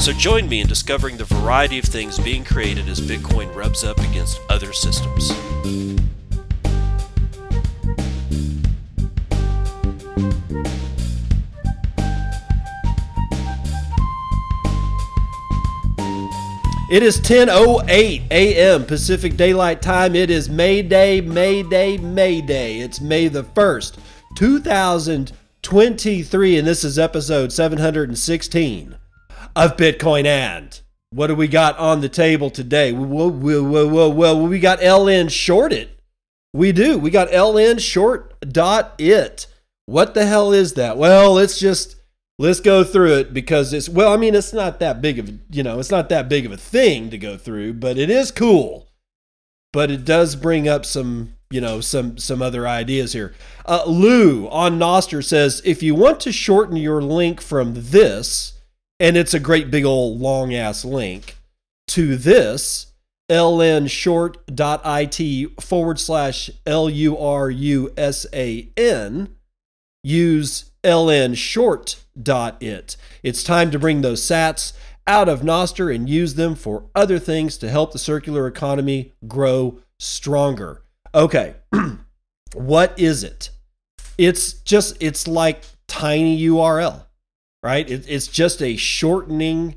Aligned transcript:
So 0.00 0.12
join 0.14 0.48
me 0.48 0.62
in 0.62 0.66
discovering 0.66 1.18
the 1.18 1.24
variety 1.24 1.78
of 1.78 1.84
things 1.84 2.18
being 2.18 2.42
created 2.42 2.88
as 2.88 2.98
Bitcoin 2.98 3.54
rubs 3.54 3.84
up 3.84 3.98
against 3.98 4.40
other 4.48 4.72
systems. 4.72 5.30
It 16.90 17.02
is 17.02 17.20
10:08 17.20 18.30
a.m. 18.30 18.86
Pacific 18.86 19.36
Daylight 19.36 19.82
Time. 19.82 20.14
It 20.14 20.30
is 20.30 20.48
May 20.48 20.80
Day, 20.80 21.20
May 21.20 21.62
Day, 21.62 21.98
May 21.98 22.40
Day. 22.40 22.80
It's 22.80 22.98
May 23.00 23.28
the 23.28 23.44
1st, 23.44 23.98
2023 24.36 26.56
and 26.56 26.66
this 26.66 26.82
is 26.82 26.98
episode 26.98 27.52
716 27.52 28.97
of 29.58 29.76
Bitcoin 29.76 30.24
and. 30.24 30.80
What 31.10 31.28
do 31.28 31.34
we 31.34 31.48
got 31.48 31.78
on 31.78 32.00
the 32.00 32.08
table 32.08 32.50
today? 32.50 32.92
Whoa. 32.92 33.28
We 33.28 34.60
got 34.60 34.80
LN 34.80 35.30
shorted. 35.30 35.90
We 36.52 36.72
do. 36.72 36.98
We 36.98 37.10
got 37.10 37.30
LN 37.30 37.80
short 37.80 38.38
dot 38.40 38.94
it. 38.98 39.46
What 39.86 40.14
the 40.14 40.26
hell 40.26 40.52
is 40.52 40.74
that? 40.74 40.96
Well, 40.96 41.32
let's 41.32 41.58
just 41.58 41.96
let's 42.38 42.60
go 42.60 42.84
through 42.84 43.16
it 43.16 43.34
because 43.34 43.72
it's 43.72 43.88
well, 43.88 44.12
I 44.12 44.16
mean, 44.16 44.34
it's 44.34 44.52
not 44.52 44.80
that 44.80 45.00
big 45.00 45.18
of 45.18 45.30
you 45.50 45.62
know, 45.62 45.78
it's 45.78 45.90
not 45.90 46.08
that 46.10 46.28
big 46.28 46.46
of 46.46 46.52
a 46.52 46.56
thing 46.56 47.10
to 47.10 47.18
go 47.18 47.36
through, 47.36 47.74
but 47.74 47.98
it 47.98 48.10
is 48.10 48.30
cool. 48.30 48.88
But 49.72 49.90
it 49.90 50.04
does 50.04 50.36
bring 50.36 50.68
up 50.68 50.84
some 50.84 51.34
you 51.50 51.60
know 51.60 51.80
some 51.80 52.18
some 52.18 52.42
other 52.42 52.68
ideas 52.68 53.14
here. 53.14 53.34
Uh, 53.64 53.84
Lou 53.86 54.46
on 54.48 54.78
Nostr 54.78 55.24
says 55.24 55.62
if 55.64 55.82
you 55.82 55.94
want 55.94 56.20
to 56.20 56.32
shorten 56.32 56.76
your 56.76 57.02
link 57.02 57.40
from 57.40 57.72
this, 57.74 58.57
and 59.00 59.16
it's 59.16 59.34
a 59.34 59.40
great 59.40 59.70
big 59.70 59.84
old 59.84 60.20
long 60.20 60.54
ass 60.54 60.84
link 60.84 61.36
to 61.86 62.16
this 62.16 62.92
lnshort.it 63.30 64.42
forward 65.62 66.00
slash 66.00 66.50
l 66.66 66.88
u 66.88 67.18
r 67.18 67.50
u 67.50 67.92
s 67.96 68.26
a 68.32 68.68
n 68.76 69.34
use 70.02 70.70
lnshort.it. 70.84 71.96
It's 73.22 73.42
time 73.42 73.70
to 73.70 73.78
bring 73.78 74.00
those 74.00 74.22
sats 74.22 74.72
out 75.06 75.28
of 75.28 75.42
Nostr 75.42 75.94
and 75.94 76.08
use 76.08 76.34
them 76.34 76.54
for 76.54 76.84
other 76.94 77.18
things 77.18 77.58
to 77.58 77.68
help 77.68 77.92
the 77.92 77.98
circular 77.98 78.46
economy 78.46 79.12
grow 79.26 79.80
stronger. 79.98 80.82
Okay, 81.14 81.56
what 82.54 82.98
is 82.98 83.24
it? 83.24 83.50
It's 84.16 84.52
just, 84.54 84.96
it's 85.00 85.28
like 85.28 85.62
tiny 85.86 86.40
URL, 86.42 87.04
right? 87.62 87.88
It, 87.88 88.04
it's 88.08 88.26
just 88.26 88.62
a 88.62 88.76
shortening 88.76 89.76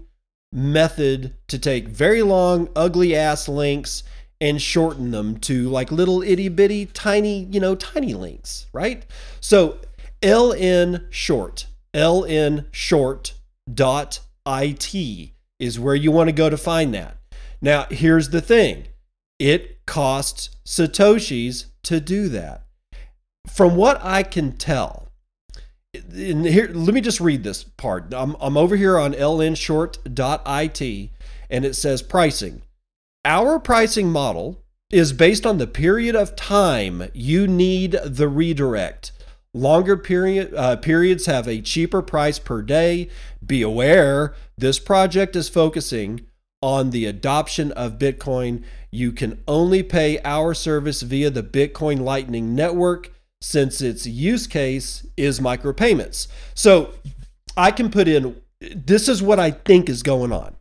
method 0.52 1.34
to 1.48 1.58
take 1.58 1.88
very 1.88 2.22
long, 2.22 2.70
ugly 2.76 3.16
ass 3.16 3.48
links 3.48 4.04
and 4.40 4.62
shorten 4.62 5.12
them 5.12 5.38
to 5.40 5.70
like 5.70 5.92
little 5.92 6.22
itty 6.24 6.50
bitty, 6.50 6.88
tiny, 6.88 7.44
you 7.52 7.60
know, 7.60 7.76
tiny 7.76 8.14
links, 8.14 8.68
right? 8.74 9.06
So 9.40 9.80
ln 10.22 11.08
short, 11.10 11.68
ln 11.94 12.66
short 12.72 13.34
dot 13.72 14.20
it 14.46 15.32
is 15.60 15.80
where 15.80 15.96
you 15.96 16.12
want 16.12 16.28
to 16.28 16.34
go 16.34 16.50
to 16.50 16.58
find 16.58 16.94
that. 16.94 17.18
Now, 17.62 17.86
here's 17.90 18.30
the 18.30 18.42
thing 18.42 18.88
it 19.38 19.86
costs 19.86 20.50
Satoshis 20.66 21.66
to 21.84 22.00
do 22.00 22.28
that. 22.30 22.64
From 23.48 23.76
what 23.76 24.04
I 24.04 24.24
can 24.24 24.58
tell, 24.58 25.11
and 25.94 26.46
here, 26.46 26.70
let 26.74 26.94
me 26.94 27.02
just 27.02 27.20
read 27.20 27.44
this 27.44 27.64
part. 27.64 28.14
I'm, 28.14 28.36
I'm 28.40 28.58
over 28.58 28.76
here 28.76 28.98
on 28.98 29.14
lnshort.it 29.14 31.10
and 31.50 31.66
it 31.66 31.76
says 31.76 32.02
pricing. 32.02 32.62
Our 33.26 33.60
pricing 33.60 34.10
model 34.12 34.64
is 34.90 35.14
based 35.14 35.46
on 35.46 35.58
the 35.58 35.68
period 35.68 36.16
of 36.16 36.36
time 36.36 37.10
you 37.14 37.48
need 37.48 37.98
the 38.06 38.28
redirect. 38.28 39.12
Longer 39.54 39.98
period 39.98 40.54
uh, 40.56 40.78
periods 40.78 41.26
have 41.26 41.48
a 41.48 41.62
cheaper 41.62 42.02
price 42.02 42.40
per 42.40 42.62
day. 42.62 43.10
Be 43.46 43.62
aware, 43.62 44.34
this 44.58 44.80
project 44.80 45.36
is 45.36 45.50
focusing 45.50 46.26
on 46.62 46.92
the 46.92 47.06
adoption 47.06 47.72
of 47.74 48.00
Bitcoin. 48.00 48.64
You 48.92 49.12
can 49.12 49.44
only 49.48 49.84
pay 49.84 50.22
our 50.24 50.54
service 50.54 51.02
via 51.02 51.30
the 51.30 51.44
Bitcoin 51.44 52.00
Lightning 52.00 52.56
Network 52.56 53.12
since 53.42 53.82
its 53.82 54.06
use 54.06 54.48
case 54.48 55.06
is 55.18 55.40
micropayments. 55.40 56.28
So 56.54 56.94
I 57.58 57.72
can 57.72 57.90
put 57.90 58.08
in 58.08 58.42
this 58.60 59.10
is 59.10 59.22
what 59.22 59.40
I 59.40 59.52
think 59.52 59.90
is 59.90 60.04
going 60.04 60.32
on. 60.32 60.56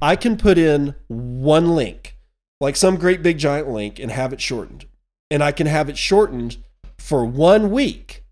I 0.00 0.14
can 0.14 0.36
put 0.36 0.58
in 0.58 0.94
one 1.08 1.74
link, 1.74 2.16
like 2.60 2.76
some 2.76 2.96
great 2.96 3.22
big 3.22 3.38
giant 3.38 3.68
link, 3.68 3.98
and 3.98 4.10
have 4.10 4.32
it 4.32 4.40
shortened. 4.40 4.84
And 5.30 5.42
I 5.42 5.52
can 5.52 5.66
have 5.66 5.88
it 5.88 5.96
shortened 5.96 6.58
for 6.98 7.24
one 7.24 7.70
week 7.70 8.24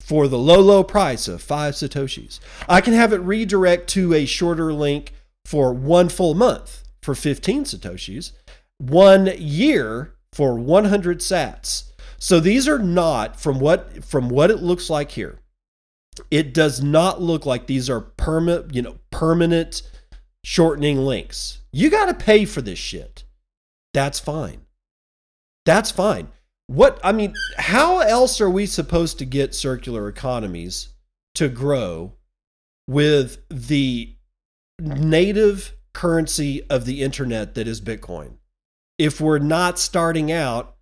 for 0.00 0.28
the 0.28 0.38
low, 0.38 0.60
low 0.60 0.82
price 0.82 1.28
of 1.28 1.42
five 1.42 1.74
Satoshis. 1.74 2.40
I 2.68 2.80
can 2.80 2.94
have 2.94 3.12
it 3.12 3.18
redirect 3.18 3.88
to 3.90 4.14
a 4.14 4.24
shorter 4.24 4.72
link 4.72 5.12
for 5.44 5.72
one 5.72 6.08
full 6.08 6.34
month 6.34 6.84
for 7.02 7.14
15 7.14 7.64
Satoshis, 7.64 8.32
one 8.78 9.30
year 9.38 10.14
for 10.32 10.58
100 10.58 11.20
sats. 11.20 11.84
So 12.24 12.40
these 12.40 12.66
are 12.68 12.78
not 12.78 13.38
from 13.38 13.60
what 13.60 14.02
from 14.02 14.30
what 14.30 14.50
it 14.50 14.62
looks 14.62 14.88
like 14.88 15.10
here. 15.10 15.40
It 16.30 16.54
does 16.54 16.82
not 16.82 17.20
look 17.20 17.44
like 17.44 17.66
these 17.66 17.90
are 17.90 18.00
permanent, 18.00 18.74
you 18.74 18.80
know, 18.80 18.96
permanent 19.10 19.82
shortening 20.42 20.96
links. 20.96 21.58
You 21.70 21.90
got 21.90 22.06
to 22.06 22.14
pay 22.14 22.46
for 22.46 22.62
this 22.62 22.78
shit. 22.78 23.24
That's 23.92 24.20
fine. 24.20 24.62
That's 25.66 25.90
fine. 25.90 26.28
What 26.66 26.98
I 27.04 27.12
mean, 27.12 27.34
how 27.58 27.98
else 27.98 28.40
are 28.40 28.48
we 28.48 28.64
supposed 28.64 29.18
to 29.18 29.26
get 29.26 29.54
circular 29.54 30.08
economies 30.08 30.94
to 31.34 31.50
grow 31.50 32.14
with 32.88 33.46
the 33.50 34.16
native 34.80 35.74
currency 35.92 36.62
of 36.70 36.86
the 36.86 37.02
internet 37.02 37.54
that 37.54 37.68
is 37.68 37.82
Bitcoin? 37.82 38.38
If 38.96 39.20
we're 39.20 39.40
not 39.40 39.78
starting 39.78 40.32
out 40.32 40.73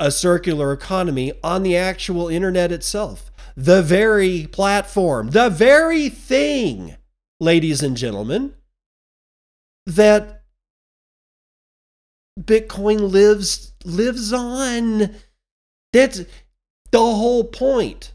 a 0.00 0.10
circular 0.10 0.72
economy 0.72 1.32
on 1.44 1.62
the 1.62 1.76
actual 1.76 2.28
internet 2.28 2.72
itself, 2.72 3.30
the 3.54 3.82
very 3.82 4.48
platform, 4.50 5.30
the 5.30 5.50
very 5.50 6.08
thing, 6.08 6.96
ladies 7.38 7.82
and 7.82 7.96
gentlemen, 7.96 8.54
that 9.86 10.42
Bitcoin 12.40 13.10
lives 13.10 13.72
lives 13.84 14.32
on. 14.32 15.14
That's 15.92 16.22
the 16.90 16.98
whole 16.98 17.44
point. 17.44 18.14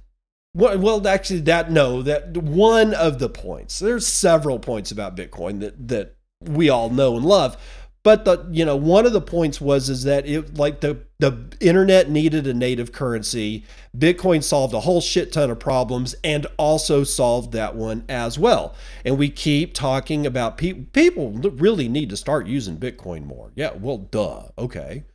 Well, 0.54 1.06
actually, 1.08 1.42
that 1.42 1.70
no, 1.70 2.02
that 2.02 2.36
one 2.38 2.94
of 2.94 3.20
the 3.20 3.30
points. 3.30 3.78
There's 3.80 4.08
several 4.08 4.58
points 4.58 4.90
about 4.90 5.18
Bitcoin 5.18 5.60
that 5.60 5.88
that 5.90 6.16
we 6.42 6.70
all 6.70 6.90
know 6.90 7.18
and 7.18 7.26
love, 7.26 7.58
but 8.06 8.24
the 8.24 8.48
you 8.52 8.64
know 8.64 8.76
one 8.76 9.08
of 9.08 9.14
the 9.14 9.20
points 9.20 9.60
was 9.60 9.90
is 9.90 10.04
that 10.04 10.28
it 10.28 10.60
like 10.60 10.80
the 10.80 11.00
the 11.18 11.36
internet 11.60 12.08
needed 12.08 12.46
a 12.46 12.54
native 12.54 12.92
currency. 12.92 13.64
Bitcoin 13.98 14.44
solved 14.44 14.76
a 14.76 14.82
whole 14.82 15.02
shit 15.02 15.34
ton 15.34 15.50
of 15.50 15.58
problems 15.58 16.14
and 16.24 16.46
also 16.58 17.04
solved 17.04 17.52
that 17.54 17.76
one 17.76 18.06
as 18.08 18.38
well. 18.38 18.76
And 19.04 19.18
we 19.18 19.30
keep 19.30 19.74
talking 19.74 20.28
about 20.28 20.56
people. 20.56 20.84
People 20.94 21.32
really 21.32 21.90
need 21.90 22.12
to 22.12 22.18
start 22.18 22.46
using 22.46 22.78
Bitcoin 22.78 23.26
more. 23.26 23.52
Yeah, 23.56 23.72
well, 23.74 23.98
duh. 23.98 24.50
Okay. 24.56 25.06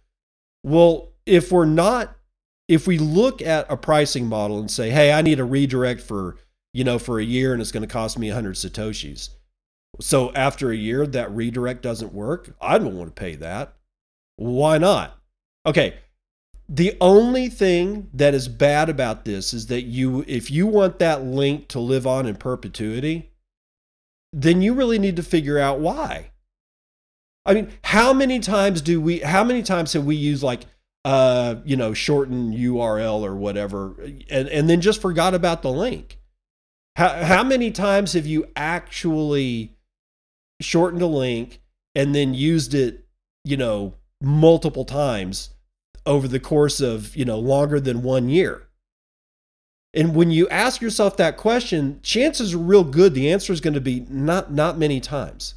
Well, 0.64 1.12
if 1.26 1.52
we're 1.52 1.66
not, 1.66 2.16
if 2.66 2.88
we 2.88 2.98
look 2.98 3.40
at 3.40 3.70
a 3.70 3.76
pricing 3.76 4.26
model 4.26 4.58
and 4.58 4.70
say, 4.70 4.90
hey, 4.90 5.12
I 5.12 5.22
need 5.22 5.38
a 5.38 5.44
redirect 5.44 6.00
for, 6.00 6.38
you 6.72 6.82
know, 6.82 6.98
for 6.98 7.20
a 7.20 7.24
year 7.24 7.52
and 7.52 7.62
it's 7.62 7.70
going 7.70 7.86
to 7.86 7.92
cost 7.92 8.18
me 8.18 8.30
100 8.30 8.56
Satoshis. 8.56 9.28
So 10.00 10.32
after 10.34 10.70
a 10.70 10.76
year, 10.76 11.06
that 11.06 11.30
redirect 11.32 11.82
doesn't 11.82 12.12
work. 12.12 12.54
I 12.60 12.78
don't 12.78 12.96
want 12.96 13.14
to 13.14 13.20
pay 13.20 13.34
that. 13.36 13.74
Why 14.36 14.78
not? 14.78 15.18
Okay. 15.66 15.94
The 16.68 16.96
only 17.00 17.48
thing 17.48 18.08
that 18.14 18.32
is 18.32 18.46
bad 18.46 18.88
about 18.88 19.24
this 19.24 19.52
is 19.52 19.66
that 19.66 19.82
you, 19.82 20.24
if 20.28 20.50
you 20.50 20.66
want 20.66 21.00
that 21.00 21.24
link 21.24 21.68
to 21.68 21.80
live 21.80 22.06
on 22.06 22.26
in 22.26 22.36
perpetuity, 22.36 23.30
then 24.32 24.62
you 24.62 24.74
really 24.74 24.98
need 24.98 25.16
to 25.16 25.22
figure 25.22 25.58
out 25.58 25.80
why. 25.80 26.30
I 27.44 27.54
mean, 27.54 27.72
how 27.82 28.12
many 28.12 28.38
times 28.38 28.82
do 28.82 29.00
we? 29.00 29.20
How 29.20 29.42
many 29.42 29.62
times 29.62 29.94
have 29.94 30.04
we 30.04 30.14
used 30.14 30.42
like, 30.42 30.60
uh, 31.04 31.56
you 31.64 31.76
know, 31.76 31.94
shorten 31.94 32.52
URL 32.52 33.22
or 33.22 33.34
whatever, 33.34 33.94
and 34.30 34.48
and 34.48 34.68
then 34.68 34.80
just 34.80 35.00
forgot 35.00 35.34
about 35.34 35.62
the 35.62 35.72
link? 35.72 36.18
How 36.96 37.24
how 37.24 37.42
many 37.42 37.70
times 37.70 38.12
have 38.12 38.26
you 38.26 38.46
actually 38.54 39.76
shortened 40.60 41.02
a 41.02 41.06
link 41.06 41.60
and 41.94 42.14
then 42.14 42.34
used 42.34 42.74
it, 42.74 43.06
you 43.44 43.56
know, 43.56 43.94
multiple 44.20 44.84
times 44.84 45.50
over 46.06 46.28
the 46.28 46.40
course 46.40 46.80
of 46.80 47.14
you 47.16 47.24
know 47.24 47.38
longer 47.38 47.80
than 47.80 48.02
one 48.02 48.28
year? 48.28 48.68
And 49.92 50.14
when 50.14 50.30
you 50.30 50.48
ask 50.48 50.80
yourself 50.80 51.16
that 51.16 51.36
question, 51.36 51.98
chances 52.02 52.54
are 52.54 52.58
real 52.58 52.84
good 52.84 53.14
the 53.14 53.30
answer 53.30 53.52
is 53.52 53.60
going 53.60 53.74
to 53.74 53.80
be 53.80 54.06
not 54.08 54.52
not 54.52 54.78
many 54.78 55.00
times. 55.00 55.54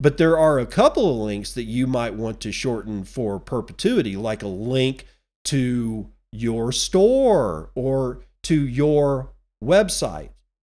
But 0.00 0.16
there 0.16 0.38
are 0.38 0.58
a 0.58 0.66
couple 0.66 1.10
of 1.10 1.16
links 1.16 1.52
that 1.54 1.64
you 1.64 1.86
might 1.86 2.14
want 2.14 2.40
to 2.40 2.52
shorten 2.52 3.02
for 3.02 3.40
perpetuity, 3.40 4.16
like 4.16 4.42
a 4.42 4.48
link 4.48 5.06
to 5.46 6.10
your 6.32 6.70
store 6.72 7.70
or 7.74 8.20
to 8.44 8.66
your 8.66 9.32
website. 9.62 10.30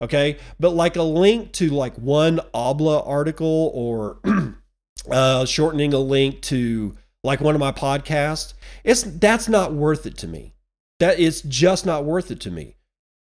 Okay. 0.02 0.38
But 0.60 0.70
like 0.70 0.96
a 0.96 1.02
link 1.02 1.52
to 1.54 1.70
like 1.70 1.94
one 1.96 2.40
Obla 2.54 3.06
article 3.06 3.70
or 3.74 4.18
uh, 5.10 5.44
shortening 5.44 5.92
a 5.92 5.98
link 5.98 6.42
to 6.42 6.96
like 7.24 7.40
one 7.40 7.54
of 7.54 7.60
my 7.60 7.72
podcasts, 7.72 8.54
it's 8.84 9.02
that's 9.02 9.48
not 9.48 9.72
worth 9.72 10.06
it 10.06 10.16
to 10.18 10.28
me. 10.28 10.54
That 11.00 11.18
is 11.18 11.42
just 11.42 11.86
not 11.86 12.04
worth 12.04 12.30
it 12.30 12.40
to 12.40 12.50
me. 12.50 12.76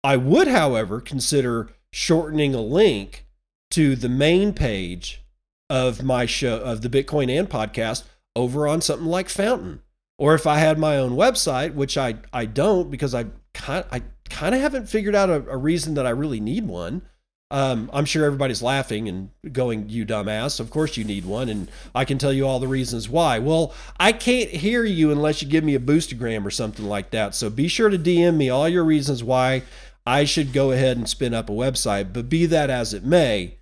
I 0.03 0.17
would, 0.17 0.49
however, 0.49 1.01
consider 1.01 1.71
shortening 1.93 2.55
a 2.55 2.61
link 2.61 3.27
to 3.71 3.97
the 3.97 4.09
main 4.09 4.53
page 4.53 5.23
of 5.71 6.03
my 6.03 6.27
show 6.27 6.59
of 6.59 6.83
the 6.83 6.91
Bitcoin 6.91 7.31
and 7.37 7.49
podcast 7.49 8.05
over 8.37 8.69
on 8.69 8.81
something 8.81 9.07
like 9.07 9.29
Fountain. 9.29 9.81
Or 10.19 10.35
if 10.35 10.47
I 10.47 10.59
had 10.59 10.79
my 10.79 10.97
own 10.97 11.13
website, 11.13 11.75
which 11.75 11.97
I, 11.97 12.17
I 12.33 12.47
don't 12.47 12.91
because 12.91 13.15
I 13.15 13.27
kind 13.53 13.85
I 13.91 14.03
kind 14.31 14.55
of 14.55 14.61
haven't 14.61 14.89
figured 14.89 15.15
out 15.15 15.31
a, 15.31 15.49
a, 15.49 15.57
reason 15.57 15.95
that 15.95 16.07
I 16.07 16.11
really 16.11 16.41
need 16.41 16.67
one. 16.67 17.03
Um, 17.51 17.91
I'm 17.93 18.05
sure 18.05 18.25
everybody's 18.25 18.63
laughing 18.63 19.09
and 19.09 19.31
going, 19.53 19.89
"You 19.89 20.05
dumbass! 20.07 20.59
Of 20.59 20.71
course 20.71 20.97
you 20.97 21.05
need 21.05 21.25
one." 21.25 21.49
And 21.49 21.71
I 21.95 22.05
can 22.05 22.19
tell 22.19 22.33
you 22.33 22.47
all 22.47 22.59
the 22.59 22.67
reasons 22.67 23.09
why. 23.09 23.39
Well, 23.39 23.75
I 24.01 24.13
can't 24.13 24.51
hear 24.51 24.85
you 24.85 25.13
unless 25.13 25.43
you 25.43 25.49
give 25.49 25.63
me 25.63 25.75
a 25.75 25.81
boostergram 25.81 26.45
or 26.45 26.51
something 26.51 26.87
like 26.87 27.11
that. 27.11 27.35
So 27.35 27.51
be 27.51 27.69
sure 27.69 27.91
to 27.91 27.99
DM 27.99 28.37
me 28.37 28.51
all 28.51 28.69
your 28.69 28.85
reasons 28.85 29.23
why 29.23 29.63
I 30.07 30.25
should 30.25 30.53
go 30.53 30.73
ahead 30.73 30.97
and 30.97 31.09
spin 31.09 31.35
up 31.35 31.49
a 31.49 31.53
website. 31.53 32.13
But 32.13 32.29
be 32.29 32.47
that 32.47 32.71
as 32.71 32.93
it 32.93 33.05
may, 33.05 33.59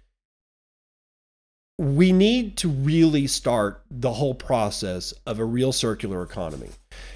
we 1.79 2.13
need 2.13 2.57
to 2.59 2.69
really 2.69 3.27
start 3.27 3.83
the 3.91 4.13
whole 4.13 4.35
process 4.35 5.13
of 5.27 5.39
a 5.39 5.45
real 5.45 5.73
circular 5.73 6.23
economy. 6.23 6.71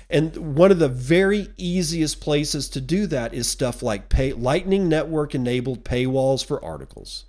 And 0.09 0.57
one 0.57 0.71
of 0.71 0.79
the 0.79 0.89
very 0.89 1.49
easiest 1.57 2.21
places 2.21 2.69
to 2.71 2.81
do 2.81 3.09
that 3.09 3.35
is 3.35 3.49
stuff 3.49 3.83
like 3.83 4.09
pay, 4.09 4.33
Lightning 4.33 4.89
Network 4.89 5.35
enabled 5.35 5.85
paywalls 5.85 6.45
for 6.45 6.65
articles, 6.65 7.25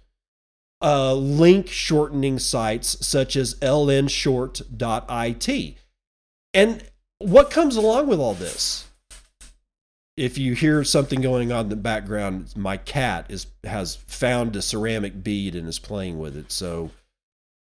uh, 0.82 1.14
link 1.16 1.68
shortening 1.70 2.38
sites 2.38 3.06
such 3.06 3.36
as 3.36 3.56
lnshort.it. 3.56 4.68
And 6.54 6.84
what 7.20 7.50
comes 7.50 7.76
along 7.76 8.08
with 8.08 8.20
all 8.20 8.36
this? 8.36 8.86
If 10.16 10.38
you 10.38 10.54
hear 10.54 10.84
something 10.84 11.22
going 11.22 11.52
on 11.52 11.66
in 11.66 11.70
the 11.70 11.76
background, 11.76 12.54
my 12.56 12.78
cat 12.78 13.26
is 13.30 13.48
has 13.64 13.96
found 13.96 14.56
a 14.56 14.62
ceramic 14.64 15.24
bead 15.24 15.56
and 15.56 15.68
is 15.68 15.78
playing 15.78 16.20
with 16.20 16.36
it. 16.36 16.52
So 16.52 16.90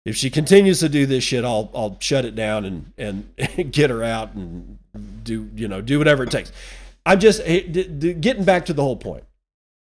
if 0.07 0.17
she 0.17 0.31
continues 0.31 0.81
to 0.81 0.89
do 0.89 1.05
this 1.05 1.25
shit, 1.25 1.45
I'll 1.45 1.71
I'll 1.75 1.99
shut 2.01 2.25
it 2.25 2.35
down 2.35 2.65
and 2.65 2.93
and 2.97 3.71
get 3.71 3.91
her 3.91 4.03
out 4.03 4.33
and 4.35 4.79
do 5.23 5.49
you 5.55 5.69
know 5.69 5.81
do 5.81 5.99
whatever 5.99 6.25
it 6.25 6.31
takes. 6.31 6.53
I'm 7.06 7.21
just 7.21 7.41
eh, 7.45 7.61
getting 7.61 8.45
back 8.45 8.67
to 8.67 8.73
the 8.73 8.83
whole 8.83 8.97
point. 8.97 9.25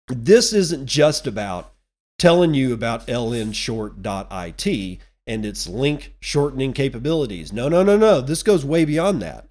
This 0.08 0.52
isn't 0.52 0.86
just 0.86 1.26
about 1.26 1.72
telling 2.18 2.54
you 2.54 2.72
about 2.72 3.06
lnshort.it 3.06 4.98
and 5.26 5.44
its 5.44 5.66
link 5.66 6.14
shortening 6.20 6.72
capabilities. 6.72 7.52
No, 7.52 7.68
no, 7.68 7.82
no, 7.82 7.96
no. 7.96 8.20
This 8.20 8.42
goes 8.42 8.64
way 8.64 8.84
beyond 8.84 9.20
that. 9.22 9.48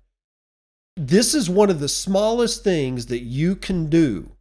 This 0.96 1.34
is 1.36 1.50
one 1.50 1.70
of 1.70 1.80
the 1.82 1.90
smallest 1.90 2.64
things 2.64 3.08
that 3.08 3.24
you 3.24 3.56
can 3.56 3.88
do. 3.88 4.32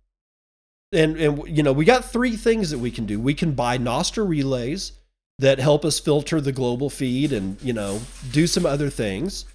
And 0.93 1.17
and 1.17 1.57
you 1.57 1.63
know, 1.63 1.73
we 1.73 1.85
got 1.85 2.05
three 2.05 2.37
things 2.37 2.71
that 2.71 2.79
we 2.79 2.91
can 2.91 3.07
do. 3.07 3.19
We 3.19 3.35
can 3.35 3.53
buy 3.53 3.79
Nostr 3.79 4.29
relays 4.29 4.93
that 5.41 5.59
help 5.59 5.85
us 5.85 5.99
filter 5.99 6.41
the 6.41 6.53
global 6.53 6.89
feed 6.89 7.33
and 7.33 7.61
you 7.61 7.73
know 7.73 8.01
do 8.31 8.47
some 8.47 8.65
other 8.65 8.91
things. 8.91 9.47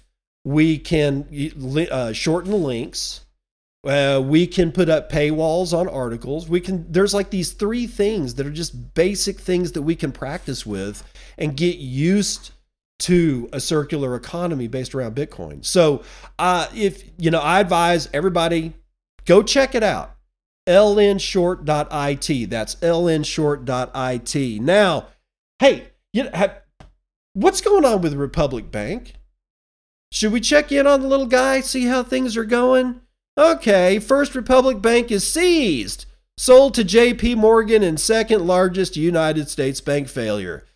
We 0.44 0.78
can 0.78 1.26
uh, 1.90 2.12
shorten 2.12 2.62
links. 2.62 3.26
Uh, 3.86 4.22
we 4.24 4.46
can 4.46 4.72
put 4.72 4.88
up 4.90 5.10
paywalls 5.10 5.76
on 5.76 5.88
articles. 5.88 6.48
We 6.48 6.60
can. 6.60 6.90
There's 6.90 7.14
like 7.14 7.30
these 7.30 7.52
three 7.52 7.86
things 7.86 8.34
that 8.34 8.46
are 8.46 8.50
just 8.50 8.94
basic 8.94 9.38
things 9.38 9.72
that 9.72 9.82
we 9.82 9.96
can 9.96 10.12
practice 10.12 10.66
with 10.66 11.02
and 11.38 11.56
get 11.56 11.78
used 11.78 12.50
to 13.00 13.48
a 13.52 13.60
circular 13.60 14.14
economy 14.14 14.68
based 14.68 14.94
around 14.94 15.16
Bitcoin. 15.16 15.64
So, 15.64 16.02
uh, 16.38 16.68
if 16.74 17.02
you 17.16 17.30
know, 17.30 17.40
I 17.40 17.60
advise 17.60 18.08
everybody 18.12 18.74
go 19.24 19.42
check 19.42 19.74
it 19.74 19.82
out. 19.82 20.14
lnshort.it. 20.66 22.50
That's 22.50 22.74
lnshort.it. 22.76 24.60
Now 24.62 25.06
Hey, 25.60 25.88
you 26.14 26.24
know, 26.24 26.30
have, 26.32 26.62
what's 27.34 27.60
going 27.60 27.84
on 27.84 28.00
with 28.00 28.14
Republic 28.14 28.70
Bank? 28.70 29.12
Should 30.12 30.32
we 30.32 30.40
check 30.40 30.72
in 30.72 30.86
on 30.86 31.00
the 31.00 31.08
little 31.08 31.26
guy, 31.26 31.60
see 31.60 31.86
how 31.86 32.02
things 32.02 32.36
are 32.36 32.44
going? 32.44 33.00
Okay, 33.38 33.98
First 33.98 34.34
Republic 34.34 34.82
Bank 34.82 35.10
is 35.10 35.26
seized, 35.26 36.06
sold 36.36 36.74
to 36.74 36.84
JP 36.84 37.36
Morgan, 37.36 37.82
and 37.82 37.98
second 37.98 38.46
largest 38.46 38.96
United 38.96 39.48
States 39.48 39.80
bank 39.80 40.08
failure. 40.08 40.66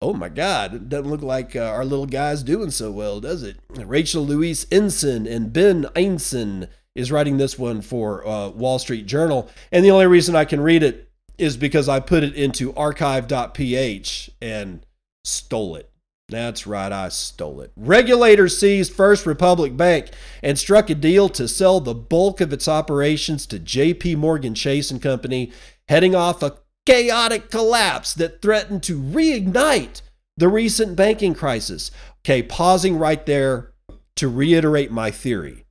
Oh 0.00 0.12
my 0.12 0.28
God, 0.28 0.74
it 0.74 0.88
doesn't 0.88 1.10
look 1.10 1.22
like 1.22 1.56
uh, 1.56 1.64
our 1.64 1.84
little 1.84 2.06
guy's 2.06 2.44
doing 2.44 2.70
so 2.70 2.92
well, 2.92 3.20
does 3.20 3.42
it? 3.42 3.58
Rachel 3.74 4.24
Louise 4.24 4.64
Ensign 4.70 5.26
and 5.26 5.52
Ben 5.52 5.86
Eisen 5.96 6.68
is 6.94 7.10
writing 7.10 7.36
this 7.36 7.58
one 7.58 7.82
for 7.82 8.26
uh, 8.26 8.48
Wall 8.50 8.78
Street 8.78 9.06
Journal. 9.06 9.50
And 9.72 9.84
the 9.84 9.90
only 9.90 10.06
reason 10.06 10.36
I 10.36 10.44
can 10.44 10.60
read 10.60 10.84
it 10.84 11.10
is 11.36 11.56
because 11.56 11.88
I 11.88 11.98
put 11.98 12.22
it 12.22 12.34
into 12.34 12.74
archive.ph 12.74 14.30
and 14.40 14.86
stole 15.24 15.76
it. 15.76 15.87
That's 16.30 16.66
right, 16.66 16.92
I 16.92 17.08
stole 17.08 17.62
it. 17.62 17.72
Regulators 17.74 18.58
seized 18.58 18.92
First 18.92 19.24
Republic 19.24 19.76
Bank 19.76 20.10
and 20.42 20.58
struck 20.58 20.90
a 20.90 20.94
deal 20.94 21.30
to 21.30 21.48
sell 21.48 21.80
the 21.80 21.94
bulk 21.94 22.42
of 22.42 22.52
its 22.52 22.68
operations 22.68 23.46
to 23.46 23.58
JP 23.58 24.16
Morgan 24.16 24.54
Chase 24.54 24.90
and 24.90 25.00
Company, 25.00 25.52
heading 25.88 26.14
off 26.14 26.42
a 26.42 26.58
chaotic 26.84 27.50
collapse 27.50 28.12
that 28.14 28.42
threatened 28.42 28.82
to 28.82 29.00
reignite 29.00 30.02
the 30.36 30.48
recent 30.48 30.96
banking 30.96 31.34
crisis. 31.34 31.90
Okay, 32.20 32.42
pausing 32.42 32.98
right 32.98 33.24
there 33.24 33.72
to 34.16 34.28
reiterate 34.28 34.90
my 34.90 35.10
theory. 35.10 35.64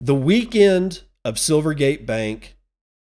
The 0.00 0.14
weekend 0.14 1.02
of 1.24 1.36
Silvergate 1.36 2.06
Bank 2.06 2.57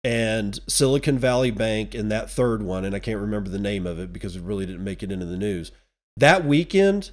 and 0.04 0.60
Silicon 0.68 1.18
Valley 1.18 1.52
Bank 1.52 1.94
and 1.94 2.12
that 2.12 2.32
third 2.32 2.64
one, 2.64 2.86
and 2.86 2.96
I 2.96 3.00
can't 3.00 3.20
remember 3.20 3.50
the 3.50 3.60
name 3.60 3.86
of 3.86 4.00
it 4.00 4.14
because 4.14 4.36
it 4.36 4.44
really 4.44 4.66
didn't 4.66 4.84
make 4.84 5.04
it 5.04 5.12
into 5.12 5.26
the 5.26 5.38
news. 5.38 5.72
That 6.16 6.46
weekend, 6.46 7.12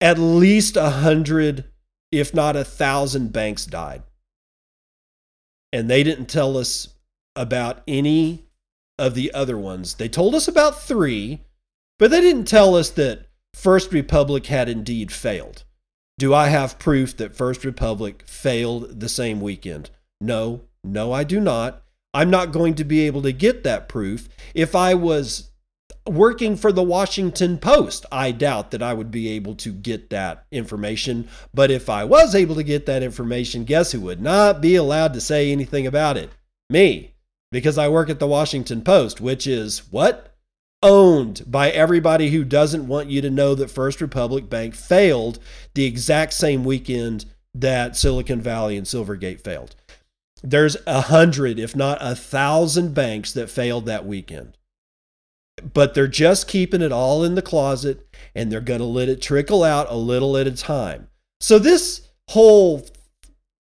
at 0.00 0.18
least 0.18 0.76
a 0.76 0.90
hundred, 0.90 1.64
if 2.10 2.34
not 2.34 2.56
a 2.56 2.64
thousand 2.64 3.32
banks 3.32 3.66
died. 3.66 4.02
And 5.72 5.90
they 5.90 6.02
didn't 6.02 6.26
tell 6.26 6.56
us 6.56 6.88
about 7.36 7.82
any 7.88 8.46
of 8.98 9.14
the 9.14 9.32
other 9.34 9.58
ones. 9.58 9.94
They 9.94 10.08
told 10.08 10.34
us 10.34 10.46
about 10.46 10.80
three, 10.80 11.40
but 11.98 12.10
they 12.10 12.20
didn't 12.20 12.44
tell 12.44 12.74
us 12.74 12.90
that 12.90 13.26
First 13.54 13.92
Republic 13.92 14.46
had 14.46 14.68
indeed 14.68 15.12
failed. 15.12 15.64
Do 16.18 16.32
I 16.32 16.48
have 16.48 16.78
proof 16.78 17.16
that 17.16 17.36
First 17.36 17.64
Republic 17.64 18.22
failed 18.26 19.00
the 19.00 19.08
same 19.08 19.40
weekend? 19.40 19.90
No, 20.20 20.62
no, 20.84 21.12
I 21.12 21.24
do 21.24 21.40
not. 21.40 21.83
I'm 22.14 22.30
not 22.30 22.52
going 22.52 22.74
to 22.76 22.84
be 22.84 23.00
able 23.06 23.22
to 23.22 23.32
get 23.32 23.64
that 23.64 23.88
proof. 23.88 24.28
If 24.54 24.76
I 24.76 24.94
was 24.94 25.50
working 26.06 26.56
for 26.56 26.70
the 26.70 26.82
Washington 26.82 27.58
Post, 27.58 28.06
I 28.12 28.30
doubt 28.30 28.70
that 28.70 28.82
I 28.82 28.94
would 28.94 29.10
be 29.10 29.30
able 29.30 29.54
to 29.56 29.72
get 29.72 30.10
that 30.10 30.44
information. 30.52 31.28
But 31.52 31.70
if 31.70 31.90
I 31.90 32.04
was 32.04 32.34
able 32.34 32.54
to 32.54 32.62
get 32.62 32.86
that 32.86 33.02
information, 33.02 33.64
guess 33.64 33.92
who 33.92 34.00
would 34.02 34.20
not 34.20 34.60
be 34.60 34.76
allowed 34.76 35.12
to 35.14 35.20
say 35.20 35.50
anything 35.50 35.86
about 35.86 36.16
it? 36.16 36.30
Me, 36.70 37.14
because 37.50 37.78
I 37.78 37.88
work 37.88 38.08
at 38.08 38.20
the 38.20 38.26
Washington 38.26 38.82
Post, 38.82 39.20
which 39.20 39.46
is 39.46 39.90
what? 39.90 40.30
Owned 40.82 41.42
by 41.46 41.70
everybody 41.70 42.30
who 42.30 42.44
doesn't 42.44 42.86
want 42.86 43.08
you 43.08 43.22
to 43.22 43.30
know 43.30 43.54
that 43.54 43.70
First 43.70 44.00
Republic 44.00 44.50
Bank 44.50 44.74
failed 44.74 45.38
the 45.74 45.86
exact 45.86 46.34
same 46.34 46.62
weekend 46.64 47.24
that 47.54 47.96
Silicon 47.96 48.40
Valley 48.40 48.76
and 48.76 48.86
Silvergate 48.86 49.40
failed. 49.40 49.74
There's 50.44 50.76
a 50.86 51.00
hundred, 51.00 51.58
if 51.58 51.74
not 51.74 51.98
a 52.00 52.14
thousand 52.14 52.94
banks 52.94 53.32
that 53.32 53.48
failed 53.50 53.86
that 53.86 54.06
weekend. 54.06 54.56
but 55.72 55.94
they're 55.94 56.08
just 56.08 56.48
keeping 56.48 56.82
it 56.82 56.92
all 56.92 57.24
in 57.24 57.34
the 57.34 57.42
closet 57.42 58.06
and 58.34 58.50
they're 58.50 58.60
going 58.60 58.80
to 58.80 58.86
let 58.86 59.08
it 59.08 59.22
trickle 59.22 59.62
out 59.62 59.90
a 59.90 59.96
little 59.96 60.36
at 60.36 60.46
a 60.46 60.52
time. 60.52 61.08
So, 61.40 61.58
this 61.58 62.08
whole 62.30 62.86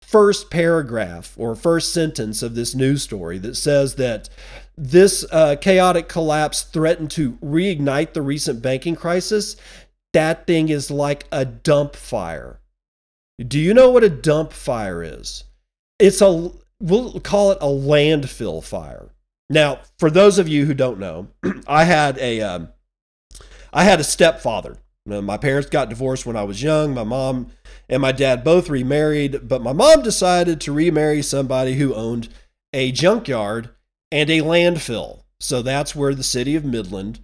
first 0.02 0.50
paragraph 0.50 1.34
or 1.38 1.56
first 1.56 1.94
sentence 1.94 2.42
of 2.42 2.56
this 2.56 2.74
news 2.74 3.04
story 3.04 3.38
that 3.40 3.56
says 3.56 3.96
that 3.96 4.30
this 4.78 5.26
uh, 5.32 5.56
chaotic 5.60 6.08
collapse 6.08 6.64
threatened 6.64 7.12
to 7.12 7.34
reignite 7.34 8.14
the 8.14 8.22
recent 8.22 8.62
banking 8.62 8.96
crisis, 8.96 9.56
that 10.14 10.48
thing 10.48 10.70
is 10.70 10.90
like 10.90 11.26
a 11.32 11.46
dump 11.46 11.96
fire. 11.96 12.60
Do 13.40 13.60
you 13.60 13.74
know 13.74 13.92
what 13.92 14.04
a 14.04 14.10
dump 14.10 14.54
fire 14.54 15.04
is? 15.04 15.44
It's 16.00 16.22
a, 16.22 16.52
we'll 16.80 17.20
call 17.20 17.52
it 17.52 17.58
a 17.62 17.66
landfill 17.66 18.64
fire. 18.64 19.10
Now, 19.50 19.80
for 19.98 20.10
those 20.10 20.40
of 20.40 20.48
you 20.48 20.66
who 20.66 20.74
don't 20.74 21.00
know, 21.00 21.28
I 21.68 21.86
had 21.86 22.18
a, 22.18 22.42
um, 22.42 22.70
I 23.74 23.84
had 23.84 24.00
a 24.00 24.04
stepfather. 24.04 24.78
my 25.06 25.38
parents 25.38 25.70
got 25.70 25.90
divorced 25.90 26.26
when 26.26 26.36
I 26.36 26.44
was 26.44 26.62
young. 26.62 26.94
My 26.94 27.04
mom 27.04 27.52
and 27.90 28.02
my 28.02 28.12
dad 28.12 28.44
both 28.44 28.70
remarried, 28.70 29.48
but 29.48 29.62
my 29.62 29.74
mom 29.74 30.02
decided 30.02 30.60
to 30.62 30.74
remarry 30.74 31.22
somebody 31.22 31.76
who 31.76 31.94
owned 31.94 32.30
a 32.74 32.92
junkyard 32.92 33.70
and 34.12 34.30
a 34.30 34.42
landfill. 34.42 35.24
So 35.40 35.62
that's 35.62 35.96
where 35.96 36.16
the 36.16 36.24
city 36.24 36.56
of 36.56 36.66
Midland, 36.66 37.20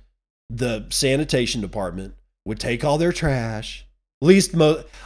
the 0.49 0.85
sanitation 0.89 1.61
department, 1.61 2.15
would 2.45 2.59
take 2.59 2.83
all 2.83 2.97
their 2.97 3.11
trash. 3.11 3.87
Least, 4.23 4.55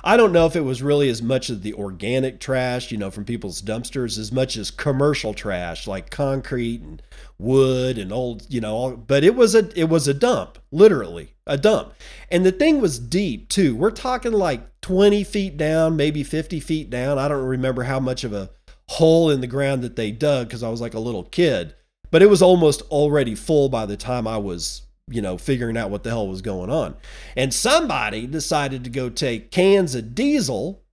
I 0.04 0.16
don't 0.16 0.32
know 0.32 0.46
if 0.46 0.56
it 0.56 0.62
was 0.62 0.84
really 0.84 1.10
as 1.10 1.24
much 1.24 1.50
of 1.50 1.64
the 1.64 1.74
organic 1.74 2.40
trash, 2.40 2.92
you 2.92 3.00
know, 3.00 3.10
from 3.10 3.26
people's 3.26 3.64
dumpsters, 3.64 4.20
as 4.20 4.32
much 4.32 4.56
as 4.56 4.70
commercial 4.70 5.34
trash 5.34 5.88
like 5.88 6.12
concrete 6.12 6.82
and 6.82 7.02
wood 7.40 7.98
and 7.98 8.14
old, 8.14 8.46
you 8.48 8.62
know. 8.62 8.96
But 8.96 9.24
it 9.24 9.36
was 9.36 9.56
a 9.56 9.72
it 9.76 9.90
was 9.90 10.08
a 10.08 10.14
dump, 10.14 10.60
literally 10.72 11.34
a 11.48 11.58
dump, 11.58 11.96
and 12.30 12.46
the 12.46 12.52
thing 12.52 12.80
was 12.80 13.00
deep 13.00 13.50
too. 13.50 13.76
We're 13.76 13.90
talking 13.90 14.34
like 14.34 14.82
twenty 14.82 15.24
feet 15.24 15.58
down, 15.58 15.96
maybe 15.96 16.24
fifty 16.24 16.60
feet 16.60 16.92
down. 16.92 17.18
I 17.18 17.28
don't 17.28 17.44
remember 17.44 17.86
how 17.86 18.00
much 18.00 18.24
of 18.24 18.34
a 18.34 18.52
hole 18.88 19.32
in 19.32 19.42
the 19.42 19.48
ground 19.48 19.82
that 19.82 19.96
they 19.96 20.12
dug 20.12 20.48
because 20.48 20.62
I 20.62 20.70
was 20.70 20.80
like 20.80 20.94
a 20.94 21.00
little 21.00 21.24
kid, 21.24 21.74
but 22.12 22.22
it 22.22 22.30
was 22.30 22.44
almost 22.44 22.84
already 22.84 23.34
full 23.34 23.68
by 23.68 23.88
the 23.88 23.98
time 23.98 24.28
I 24.28 24.38
was, 24.38 24.84
you 25.10 25.22
know, 25.22 25.38
figuring 25.38 25.78
out 25.78 25.90
what 25.90 26.04
the 26.04 26.10
hell 26.10 26.28
was 26.28 26.42
going 26.42 26.70
on. 26.70 26.96
And 27.36 27.54
somebody 27.54 28.28
decided 28.28 28.84
to 28.84 28.90
go 28.90 29.10
take 29.10 29.52
cans 29.52 29.96
of 29.96 30.14
diesel 30.14 30.84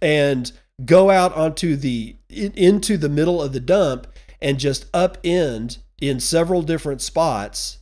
and 0.00 0.50
go 0.84 1.10
out 1.10 1.34
onto 1.34 1.76
the 1.76 2.16
into 2.28 2.96
the 2.96 3.08
middle 3.08 3.42
of 3.42 3.52
the 3.52 3.60
dump 3.60 4.06
and 4.40 4.58
just 4.58 4.90
upend 4.92 5.78
in 6.00 6.18
several 6.18 6.62
different 6.62 7.02
spots 7.02 7.78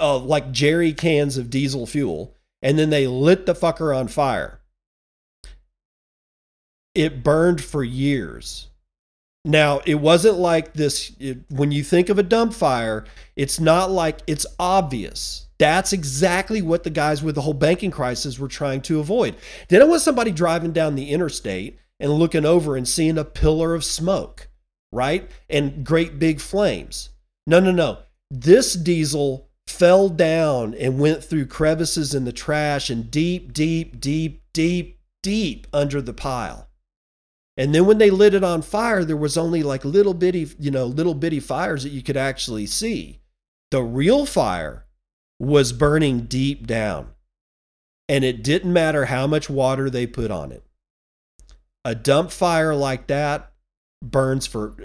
uh, 0.00 0.16
like 0.18 0.50
jerry 0.50 0.94
cans 0.94 1.36
of 1.36 1.50
diesel 1.50 1.86
fuel 1.86 2.34
and 2.62 2.78
then 2.78 2.88
they 2.88 3.06
lit 3.06 3.44
the 3.44 3.54
fucker 3.54 3.94
on 3.94 4.08
fire 4.08 4.60
it 6.96 7.22
burned 7.22 7.62
for 7.62 7.84
years. 7.84 8.68
Now, 9.46 9.80
it 9.86 9.94
wasn't 9.94 10.38
like 10.38 10.72
this. 10.72 11.12
It, 11.20 11.38
when 11.50 11.70
you 11.70 11.84
think 11.84 12.08
of 12.08 12.18
a 12.18 12.24
dump 12.24 12.52
fire, 12.52 13.04
it's 13.36 13.60
not 13.60 13.92
like 13.92 14.18
it's 14.26 14.44
obvious. 14.58 15.46
That's 15.58 15.92
exactly 15.92 16.60
what 16.62 16.82
the 16.82 16.90
guys 16.90 17.22
with 17.22 17.36
the 17.36 17.42
whole 17.42 17.54
banking 17.54 17.92
crisis 17.92 18.40
were 18.40 18.48
trying 18.48 18.82
to 18.82 18.98
avoid. 18.98 19.36
They 19.68 19.78
don't 19.78 19.88
want 19.88 20.02
somebody 20.02 20.32
driving 20.32 20.72
down 20.72 20.96
the 20.96 21.10
interstate 21.10 21.78
and 22.00 22.10
looking 22.12 22.44
over 22.44 22.76
and 22.76 22.88
seeing 22.88 23.16
a 23.16 23.24
pillar 23.24 23.72
of 23.72 23.84
smoke, 23.84 24.48
right? 24.92 25.30
And 25.48 25.86
great 25.86 26.18
big 26.18 26.40
flames. 26.40 27.10
No, 27.46 27.60
no, 27.60 27.70
no. 27.70 27.98
This 28.28 28.74
diesel 28.74 29.48
fell 29.68 30.08
down 30.08 30.74
and 30.74 30.98
went 30.98 31.22
through 31.22 31.46
crevices 31.46 32.14
in 32.14 32.24
the 32.24 32.32
trash 32.32 32.90
and 32.90 33.12
deep, 33.12 33.52
deep, 33.52 34.00
deep, 34.00 34.42
deep, 34.52 34.98
deep 35.22 35.68
under 35.72 36.02
the 36.02 36.12
pile. 36.12 36.65
And 37.56 37.74
then 37.74 37.86
when 37.86 37.98
they 37.98 38.10
lit 38.10 38.34
it 38.34 38.44
on 38.44 38.62
fire, 38.62 39.04
there 39.04 39.16
was 39.16 39.38
only 39.38 39.62
like 39.62 39.84
little 39.84 40.14
bitty, 40.14 40.48
you 40.58 40.70
know, 40.70 40.86
little 40.86 41.14
bitty 41.14 41.40
fires 41.40 41.84
that 41.84 41.92
you 41.92 42.02
could 42.02 42.16
actually 42.16 42.66
see. 42.66 43.20
The 43.70 43.82
real 43.82 44.26
fire 44.26 44.84
was 45.38 45.72
burning 45.72 46.22
deep 46.22 46.66
down. 46.66 47.08
And 48.08 48.24
it 48.24 48.44
didn't 48.44 48.72
matter 48.72 49.06
how 49.06 49.26
much 49.26 49.50
water 49.50 49.90
they 49.90 50.06
put 50.06 50.30
on 50.30 50.52
it. 50.52 50.64
A 51.84 51.94
dump 51.94 52.30
fire 52.30 52.74
like 52.74 53.06
that 53.06 53.52
burns 54.02 54.46
for 54.46 54.76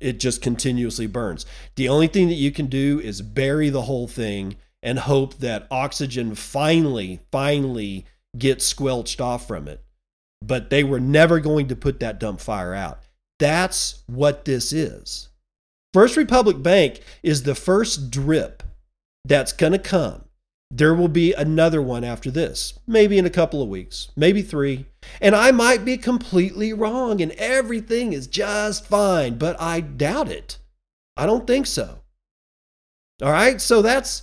it 0.00 0.20
just 0.20 0.42
continuously 0.42 1.06
burns. 1.06 1.46
The 1.76 1.88
only 1.88 2.06
thing 2.06 2.28
that 2.28 2.34
you 2.34 2.52
can 2.52 2.66
do 2.66 3.00
is 3.00 3.22
bury 3.22 3.68
the 3.68 3.82
whole 3.82 4.06
thing 4.06 4.56
and 4.82 4.98
hope 4.98 5.38
that 5.38 5.66
oxygen 5.70 6.34
finally, 6.34 7.20
finally 7.32 8.04
gets 8.36 8.64
squelched 8.64 9.20
off 9.20 9.48
from 9.48 9.66
it 9.66 9.81
but 10.46 10.70
they 10.70 10.84
were 10.84 11.00
never 11.00 11.40
going 11.40 11.68
to 11.68 11.76
put 11.76 12.00
that 12.00 12.20
dump 12.20 12.40
fire 12.40 12.74
out. 12.74 13.02
That's 13.38 14.02
what 14.06 14.44
this 14.44 14.72
is. 14.72 15.28
First 15.92 16.16
Republic 16.16 16.62
Bank 16.62 17.00
is 17.22 17.42
the 17.42 17.54
first 17.54 18.10
drip 18.10 18.62
that's 19.24 19.52
going 19.52 19.72
to 19.72 19.78
come. 19.78 20.24
There 20.70 20.94
will 20.94 21.08
be 21.08 21.34
another 21.34 21.82
one 21.82 22.02
after 22.02 22.30
this, 22.30 22.78
maybe 22.86 23.18
in 23.18 23.26
a 23.26 23.30
couple 23.30 23.62
of 23.62 23.68
weeks, 23.68 24.08
maybe 24.16 24.40
three. 24.40 24.86
And 25.20 25.34
I 25.36 25.50
might 25.50 25.84
be 25.84 25.98
completely 25.98 26.72
wrong 26.72 27.20
and 27.20 27.32
everything 27.32 28.14
is 28.14 28.26
just 28.26 28.86
fine, 28.86 29.36
but 29.36 29.60
I 29.60 29.80
doubt 29.80 30.30
it. 30.30 30.58
I 31.14 31.26
don't 31.26 31.46
think 31.46 31.66
so. 31.66 31.98
All 33.22 33.30
right, 33.30 33.60
so 33.60 33.82
that's 33.82 34.22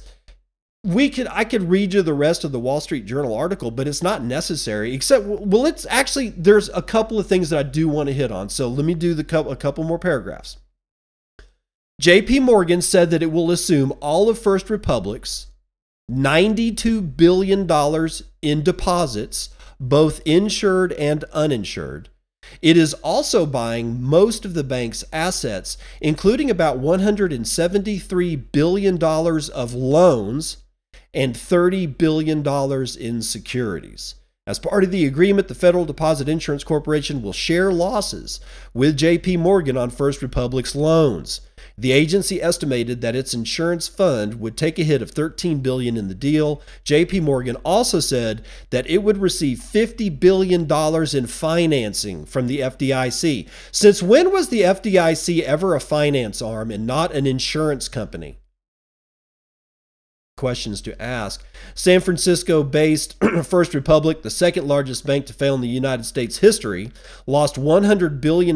we 0.84 1.10
could 1.10 1.28
I 1.30 1.44
could 1.44 1.70
read 1.70 1.94
you 1.94 2.02
the 2.02 2.14
rest 2.14 2.44
of 2.44 2.52
the 2.52 2.60
Wall 2.60 2.80
Street 2.80 3.06
Journal 3.06 3.36
article, 3.36 3.70
but 3.70 3.88
it's 3.88 4.02
not 4.02 4.24
necessary. 4.24 4.94
Except, 4.94 5.26
well, 5.26 5.66
it's 5.66 5.86
actually 5.90 6.30
there's 6.30 6.70
a 6.70 6.82
couple 6.82 7.20
of 7.20 7.28
things 7.28 7.50
that 7.50 7.60
I 7.60 7.64
do 7.64 7.90
want 7.90 8.08
to 8.08 8.14
hit 8.14 8.32
on. 8.32 8.50
So 8.50 8.68
let 8.70 8.86
me 8.86 8.94
do 8.94 9.14
the 9.14 9.24
couple, 9.24 9.52
a 9.52 9.58
couple 9.58 9.84
more 9.84 10.00
paragraphs. 10.00 10.58
J.P. 12.00 12.40
Morgan 12.40 12.82
said 12.82 13.12
that 13.12 13.22
it 13.22 13.32
will 13.32 13.52
assume 13.52 13.92
all 14.00 14.30
of 14.30 14.40
First 14.40 14.70
Republic's 14.70 15.48
$92 16.10 17.18
billion 17.18 17.70
in 18.42 18.64
deposits, 18.64 19.50
both 19.82 20.22
insured 20.26 20.94
and 20.94 21.26
uninsured. 21.26 22.08
It 22.62 22.78
is 22.78 22.94
also 22.96 23.46
buying 23.46 24.02
most 24.02 24.46
of 24.46 24.54
the 24.54 24.64
bank's 24.64 25.04
assets, 25.12 25.78
including 26.00 26.50
about 26.50 26.80
$173 26.80 28.44
billion 28.54 29.04
of 29.04 29.74
loans 29.74 30.58
and 31.14 31.36
$30 31.36 31.98
billion 31.98 32.46
in 33.00 33.22
securities. 33.22 34.16
As 34.50 34.58
part 34.58 34.84
of 34.84 34.90
the 34.90 35.06
agreement, 35.06 35.48
the 35.48 35.54
Federal 35.54 35.86
Deposit 35.86 36.28
Insurance 36.28 36.64
Corporation 36.64 37.22
will 37.22 37.34
share 37.34 37.72
losses 37.72 38.40
with 38.74 38.98
JP 38.98 39.38
Morgan 39.38 39.78
on 39.78 39.92
First 39.92 40.24
Republic's 40.24 40.74
loans. 40.74 41.42
The 41.78 41.92
agency 41.92 42.42
estimated 42.42 43.02
that 43.02 43.16
its 43.16 43.36
insurance 43.36 43.88
fund 43.88 44.40
would 44.42 44.58
take 44.58 44.80
a 44.80 44.84
hit 44.84 45.04
of 45.04 45.12
13 45.12 45.60
billion 45.60 45.98
in 45.98 46.08
the 46.08 46.16
deal. 46.16 46.64
JP 46.84 47.22
Morgan 47.22 47.58
also 47.58 48.00
said 48.00 48.44
that 48.72 48.90
it 48.90 49.04
would 49.04 49.18
receive 49.18 49.60
50 49.60 50.10
billion 50.10 50.66
dollars 50.66 51.14
in 51.14 51.28
financing 51.28 52.26
from 52.26 52.48
the 52.48 52.62
FDIC. 52.62 53.48
Since 53.72 54.02
when 54.02 54.32
was 54.32 54.50
the 54.50 54.62
FDIC 54.62 55.42
ever 55.44 55.76
a 55.76 55.80
finance 55.80 56.42
arm 56.42 56.72
and 56.72 56.88
not 56.88 57.14
an 57.14 57.28
insurance 57.28 57.88
company? 57.88 58.40
Questions 60.40 60.80
to 60.80 61.00
ask. 61.02 61.46
San 61.76 62.00
Francisco 62.00 62.64
based 62.64 63.22
First 63.44 63.74
Republic, 63.74 64.22
the 64.22 64.30
second 64.30 64.70
largest 64.70 65.06
bank 65.06 65.26
to 65.26 65.34
fail 65.34 65.54
in 65.54 65.60
the 65.60 65.68
United 65.68 66.06
States 66.06 66.38
history, 66.38 66.92
lost 67.28 67.58
$100 67.58 68.22
billion 68.22 68.56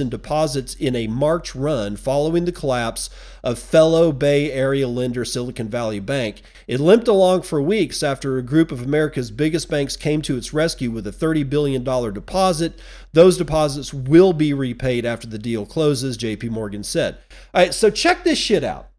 in 0.00 0.08
deposits 0.08 0.74
in 0.76 0.94
a 0.94 1.08
March 1.08 1.56
run 1.56 1.96
following 1.96 2.44
the 2.44 2.52
collapse 2.52 3.10
of 3.42 3.58
fellow 3.58 4.12
Bay 4.12 4.52
Area 4.52 4.86
lender 4.86 5.24
Silicon 5.24 5.68
Valley 5.68 5.98
Bank. 5.98 6.40
It 6.68 6.78
limped 6.78 7.08
along 7.08 7.42
for 7.42 7.60
weeks 7.60 8.04
after 8.04 8.38
a 8.38 8.42
group 8.42 8.70
of 8.70 8.82
America's 8.82 9.32
biggest 9.32 9.68
banks 9.68 9.96
came 9.96 10.22
to 10.22 10.36
its 10.36 10.54
rescue 10.54 10.92
with 10.92 11.04
a 11.04 11.12
$30 11.12 11.50
billion 11.50 11.82
deposit. 11.82 12.80
Those 13.12 13.36
deposits 13.36 13.92
will 13.92 14.32
be 14.32 14.54
repaid 14.54 15.04
after 15.04 15.26
the 15.26 15.38
deal 15.38 15.66
closes, 15.66 16.16
JP 16.16 16.50
Morgan 16.50 16.84
said. 16.84 17.18
All 17.52 17.60
right, 17.60 17.74
so 17.74 17.90
check 17.90 18.22
this 18.22 18.38
shit 18.38 18.62
out 18.62 18.90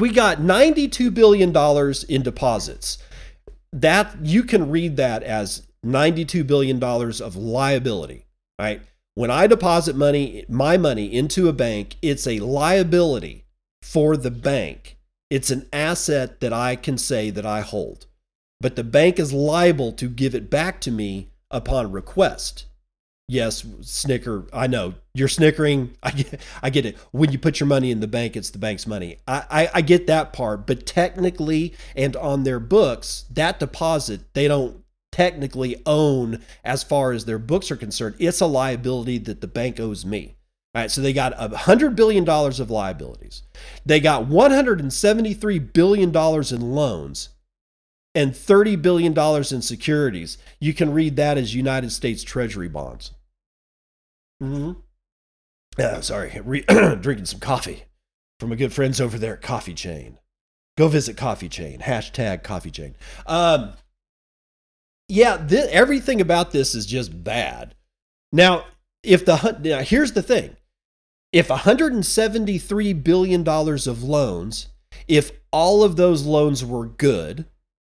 we 0.00 0.10
got 0.12 0.38
$92 0.38 1.12
billion 1.12 1.54
in 2.08 2.22
deposits. 2.22 2.98
That 3.72 4.16
you 4.22 4.42
can 4.42 4.70
read 4.70 4.96
that 4.96 5.22
as 5.22 5.66
$92 5.84 6.46
billion 6.46 6.82
of 6.82 7.36
liability, 7.36 8.26
right? 8.58 8.82
When 9.14 9.30
I 9.30 9.46
deposit 9.46 9.96
money, 9.96 10.44
my 10.48 10.76
money 10.76 11.12
into 11.12 11.48
a 11.48 11.52
bank, 11.52 11.96
it's 12.02 12.26
a 12.26 12.40
liability 12.40 13.44
for 13.82 14.16
the 14.16 14.30
bank. 14.30 14.98
It's 15.30 15.50
an 15.50 15.68
asset 15.72 16.40
that 16.40 16.52
I 16.52 16.76
can 16.76 16.98
say 16.98 17.30
that 17.30 17.46
I 17.46 17.60
hold. 17.60 18.06
But 18.60 18.76
the 18.76 18.84
bank 18.84 19.18
is 19.18 19.32
liable 19.32 19.92
to 19.92 20.08
give 20.08 20.34
it 20.34 20.50
back 20.50 20.80
to 20.82 20.90
me 20.90 21.30
upon 21.50 21.92
request. 21.92 22.66
Yes, 23.28 23.66
snicker. 23.80 24.46
I 24.52 24.68
know 24.68 24.94
you're 25.12 25.26
snickering. 25.26 25.96
I 26.02 26.10
get, 26.12 26.40
I 26.62 26.70
get 26.70 26.86
it. 26.86 26.96
When 27.10 27.32
you 27.32 27.38
put 27.38 27.58
your 27.58 27.66
money 27.66 27.90
in 27.90 28.00
the 28.00 28.06
bank, 28.06 28.36
it's 28.36 28.50
the 28.50 28.58
bank's 28.58 28.86
money. 28.86 29.18
I, 29.26 29.44
I, 29.50 29.70
I 29.74 29.80
get 29.80 30.06
that 30.06 30.32
part, 30.32 30.66
but 30.66 30.86
technically 30.86 31.74
and 31.96 32.14
on 32.16 32.44
their 32.44 32.60
books, 32.60 33.24
that 33.30 33.58
deposit 33.58 34.32
they 34.34 34.46
don't 34.46 34.84
technically 35.10 35.82
own 35.86 36.42
as 36.62 36.82
far 36.82 37.10
as 37.10 37.24
their 37.24 37.38
books 37.38 37.70
are 37.70 37.76
concerned. 37.76 38.14
It's 38.18 38.40
a 38.40 38.46
liability 38.46 39.18
that 39.18 39.40
the 39.40 39.48
bank 39.48 39.80
owes 39.80 40.04
me. 40.04 40.36
All 40.74 40.82
right, 40.82 40.90
so 40.90 41.00
they 41.00 41.14
got 41.14 41.32
a 41.36 41.56
hundred 41.56 41.96
billion 41.96 42.24
dollars 42.24 42.60
of 42.60 42.70
liabilities. 42.70 43.42
They 43.84 43.98
got 43.98 44.26
173 44.26 45.58
billion 45.58 46.12
dollars 46.12 46.52
in 46.52 46.60
loans 46.60 47.30
and 48.14 48.32
$30 48.32 48.80
billion 48.80 49.18
in 49.18 49.62
securities. 49.62 50.38
You 50.58 50.72
can 50.72 50.92
read 50.92 51.16
that 51.16 51.36
as 51.36 51.54
United 51.54 51.92
States 51.92 52.22
Treasury 52.22 52.68
bonds. 52.68 53.12
Mm-hmm. 54.42 56.00
Sorry, 56.00 56.40
re- 56.44 56.62
drinking 57.00 57.26
some 57.26 57.40
coffee 57.40 57.84
from 58.40 58.52
a 58.52 58.56
good 58.56 58.72
friends 58.72 59.00
over 59.00 59.18
there 59.18 59.34
at 59.34 59.42
Coffee 59.42 59.74
Chain. 59.74 60.18
Go 60.76 60.88
visit 60.88 61.16
Coffee 61.16 61.48
Chain. 61.48 61.80
Hashtag 61.80 62.42
Coffee 62.42 62.70
Chain. 62.70 62.96
Um, 63.26 63.72
yeah, 65.08 65.36
th- 65.38 65.70
everything 65.70 66.20
about 66.20 66.50
this 66.50 66.74
is 66.74 66.86
just 66.86 67.24
bad. 67.24 67.74
Now, 68.32 68.64
if 69.02 69.24
the 69.24 69.58
now 69.62 69.80
here's 69.80 70.12
the 70.12 70.22
thing: 70.22 70.56
if 71.32 71.48
173 71.48 72.92
billion 72.94 73.42
dollars 73.42 73.86
of 73.86 74.02
loans, 74.02 74.68
if 75.08 75.32
all 75.52 75.82
of 75.82 75.96
those 75.96 76.24
loans 76.24 76.64
were 76.64 76.86
good, 76.86 77.46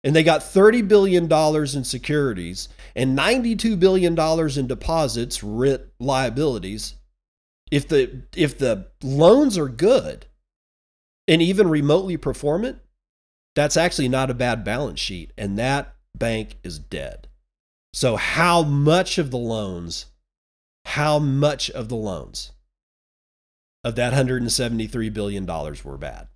and 0.02 0.16
they 0.16 0.23
got 0.23 0.40
$30 0.40 0.87
billion 0.87 1.30
in 1.30 1.85
securities 1.85 2.69
and 2.97 3.19
$92 3.19 3.78
billion 3.78 4.19
in 4.59 4.66
deposits, 4.66 5.42
writ 5.42 5.92
liabilities. 5.99 6.95
If 7.71 7.87
the, 7.88 8.23
if 8.35 8.59
the 8.59 8.87
loans 9.02 9.59
are 9.59 9.69
good 9.69 10.26
and 11.28 11.42
even 11.42 11.69
remotely 11.69 12.16
performant, 12.16 12.78
that's 13.54 13.76
actually 13.76 14.09
not 14.09 14.30
a 14.30 14.35
bad 14.35 14.64
balance 14.64 15.00
sheet. 15.00 15.33
And 15.37 15.59
that 15.59 15.95
bank 16.16 16.57
is 16.64 16.78
dead. 16.78 17.28
So, 17.92 18.16
how 18.16 18.62
much 18.62 19.19
of 19.19 19.30
the 19.30 19.38
loans, 19.38 20.07
how 20.85 21.19
much 21.19 21.71
of 21.71 21.88
the 21.88 21.97
loans 21.97 22.52
of 23.83 23.97
that 23.97 24.12
$173 24.12 25.12
billion 25.12 25.47
were 25.47 25.99
bad? 25.99 26.28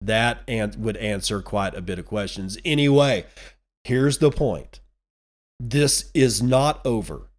That 0.00 0.42
and 0.46 0.74
would 0.76 0.96
answer 0.96 1.40
quite 1.42 1.74
a 1.74 1.80
bit 1.80 1.98
of 1.98 2.06
questions. 2.06 2.58
Anyway, 2.64 3.26
here's 3.84 4.18
the 4.18 4.30
point. 4.30 4.80
This 5.58 6.10
is 6.14 6.42
not 6.42 6.84
over. 6.84 7.30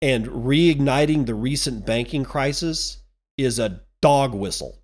And 0.00 0.26
reigniting 0.26 1.26
the 1.26 1.34
recent 1.34 1.86
banking 1.86 2.24
crisis 2.24 2.98
is 3.36 3.58
a 3.58 3.80
dog 4.00 4.34
whistle. 4.34 4.78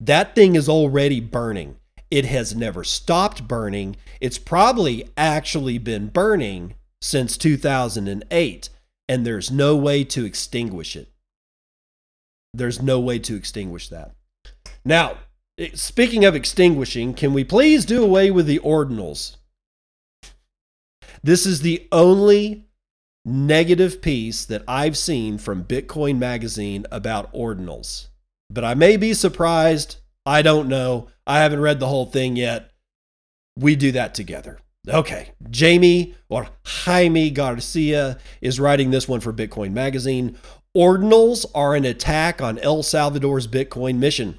That 0.00 0.34
thing 0.34 0.56
is 0.56 0.68
already 0.68 1.20
burning. 1.20 1.76
It 2.10 2.26
has 2.26 2.54
never 2.54 2.84
stopped 2.84 3.48
burning. 3.48 3.96
It's 4.20 4.38
probably 4.38 5.08
actually 5.16 5.78
been 5.78 6.08
burning 6.08 6.74
since 7.00 7.36
2008, 7.36 8.68
and 9.08 9.26
there's 9.26 9.50
no 9.50 9.76
way 9.76 10.04
to 10.04 10.24
extinguish 10.24 10.96
it. 10.96 11.08
There's 12.54 12.80
no 12.80 13.00
way 13.00 13.18
to 13.20 13.34
extinguish 13.34 13.88
that. 13.88 14.14
Now, 14.84 15.18
Speaking 15.72 16.24
of 16.26 16.34
extinguishing, 16.34 17.14
can 17.14 17.32
we 17.32 17.42
please 17.42 17.86
do 17.86 18.04
away 18.04 18.30
with 18.30 18.46
the 18.46 18.58
ordinals? 18.58 19.36
This 21.22 21.46
is 21.46 21.62
the 21.62 21.88
only 21.90 22.66
negative 23.24 24.02
piece 24.02 24.44
that 24.44 24.62
I've 24.68 24.98
seen 24.98 25.38
from 25.38 25.64
Bitcoin 25.64 26.18
Magazine 26.18 26.84
about 26.92 27.32
ordinals. 27.32 28.08
But 28.50 28.64
I 28.64 28.74
may 28.74 28.98
be 28.98 29.14
surprised. 29.14 29.96
I 30.26 30.42
don't 30.42 30.68
know. 30.68 31.08
I 31.26 31.38
haven't 31.38 31.60
read 31.60 31.80
the 31.80 31.88
whole 31.88 32.06
thing 32.06 32.36
yet. 32.36 32.70
We 33.58 33.76
do 33.76 33.92
that 33.92 34.14
together. 34.14 34.58
Okay. 34.86 35.30
Jamie 35.48 36.14
or 36.28 36.48
Jaime 36.66 37.30
Garcia 37.30 38.18
is 38.42 38.60
writing 38.60 38.90
this 38.90 39.08
one 39.08 39.20
for 39.20 39.32
Bitcoin 39.32 39.72
Magazine. 39.72 40.36
Ordinals 40.76 41.46
are 41.54 41.74
an 41.74 41.86
attack 41.86 42.42
on 42.42 42.58
El 42.58 42.82
Salvador's 42.82 43.46
Bitcoin 43.46 43.96
mission. 43.96 44.38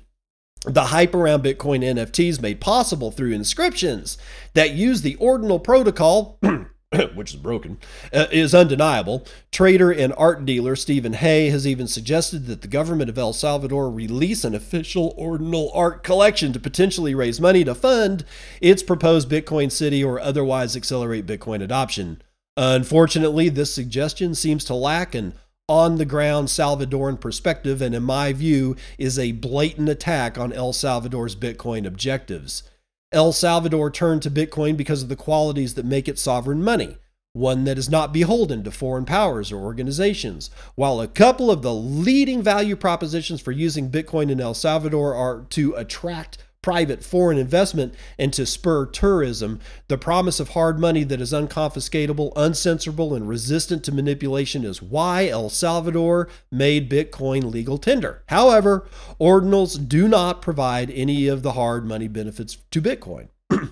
The 0.66 0.86
hype 0.86 1.14
around 1.14 1.44
Bitcoin 1.44 1.84
NFTs 1.84 2.42
made 2.42 2.60
possible 2.60 3.12
through 3.12 3.32
inscriptions 3.32 4.18
that 4.54 4.72
use 4.72 5.02
the 5.02 5.16
ordinal 5.16 5.60
protocol, 5.60 6.40
which 7.16 7.34
is 7.34 7.40
broken, 7.40 7.78
uh, 8.14 8.26
is 8.32 8.56
undeniable. 8.56 9.26
Trader 9.52 9.92
and 9.92 10.14
art 10.18 10.46
dealer 10.46 10.76
Stephen 10.76 11.14
Hay 11.14 11.50
has 11.50 11.68
even 11.68 11.88
suggested 11.88 12.48
that 12.48 12.62
the 12.62 12.68
government 12.68 13.10
of 13.10 13.18
El 13.18 13.34
Salvador 13.34 13.90
release 13.90 14.44
an 14.44 14.56
official 14.56 15.14
ordinal 15.18 15.72
art 15.74 16.04
collection 16.04 16.54
to 16.54 16.60
potentially 16.60 17.14
raise 17.14 17.40
money 17.40 17.64
to 17.64 17.76
fund 17.76 18.26
its 18.60 18.84
proposed 18.84 19.30
Bitcoin 19.30 19.72
city 19.72 20.04
or 20.04 20.20
otherwise 20.20 20.76
accelerate 20.76 21.26
Bitcoin 21.26 21.62
adoption. 21.62 22.22
Unfortunately, 22.58 23.50
this 23.50 23.74
suggestion 23.74 24.34
seems 24.34 24.66
to 24.66 24.74
lack 24.74 25.14
an 25.14 25.36
on 25.70 25.98
the 25.98 26.06
ground 26.06 26.48
Salvadoran 26.48 27.20
perspective, 27.20 27.82
and 27.82 27.94
in 27.94 28.04
my 28.04 28.32
view, 28.32 28.76
is 28.98 29.20
a 29.20 29.34
blatant 29.34 29.90
attack 29.90 30.38
on 30.38 30.54
El 30.54 30.72
Salvador's 30.72 31.36
Bitcoin 31.36 31.86
objectives. 31.86 32.64
El 33.12 33.34
Salvador 33.34 33.92
turned 33.92 34.22
to 34.22 34.32
Bitcoin 34.32 34.78
because 34.78 35.04
of 35.04 35.10
the 35.10 35.16
qualities 35.16 35.74
that 35.74 35.86
make 35.86 36.08
it 36.08 36.18
sovereign 36.18 36.64
money, 36.64 36.98
one 37.34 37.66
that 37.66 37.78
is 37.78 37.90
not 37.90 38.14
beholden 38.14 38.64
to 38.64 38.72
foreign 38.72 39.06
powers 39.06 39.52
or 39.52 39.58
organizations. 39.58 40.50
While 40.76 41.02
a 41.02 41.08
couple 41.08 41.52
of 41.52 41.62
the 41.62 41.74
leading 41.74 42.42
value 42.42 42.78
propositions 42.78 43.42
for 43.42 43.52
using 43.52 43.92
Bitcoin 43.92 44.32
in 44.32 44.40
El 44.40 44.54
Salvador 44.54 45.16
are 45.16 45.46
to 45.50 45.74
attract 45.76 46.38
private 46.68 47.02
foreign 47.02 47.38
investment 47.38 47.96
and 48.20 48.34
to 48.34 48.46
spur 48.46 48.86
tourism, 48.86 49.58
the 49.88 49.98
promise 49.98 50.38
of 50.38 50.50
hard 50.50 50.78
money 50.78 51.06
that 51.06 51.22
is 51.22 51.32
unconfiscatable, 51.32 52.34
uncensorable, 52.34 53.16
and 53.16 53.30
resistant 53.30 53.86
to 53.86 53.92
manipulation 53.94 54.66
is 54.66 54.82
why 54.82 55.30
El 55.30 55.50
Salvador 55.50 56.28
made 56.52 56.92
Bitcoin 56.92 57.50
legal 57.50 57.78
tender. 57.78 58.22
However, 58.28 58.86
ordinals 59.18 59.88
do 59.88 60.10
not 60.10 60.42
provide 60.42 60.92
any 60.92 61.30
of 61.30 61.42
the 61.42 61.54
hard 61.54 61.86
money 61.86 62.10
benefits 62.10 62.58
to 62.72 62.82
Bitcoin. 62.82 63.30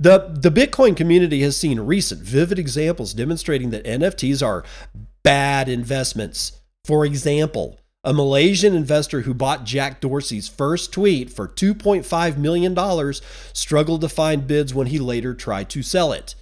The, 0.00 0.32
the 0.38 0.50
Bitcoin 0.52 0.96
community 0.96 1.42
has 1.42 1.56
seen 1.56 1.80
recent 1.80 2.22
vivid 2.22 2.58
examples 2.58 3.12
demonstrating 3.12 3.70
that 3.70 3.84
NFTs 3.84 4.46
are 4.46 4.64
bad 5.24 5.68
investments. 5.68 6.60
For 6.84 7.04
example, 7.04 7.80
a 8.04 8.12
Malaysian 8.12 8.74
investor 8.74 9.22
who 9.22 9.34
bought 9.34 9.64
Jack 9.64 10.00
Dorsey's 10.00 10.48
first 10.48 10.92
tweet 10.92 11.30
for 11.30 11.48
$2.5 11.48 12.36
million 12.36 13.12
struggled 13.52 14.00
to 14.02 14.08
find 14.08 14.46
bids 14.46 14.72
when 14.72 14.86
he 14.86 14.98
later 14.98 15.34
tried 15.34 15.68
to 15.70 15.82
sell 15.82 16.12
it. 16.12 16.34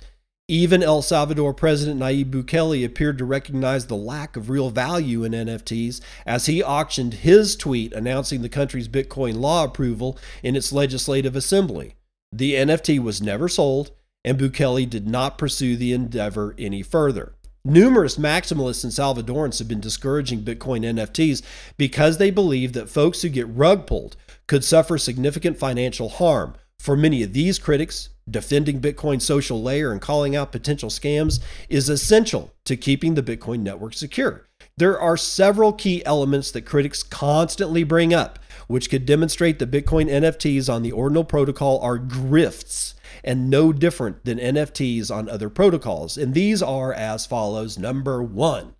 Even 0.48 0.80
El 0.80 1.02
Salvador 1.02 1.52
President 1.52 1.98
Nayib 1.98 2.30
Bukele 2.30 2.84
appeared 2.84 3.18
to 3.18 3.24
recognize 3.24 3.86
the 3.86 3.96
lack 3.96 4.36
of 4.36 4.48
real 4.48 4.70
value 4.70 5.24
in 5.24 5.32
NFTs 5.32 6.00
as 6.24 6.46
he 6.46 6.62
auctioned 6.62 7.14
his 7.14 7.56
tweet 7.56 7.92
announcing 7.92 8.42
the 8.42 8.48
country's 8.48 8.86
Bitcoin 8.86 9.38
law 9.38 9.64
approval 9.64 10.16
in 10.44 10.54
its 10.54 10.72
legislative 10.72 11.34
assembly. 11.34 11.96
The 12.30 12.54
NFT 12.54 13.00
was 13.00 13.20
never 13.20 13.48
sold, 13.48 13.90
and 14.24 14.38
Bukele 14.38 14.88
did 14.88 15.08
not 15.08 15.38
pursue 15.38 15.76
the 15.76 15.92
endeavor 15.92 16.54
any 16.58 16.82
further. 16.82 17.35
Numerous 17.68 18.16
maximalists 18.16 18.84
and 18.84 18.92
Salvadorans 18.92 19.58
have 19.58 19.66
been 19.66 19.80
discouraging 19.80 20.42
Bitcoin 20.44 20.84
NFTs 20.84 21.42
because 21.76 22.18
they 22.18 22.30
believe 22.30 22.74
that 22.74 22.88
folks 22.88 23.22
who 23.22 23.28
get 23.28 23.48
rug 23.48 23.88
pulled 23.88 24.16
could 24.46 24.62
suffer 24.62 24.96
significant 24.96 25.58
financial 25.58 26.08
harm. 26.08 26.54
For 26.78 26.96
many 26.96 27.24
of 27.24 27.32
these 27.32 27.58
critics, 27.58 28.10
defending 28.30 28.80
Bitcoin's 28.80 29.24
social 29.24 29.60
layer 29.60 29.90
and 29.90 30.00
calling 30.00 30.36
out 30.36 30.52
potential 30.52 30.90
scams 30.90 31.40
is 31.68 31.88
essential 31.88 32.52
to 32.66 32.76
keeping 32.76 33.14
the 33.14 33.22
Bitcoin 33.22 33.62
network 33.62 33.94
secure. 33.94 34.46
There 34.76 35.00
are 35.00 35.16
several 35.16 35.72
key 35.72 36.06
elements 36.06 36.52
that 36.52 36.66
critics 36.66 37.02
constantly 37.02 37.82
bring 37.82 38.14
up, 38.14 38.38
which 38.68 38.88
could 38.88 39.04
demonstrate 39.04 39.58
that 39.58 39.72
Bitcoin 39.72 40.08
NFTs 40.08 40.72
on 40.72 40.84
the 40.84 40.92
Ordinal 40.92 41.24
protocol 41.24 41.80
are 41.80 41.98
grifts 41.98 42.94
and 43.26 43.50
no 43.50 43.72
different 43.72 44.24
than 44.24 44.38
NFTs 44.38 45.10
on 45.10 45.28
other 45.28 45.50
protocols. 45.50 46.16
And 46.16 46.32
these 46.32 46.62
are 46.62 46.92
as 46.92 47.26
follows 47.26 47.76
Number 47.76 48.22
one, 48.22 48.76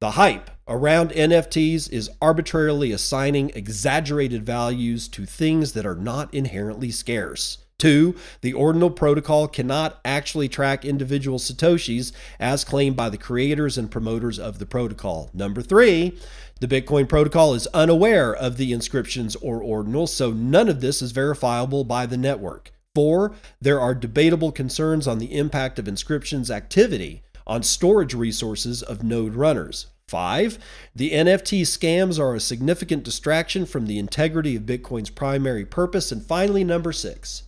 the 0.00 0.12
hype 0.12 0.50
around 0.66 1.10
NFTs 1.10 1.90
is 1.90 2.08
arbitrarily 2.22 2.92
assigning 2.92 3.50
exaggerated 3.50 4.46
values 4.46 5.08
to 5.08 5.26
things 5.26 5.72
that 5.72 5.84
are 5.84 5.96
not 5.96 6.32
inherently 6.32 6.90
scarce. 6.90 7.58
Two, 7.80 8.14
the 8.42 8.52
ordinal 8.52 8.90
protocol 8.90 9.48
cannot 9.48 10.00
actually 10.04 10.48
track 10.48 10.84
individual 10.84 11.38
Satoshis 11.38 12.12
as 12.38 12.62
claimed 12.62 12.94
by 12.94 13.08
the 13.08 13.16
creators 13.16 13.78
and 13.78 13.90
promoters 13.90 14.38
of 14.38 14.58
the 14.58 14.66
protocol. 14.66 15.30
Number 15.32 15.62
three, 15.62 16.18
the 16.60 16.68
Bitcoin 16.68 17.08
protocol 17.08 17.54
is 17.54 17.66
unaware 17.68 18.34
of 18.34 18.58
the 18.58 18.72
inscriptions 18.74 19.34
or 19.36 19.62
ordinals, 19.62 20.10
so 20.10 20.30
none 20.30 20.68
of 20.68 20.82
this 20.82 21.00
is 21.00 21.12
verifiable 21.12 21.84
by 21.84 22.04
the 22.04 22.18
network. 22.18 22.70
Four, 22.94 23.32
there 23.60 23.80
are 23.80 23.94
debatable 23.94 24.50
concerns 24.50 25.06
on 25.06 25.18
the 25.18 25.36
impact 25.36 25.78
of 25.78 25.86
inscriptions 25.86 26.50
activity 26.50 27.22
on 27.46 27.62
storage 27.62 28.14
resources 28.14 28.82
of 28.82 29.04
node 29.04 29.34
runners. 29.34 29.86
Five, 30.08 30.58
the 30.94 31.12
NFT 31.12 31.62
scams 31.62 32.18
are 32.18 32.34
a 32.34 32.40
significant 32.40 33.04
distraction 33.04 33.64
from 33.64 33.86
the 33.86 33.98
integrity 33.98 34.56
of 34.56 34.64
Bitcoin's 34.64 35.10
primary 35.10 35.64
purpose. 35.64 36.10
And 36.10 36.20
finally, 36.20 36.64
number 36.64 36.92
six, 36.92 37.44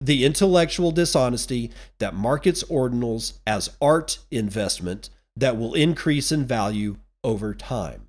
the 0.00 0.24
intellectual 0.24 0.92
dishonesty 0.92 1.72
that 1.98 2.14
markets 2.14 2.62
ordinals 2.64 3.38
as 3.44 3.76
art 3.82 4.20
investment 4.30 5.10
that 5.36 5.58
will 5.58 5.74
increase 5.74 6.30
in 6.30 6.46
value 6.46 6.96
over 7.24 7.54
time. 7.54 8.06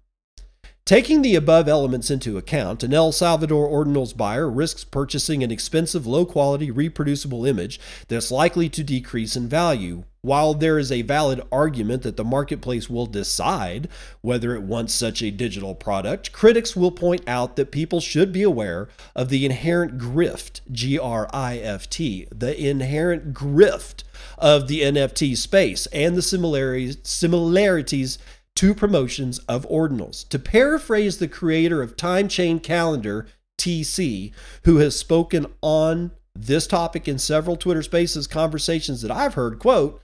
Taking 0.84 1.22
the 1.22 1.36
above 1.36 1.70
elements 1.70 2.10
into 2.10 2.38
account, 2.38 2.84
an 2.84 2.94
El 2.94 3.12
Salvador 3.12 3.70
ordinals 3.70 4.18
buyer 4.18 4.50
risks 4.50 4.84
purchasing 4.84 5.44
an 5.44 5.52
expensive, 5.52 6.08
low 6.08 6.26
quality, 6.26 6.72
reproducible 6.72 7.46
image 7.46 7.80
that's 8.08 8.32
likely 8.32 8.68
to 8.70 8.84
decrease 8.84 9.36
in 9.36 9.48
value. 9.48 10.04
While 10.24 10.54
there 10.56 10.78
is 10.78 10.92
a 10.92 11.04
valid 11.04 11.42
argument 11.52 12.02
that 12.04 12.18
the 12.18 12.24
marketplace 12.24 12.90
will 12.90 13.06
decide 13.06 13.90
whether 14.22 14.56
it 14.56 14.64
wants 14.64 14.94
such 14.94 15.22
a 15.22 15.32
digital 15.32 15.76
product, 15.76 16.32
critics 16.32 16.76
will 16.76 16.92
point 16.92 17.28
out 17.28 17.56
that 17.56 17.72
people 17.72 18.00
should 18.02 18.32
be 18.34 18.44
aware 18.44 18.90
of 19.16 19.30
the 19.30 19.46
inherent 19.46 19.98
grift, 19.98 20.62
G 20.72 20.98
R 21.00 21.30
I 21.32 21.58
F 21.58 21.90
T, 21.90 22.28
the 22.32 22.60
inherent 22.60 23.34
grift 23.34 24.04
of 24.38 24.68
the 24.68 24.82
NFT 24.82 25.38
space 25.38 25.86
and 25.88 26.16
the 26.16 26.22
similarities, 26.22 26.98
similarities 27.04 28.20
two 28.56 28.74
promotions 28.74 29.40
of 29.40 29.68
ordinals. 29.70 30.28
To 30.30 30.40
paraphrase 30.40 31.18
the 31.18 31.28
creator 31.28 31.82
of 31.82 31.98
Time 31.98 32.28
Chain 32.28 32.60
Calendar, 32.60 33.28
TC, 33.58 34.32
who 34.64 34.78
has 34.78 34.98
spoken 34.98 35.46
on 35.62 36.12
this 36.36 36.68
topic 36.68 37.08
in 37.08 37.20
several 37.20 37.56
Twitter 37.56 37.84
Spaces 37.84 38.28
conversations 38.28 39.02
that 39.02 39.12
I've 39.12 39.34
heard, 39.36 39.60
quote, 39.60 40.02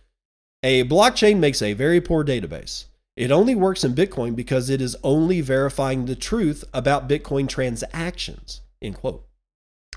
a 0.63 0.83
blockchain 0.83 1.37
makes 1.37 1.61
a 1.61 1.73
very 1.73 2.01
poor 2.01 2.23
database. 2.23 2.85
It 3.15 3.31
only 3.31 3.55
works 3.55 3.83
in 3.83 3.95
Bitcoin 3.95 4.35
because 4.35 4.69
it 4.69 4.81
is 4.81 4.95
only 5.03 5.41
verifying 5.41 6.05
the 6.05 6.15
truth 6.15 6.63
about 6.73 7.09
Bitcoin 7.09 7.47
transactions, 7.47 8.61
end 8.81 8.95
quote. 8.95 9.26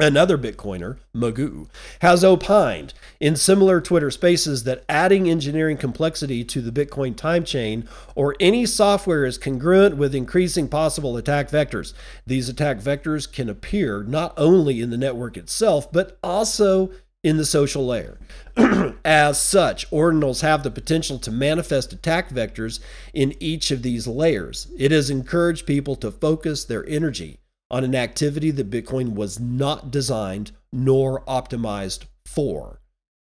Another 0.01 0.39
Bitcoiner, 0.39 0.97
Magoo, 1.15 1.69
has 2.01 2.25
opined 2.25 2.95
in 3.21 3.37
similar 3.37 3.83
Twitter 3.83 4.11
spaces 4.11 4.65
that 4.65 4.83
adding 4.89 5.29
engineering 5.29 5.77
complexity 5.77 6.43
to 6.43 6.63
the 6.63 6.73
Bitcoin 6.73 7.15
time 7.15 7.45
chain 7.45 7.87
or 8.15 8.35
any 8.41 8.65
software 8.65 9.27
is 9.27 9.37
congruent 9.37 9.99
with 9.99 10.15
increasing 10.15 10.69
possible 10.69 11.19
attack 11.19 11.51
vectors. 11.51 11.93
These 12.27 12.49
attack 12.49 12.79
vectors 12.79 13.31
can 13.31 13.51
appear 13.51 14.03
not 14.03 14.33
only 14.39 14.81
in 14.81 14.89
the 14.89 14.97
network 14.97 15.37
itself, 15.37 15.93
but 15.93 16.19
also 16.23 16.91
in 17.23 17.37
the 17.37 17.45
social 17.45 17.87
layer. 17.87 18.19
As 19.05 19.39
such, 19.39 19.91
ordinals 19.91 20.41
have 20.41 20.63
the 20.63 20.71
potential 20.71 21.19
to 21.19 21.31
manifest 21.31 21.93
attack 21.93 22.31
vectors 22.31 22.81
in 23.13 23.35
each 23.39 23.71
of 23.71 23.83
these 23.83 24.07
layers. 24.07 24.67
It 24.79 24.93
has 24.93 25.11
encouraged 25.11 25.67
people 25.67 25.95
to 25.97 26.11
focus 26.11 26.65
their 26.65 26.87
energy 26.89 27.40
on 27.71 27.85
an 27.85 27.95
activity 27.95 28.51
that 28.51 28.71
Bitcoin 28.71 29.15
was 29.15 29.39
not 29.39 29.91
designed 29.91 30.53
nor 30.73 31.23
optimized 31.25 32.05
for. 32.27 32.81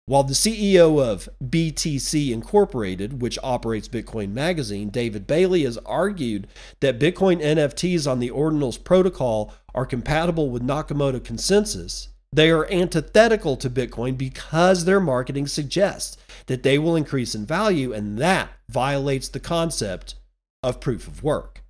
While 0.09 0.23
the 0.23 0.35
CEO 0.35 1.03
of 1.03 1.29
BTC 1.45 2.31
Incorporated, 2.31 3.21
which 3.21 3.41
operates 3.43 3.89
Bitcoin 3.89 4.31
Magazine, 4.31 4.89
David 4.89 5.27
Bailey, 5.27 5.65
has 5.65 5.79
argued 5.79 6.47
that 6.79 7.01
Bitcoin 7.01 7.43
NFTs 7.43 8.09
on 8.09 8.21
the 8.21 8.31
Ordinals 8.31 8.83
protocol 8.83 9.53
are 9.75 9.85
compatible 9.85 10.49
with 10.49 10.63
Nakamoto 10.63 11.23
consensus, 11.25 12.11
they 12.33 12.51
are 12.51 12.71
antithetical 12.71 13.57
to 13.57 13.69
Bitcoin 13.69 14.17
because 14.17 14.85
their 14.85 15.01
marketing 15.01 15.49
suggests 15.49 16.17
that 16.47 16.63
they 16.63 16.79
will 16.79 16.95
increase 16.95 17.35
in 17.35 17.45
value, 17.45 17.93
and 17.93 18.17
that 18.19 18.51
violates 18.69 19.29
the 19.29 19.41
concept 19.41 20.15
of 20.63 20.81
proof 20.81 21.09
of 21.09 21.25
work. 21.25 21.65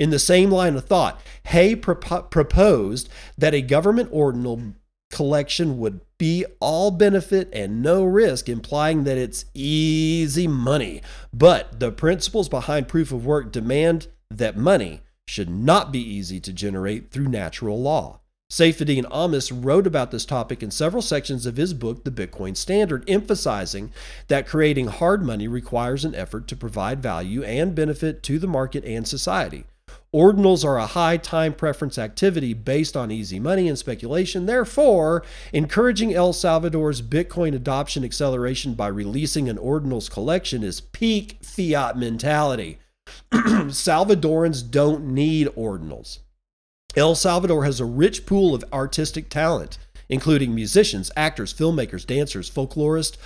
In 0.00 0.08
the 0.08 0.18
same 0.18 0.50
line 0.50 0.76
of 0.76 0.86
thought, 0.86 1.20
Hay 1.48 1.76
proposed 1.76 3.10
that 3.36 3.52
a 3.52 3.60
government 3.60 4.08
ordinal 4.10 4.72
collection 5.12 5.78
would 5.78 6.00
be 6.16 6.46
all 6.58 6.90
benefit 6.90 7.50
and 7.52 7.82
no 7.82 8.04
risk, 8.04 8.48
implying 8.48 9.04
that 9.04 9.18
it's 9.18 9.44
easy 9.52 10.48
money. 10.48 11.02
But 11.34 11.80
the 11.80 11.92
principles 11.92 12.48
behind 12.48 12.88
proof 12.88 13.12
of 13.12 13.26
work 13.26 13.52
demand 13.52 14.08
that 14.30 14.56
money 14.56 15.02
should 15.28 15.50
not 15.50 15.92
be 15.92 16.00
easy 16.00 16.40
to 16.40 16.52
generate 16.52 17.10
through 17.10 17.28
natural 17.28 17.78
law. 17.78 18.20
Saifedean 18.50 19.04
Ammous 19.12 19.52
wrote 19.52 19.86
about 19.86 20.12
this 20.12 20.24
topic 20.24 20.62
in 20.62 20.70
several 20.70 21.02
sections 21.02 21.44
of 21.44 21.58
his 21.58 21.74
book, 21.74 22.04
The 22.04 22.10
Bitcoin 22.10 22.56
Standard, 22.56 23.04
emphasizing 23.06 23.92
that 24.28 24.48
creating 24.48 24.86
hard 24.86 25.22
money 25.22 25.46
requires 25.46 26.06
an 26.06 26.14
effort 26.14 26.48
to 26.48 26.56
provide 26.56 27.02
value 27.02 27.44
and 27.44 27.74
benefit 27.74 28.22
to 28.22 28.38
the 28.38 28.48
market 28.48 28.82
and 28.86 29.06
society. 29.06 29.66
Ordinals 30.14 30.64
are 30.64 30.76
a 30.76 30.86
high 30.86 31.18
time 31.18 31.52
preference 31.52 31.96
activity 31.96 32.52
based 32.52 32.96
on 32.96 33.12
easy 33.12 33.38
money 33.38 33.68
and 33.68 33.78
speculation. 33.78 34.46
Therefore, 34.46 35.22
encouraging 35.52 36.12
El 36.12 36.32
Salvador's 36.32 37.00
Bitcoin 37.00 37.54
adoption 37.54 38.04
acceleration 38.04 38.74
by 38.74 38.88
releasing 38.88 39.48
an 39.48 39.56
ordinals 39.56 40.10
collection 40.10 40.64
is 40.64 40.80
peak 40.80 41.38
fiat 41.42 41.96
mentality. 41.96 42.78
Salvadorans 43.32 44.68
don't 44.68 45.14
need 45.14 45.46
ordinals. 45.48 46.18
El 46.96 47.14
Salvador 47.14 47.64
has 47.64 47.78
a 47.78 47.84
rich 47.84 48.26
pool 48.26 48.52
of 48.52 48.64
artistic 48.72 49.28
talent, 49.28 49.78
including 50.08 50.52
musicians, 50.52 51.12
actors, 51.16 51.54
filmmakers, 51.54 52.04
dancers, 52.04 52.50
folklorists, 52.50 53.16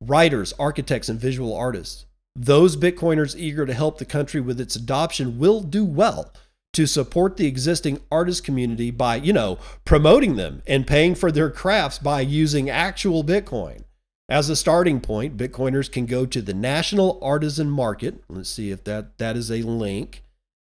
writers, 0.00 0.54
architects, 0.58 1.10
and 1.10 1.20
visual 1.20 1.54
artists. 1.54 2.06
Those 2.36 2.76
Bitcoiners 2.76 3.36
eager 3.36 3.66
to 3.66 3.74
help 3.74 3.98
the 3.98 4.04
country 4.04 4.40
with 4.40 4.60
its 4.60 4.76
adoption 4.76 5.38
will 5.38 5.60
do 5.60 5.84
well 5.84 6.32
to 6.72 6.86
support 6.86 7.36
the 7.36 7.46
existing 7.46 8.00
artist 8.12 8.44
community 8.44 8.90
by, 8.90 9.16
you 9.16 9.32
know, 9.32 9.58
promoting 9.84 10.36
them 10.36 10.62
and 10.66 10.86
paying 10.86 11.14
for 11.14 11.32
their 11.32 11.50
crafts 11.50 11.98
by 11.98 12.20
using 12.20 12.70
actual 12.70 13.24
Bitcoin. 13.24 13.84
As 14.28 14.48
a 14.48 14.54
starting 14.54 15.00
point, 15.00 15.36
Bitcoiners 15.36 15.90
can 15.90 16.06
go 16.06 16.24
to 16.24 16.40
the 16.40 16.54
National 16.54 17.18
Artisan 17.20 17.68
Market. 17.68 18.22
Let's 18.28 18.48
see 18.48 18.70
if 18.70 18.84
that 18.84 19.18
that 19.18 19.36
is 19.36 19.50
a 19.50 19.62
link. 19.62 20.22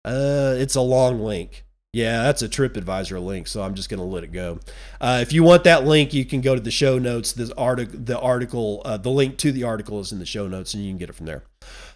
Uh, 0.04 0.54
it's 0.58 0.74
a 0.74 0.82
long 0.82 1.20
link. 1.20 1.64
Yeah, 1.96 2.24
that's 2.24 2.42
a 2.42 2.48
TripAdvisor 2.50 3.24
link, 3.24 3.46
so 3.46 3.62
I'm 3.62 3.74
just 3.74 3.88
going 3.88 4.00
to 4.00 4.04
let 4.04 4.22
it 4.22 4.30
go. 4.30 4.60
Uh, 5.00 5.20
if 5.22 5.32
you 5.32 5.42
want 5.42 5.64
that 5.64 5.86
link, 5.86 6.12
you 6.12 6.26
can 6.26 6.42
go 6.42 6.54
to 6.54 6.60
the 6.60 6.70
show 6.70 6.98
notes. 6.98 7.32
This 7.32 7.50
article, 7.52 7.98
the 7.98 8.20
article, 8.20 8.82
uh, 8.84 8.98
the 8.98 9.08
link 9.08 9.38
to 9.38 9.50
the 9.50 9.64
article 9.64 9.98
is 10.00 10.12
in 10.12 10.18
the 10.18 10.26
show 10.26 10.46
notes, 10.46 10.74
and 10.74 10.84
you 10.84 10.90
can 10.90 10.98
get 10.98 11.08
it 11.08 11.14
from 11.14 11.24
there. 11.24 11.44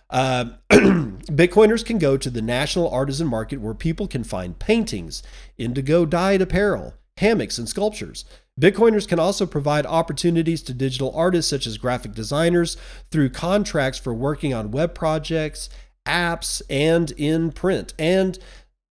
Uh, 0.09 0.45
Bitcoiners 0.71 1.85
can 1.85 1.99
go 1.99 2.17
to 2.17 2.31
the 2.31 2.41
National 2.41 2.89
Artisan 2.89 3.27
Market 3.27 3.61
where 3.61 3.75
people 3.75 4.09
can 4.09 4.25
find 4.25 4.59
paintings, 4.59 5.23
indigo 5.59 6.07
dyed 6.07 6.41
apparel, 6.41 6.95
hammocks, 7.19 7.59
and 7.59 7.69
sculptures. 7.69 8.25
Bitcoiners 8.59 9.07
can 9.07 9.19
also 9.19 9.45
provide 9.45 9.85
opportunities 9.85 10.63
to 10.63 10.73
digital 10.73 11.15
artists 11.15 11.51
such 11.51 11.67
as 11.67 11.77
graphic 11.77 12.13
designers 12.13 12.79
through 13.11 13.29
contracts 13.29 13.99
for 13.99 14.15
working 14.15 14.55
on 14.55 14.71
web 14.71 14.95
projects, 14.95 15.69
apps, 16.07 16.63
and 16.71 17.11
in 17.13 17.53
print. 17.53 17.95
And 17.99 18.39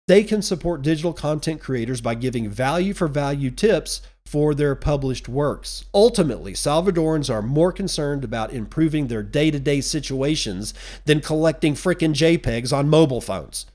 they 0.08 0.24
can 0.24 0.42
support 0.42 0.82
digital 0.82 1.13
content 1.13 1.62
creators 1.62 2.02
by 2.02 2.16
giving 2.16 2.50
value 2.50 2.94
for 2.94 3.08
value 3.08 3.50
tips 3.50 4.02
for 4.26 4.54
their 4.54 4.76
published 4.76 5.30
works. 5.30 5.86
Ultimately, 5.94 6.54
Salvadorans 6.54 7.34
are 7.34 7.42
more 7.42 7.72
concerned 7.72 8.24
about 8.24 8.54
improving 8.54 9.08
their 9.08 9.24
day 9.24 9.52
to 9.52 9.60
day 9.60 9.80
situations 9.80 10.74
than 11.06 11.22
collecting 11.22 11.74
frickin' 11.74 12.13
JPEGs 12.13 12.76
on 12.76 12.89
mobile 12.89 13.22
phones. 13.22 13.66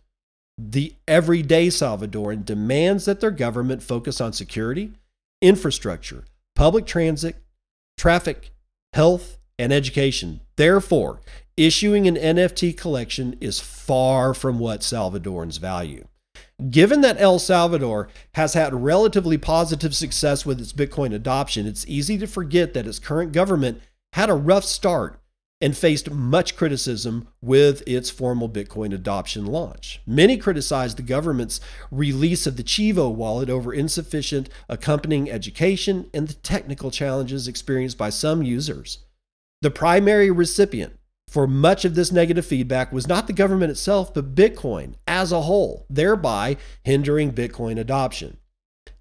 The 0.59 0.95
everyday 1.07 1.69
Salvadoran 1.69 2.45
demands 2.45 3.05
that 3.05 3.21
their 3.21 3.31
government 3.31 3.83
focus 3.83 4.21
on 4.21 4.33
security, 4.33 4.93
infrastructure, 5.41 6.25
public 6.57 6.85
transit, 6.85 7.37
traffic, 7.97 8.51
health, 8.93 9.39
and 9.59 9.73
education. 9.73 10.41
Therefore, 10.57 11.21
issuing 11.57 12.09
an 12.09 12.17
NFT 12.17 12.77
collection 12.77 13.37
is 13.41 13.61
far 13.61 14.35
from 14.35 14.59
what 14.59 14.81
Salvadorans 14.81 15.61
value. 15.61 16.07
Given 16.71 17.03
that 17.03 17.21
El 17.21 17.39
Salvador 17.39 18.09
has 18.33 18.55
had 18.55 18.83
relatively 18.83 19.39
positive 19.39 19.95
success 19.95 20.45
with 20.45 20.61
its 20.61 20.73
Bitcoin 20.73 21.15
adoption, 21.15 21.67
it's 21.67 21.87
easy 21.87 22.19
to 22.19 22.27
forget 22.27 22.75
that 22.75 22.87
its 22.87 22.99
current 22.99 23.31
government 23.31 23.81
had 24.15 24.29
a 24.29 24.35
rough 24.35 24.65
start 24.65 25.21
and 25.61 25.77
faced 25.77 26.11
much 26.11 26.57
criticism 26.57 27.29
with 27.41 27.87
its 27.87 28.11
formal 28.11 28.49
Bitcoin 28.49 28.93
adoption 28.93 29.47
launch. 29.47 30.01
Many 30.05 30.37
criticized 30.37 30.97
the 30.97 31.03
government's 31.03 31.61
release 31.93 32.45
of 32.45 32.57
the 32.57 32.65
Chivo 32.65 33.13
wallet 33.13 33.49
over 33.49 33.73
insufficient 33.73 34.49
accompanying 34.69 35.31
education 35.31 36.11
and 36.13 36.27
the 36.27 36.35
technical 36.35 36.91
challenges 36.91 37.47
experienced 37.47 37.99
by 37.99 38.11
some 38.11 38.43
users. 38.43 39.05
The 39.63 39.71
primary 39.71 40.31
recipient 40.31 40.98
for 41.29 41.47
much 41.47 41.85
of 41.85 41.95
this 41.95 42.11
negative 42.11 42.47
feedback 42.47 42.91
was 42.91 43.07
not 43.07 43.27
the 43.27 43.33
government 43.33 43.71
itself, 43.71 44.15
but 44.15 44.35
Bitcoin 44.35 44.95
as 45.07 45.31
a 45.31 45.43
whole, 45.43 45.87
thereby 45.91 46.57
hindering 46.83 47.33
Bitcoin 47.33 47.79
adoption. 47.79 48.39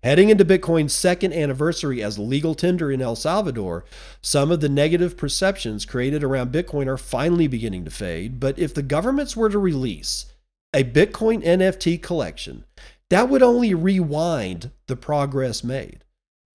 Heading 0.03 0.29
into 0.29 0.45
Bitcoin's 0.45 0.93
second 0.93 1.33
anniversary 1.33 2.03
as 2.03 2.19
legal 2.19 2.53
tender 2.53 2.91
in 2.91 3.01
El 3.01 3.15
Salvador, 3.15 3.83
some 4.21 4.51
of 4.51 4.59
the 4.59 4.69
negative 4.69 5.17
perceptions 5.17 5.85
created 5.85 6.23
around 6.23 6.51
Bitcoin 6.51 6.87
are 6.87 6.97
finally 6.97 7.47
beginning 7.47 7.83
to 7.85 7.91
fade. 7.91 8.39
But 8.39 8.59
if 8.59 8.73
the 8.73 8.83
governments 8.83 9.35
were 9.35 9.49
to 9.49 9.57
release 9.57 10.27
a 10.73 10.83
Bitcoin 10.83 11.43
NFT 11.43 12.01
collection, 12.01 12.65
that 13.09 13.29
would 13.29 13.41
only 13.41 13.73
rewind 13.73 14.71
the 14.87 14.95
progress 14.95 15.63
made. 15.63 16.03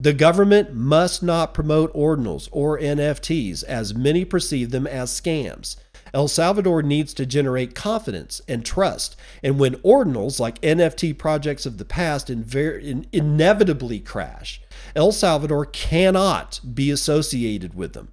The 0.03 0.11
government 0.11 0.73
must 0.73 1.23
not 1.23 1.53
promote 1.53 1.93
ordinals 1.93 2.49
or 2.51 2.77
NFTs, 2.77 3.63
as 3.63 3.95
many 3.95 4.25
perceive 4.25 4.71
them 4.71 4.85
as 4.85 5.09
scams. 5.09 5.77
El 6.13 6.27
Salvador 6.27 6.83
needs 6.83 7.13
to 7.13 7.25
generate 7.25 7.73
confidence 7.73 8.41
and 8.45 8.65
trust. 8.65 9.15
And 9.41 9.57
when 9.57 9.75
ordinals, 9.75 10.41
like 10.41 10.59
NFT 10.59 11.17
projects 11.17 11.65
of 11.65 11.77
the 11.77 11.85
past, 11.85 12.29
in 12.29 13.07
inevitably 13.13 14.01
crash, 14.01 14.61
El 14.93 15.13
Salvador 15.13 15.65
cannot 15.65 16.59
be 16.73 16.91
associated 16.91 17.73
with 17.73 17.93
them. 17.93 18.11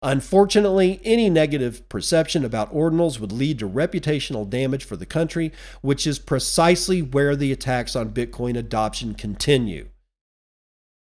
Unfortunately, 0.00 1.02
any 1.04 1.28
negative 1.28 1.86
perception 1.90 2.46
about 2.46 2.72
ordinals 2.72 3.20
would 3.20 3.30
lead 3.30 3.58
to 3.58 3.68
reputational 3.68 4.48
damage 4.48 4.84
for 4.84 4.96
the 4.96 5.04
country, 5.04 5.52
which 5.82 6.06
is 6.06 6.18
precisely 6.18 7.02
where 7.02 7.36
the 7.36 7.52
attacks 7.52 7.94
on 7.94 8.14
Bitcoin 8.14 8.56
adoption 8.56 9.14
continue. 9.14 9.88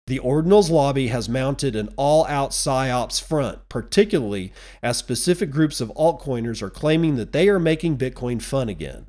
The 0.08 0.20
Ordinals 0.20 0.70
lobby 0.70 1.08
has 1.08 1.28
mounted 1.28 1.76
an 1.76 1.90
all 1.98 2.24
out 2.28 2.52
PSYOPs 2.52 3.22
front, 3.22 3.68
particularly 3.68 4.54
as 4.82 4.96
specific 4.96 5.50
groups 5.50 5.82
of 5.82 5.92
altcoiners 5.94 6.62
are 6.62 6.70
claiming 6.70 7.16
that 7.16 7.32
they 7.32 7.46
are 7.50 7.58
making 7.58 7.98
Bitcoin 7.98 8.40
fun 8.40 8.70
again. 8.70 9.08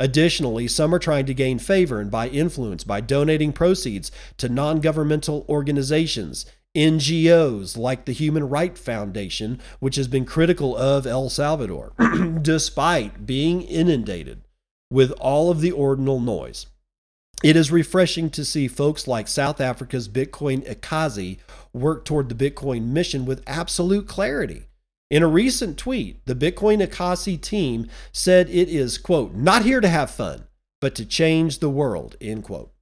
Additionally, 0.00 0.66
some 0.66 0.94
are 0.94 0.98
trying 0.98 1.26
to 1.26 1.34
gain 1.34 1.58
favor 1.58 2.00
and 2.00 2.10
buy 2.10 2.28
influence 2.28 2.82
by 2.82 3.02
donating 3.02 3.52
proceeds 3.52 4.10
to 4.38 4.48
non 4.48 4.80
governmental 4.80 5.44
organizations, 5.50 6.46
NGOs 6.74 7.76
like 7.76 8.06
the 8.06 8.12
Human 8.12 8.48
Rights 8.48 8.80
Foundation, 8.80 9.60
which 9.80 9.96
has 9.96 10.08
been 10.08 10.24
critical 10.24 10.74
of 10.74 11.06
El 11.06 11.28
Salvador, 11.28 11.92
despite 12.40 13.26
being 13.26 13.60
inundated 13.60 14.40
with 14.90 15.10
all 15.20 15.50
of 15.50 15.60
the 15.60 15.72
ordinal 15.72 16.20
noise. 16.20 16.68
It 17.42 17.54
is 17.54 17.70
refreshing 17.70 18.30
to 18.30 18.44
see 18.44 18.66
folks 18.66 19.06
like 19.06 19.28
South 19.28 19.60
Africa's 19.60 20.08
Bitcoin 20.08 20.66
Ekasi 20.68 21.38
work 21.72 22.04
toward 22.04 22.28
the 22.28 22.50
Bitcoin 22.50 22.86
mission 22.86 23.24
with 23.24 23.44
absolute 23.46 24.08
clarity. 24.08 24.64
In 25.08 25.22
a 25.22 25.28
recent 25.28 25.78
tweet, 25.78 26.24
the 26.26 26.34
Bitcoin 26.34 26.84
Ekasi 26.84 27.40
team 27.40 27.86
said 28.10 28.48
it 28.50 28.68
is, 28.68 28.98
quote, 28.98 29.34
not 29.34 29.64
here 29.64 29.80
to 29.80 29.88
have 29.88 30.10
fun, 30.10 30.48
but 30.80 30.96
to 30.96 31.06
change 31.06 31.60
the 31.60 31.70
world, 31.70 32.16
end 32.20 32.42
quote. 32.42 32.72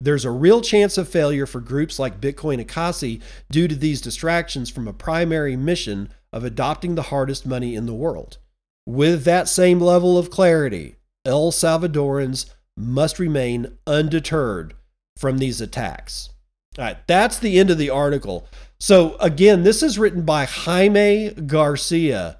There's 0.00 0.24
a 0.24 0.30
real 0.30 0.60
chance 0.60 0.96
of 0.96 1.08
failure 1.08 1.46
for 1.46 1.60
groups 1.60 1.98
like 1.98 2.20
Bitcoin 2.20 2.64
Ekasi 2.64 3.20
due 3.50 3.66
to 3.66 3.74
these 3.74 4.00
distractions 4.00 4.70
from 4.70 4.86
a 4.86 4.92
primary 4.92 5.56
mission 5.56 6.08
of 6.32 6.44
adopting 6.44 6.94
the 6.94 7.02
hardest 7.02 7.46
money 7.46 7.74
in 7.74 7.86
the 7.86 7.94
world. 7.94 8.38
With 8.86 9.24
that 9.24 9.48
same 9.48 9.80
level 9.80 10.16
of 10.16 10.30
clarity, 10.30 10.96
El 11.24 11.52
Salvadorans 11.52 12.46
must 12.76 13.18
remain 13.18 13.78
undeterred 13.86 14.74
from 15.16 15.38
these 15.38 15.60
attacks. 15.60 16.30
All 16.78 16.84
right, 16.84 17.06
that's 17.06 17.38
the 17.38 17.58
end 17.58 17.70
of 17.70 17.78
the 17.78 17.90
article. 17.90 18.46
So, 18.80 19.16
again, 19.16 19.62
this 19.62 19.82
is 19.82 19.98
written 19.98 20.22
by 20.22 20.44
Jaime 20.44 21.30
Garcia. 21.30 22.38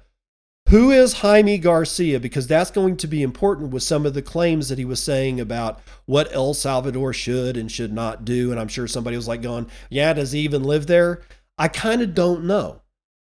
Who 0.69 0.91
is 0.91 1.13
Jaime 1.13 1.57
Garcia? 1.57 2.19
Because 2.19 2.47
that's 2.47 2.71
going 2.71 2.97
to 2.97 3.07
be 3.07 3.21
important 3.21 3.71
with 3.71 3.83
some 3.83 4.05
of 4.05 4.13
the 4.13 4.21
claims 4.21 4.69
that 4.69 4.79
he 4.79 4.85
was 4.85 5.03
saying 5.03 5.39
about 5.39 5.81
what 6.05 6.33
El 6.33 6.53
Salvador 6.53 7.13
should 7.13 7.57
and 7.57 7.71
should 7.71 7.93
not 7.93 8.25
do. 8.25 8.49
And 8.49 8.59
I'm 8.59 8.67
sure 8.67 8.87
somebody 8.87 9.15
was 9.15 9.27
like 9.27 9.41
going, 9.41 9.67
Yeah, 9.89 10.13
does 10.13 10.31
he 10.31 10.39
even 10.39 10.63
live 10.63 10.87
there? 10.87 11.21
I 11.57 11.67
kind 11.67 12.01
of 12.01 12.15
don't 12.15 12.45
know. 12.45 12.81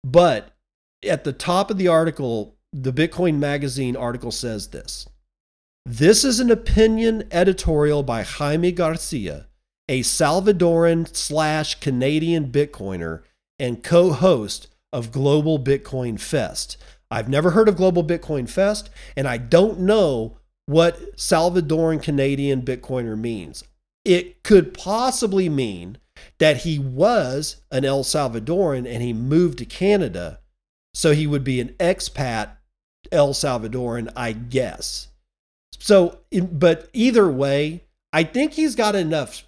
But 0.03 0.55
at 1.07 1.25
the 1.25 1.33
top 1.33 1.71
of 1.71 1.77
the 1.77 1.89
article, 1.89 2.57
the 2.73 2.93
Bitcoin 2.93 3.39
Magazine 3.39 3.97
article 3.97 4.31
says 4.31 4.69
this 4.69 5.07
this 5.87 6.25
is 6.25 6.41
an 6.41 6.51
opinion 6.51 7.29
editorial 7.31 8.03
by 8.03 8.23
Jaime 8.23 8.73
Garcia, 8.73 9.49
a 9.89 10.01
Salvadoran 10.01 11.15
slash 11.15 11.79
Canadian 11.81 12.51
Bitcoiner 12.51 13.23
and 13.59 13.83
co 13.83 14.13
host 14.13 14.69
of 14.93 15.13
Global 15.13 15.59
Bitcoin 15.59 16.19
Fest. 16.19 16.79
I've 17.11 17.29
never 17.29 17.51
heard 17.51 17.69
of 17.69 17.77
Global 17.77 18.03
Bitcoin 18.03 18.49
Fest, 18.49 18.89
and 19.17 19.29
I 19.29 19.37
don't 19.37 19.81
know 19.81 20.39
what 20.67 21.17
Salvadoran 21.17 22.03
Canadian 22.03 22.63
Bitcoiner 22.63 23.19
means. 23.19 23.63
It 24.05 24.43
could 24.43 24.73
possibly 24.73 25.49
mean 25.49 25.99
that 26.39 26.59
he 26.59 26.79
was 26.79 27.63
an 27.71 27.85
El 27.85 28.05
Salvadoran 28.05 28.91
and 28.91 29.03
he 29.03 29.13
moved 29.13 29.59
to 29.59 29.67
Canada, 29.67 30.41
so 30.95 31.13
he 31.13 31.27
would 31.27 31.45
be 31.45 31.61
an 31.61 31.75
expat 31.79 32.57
El 33.13 33.35
Salvadoran, 33.35 34.11
I 34.17 34.33
guess. 34.33 35.09
So, 35.81 36.19
but 36.51 36.89
either 36.93 37.29
way, 37.29 37.85
I 38.13 38.25
think 38.25 38.53
he's 38.53 38.75
got 38.75 38.95
enough. 38.95 39.45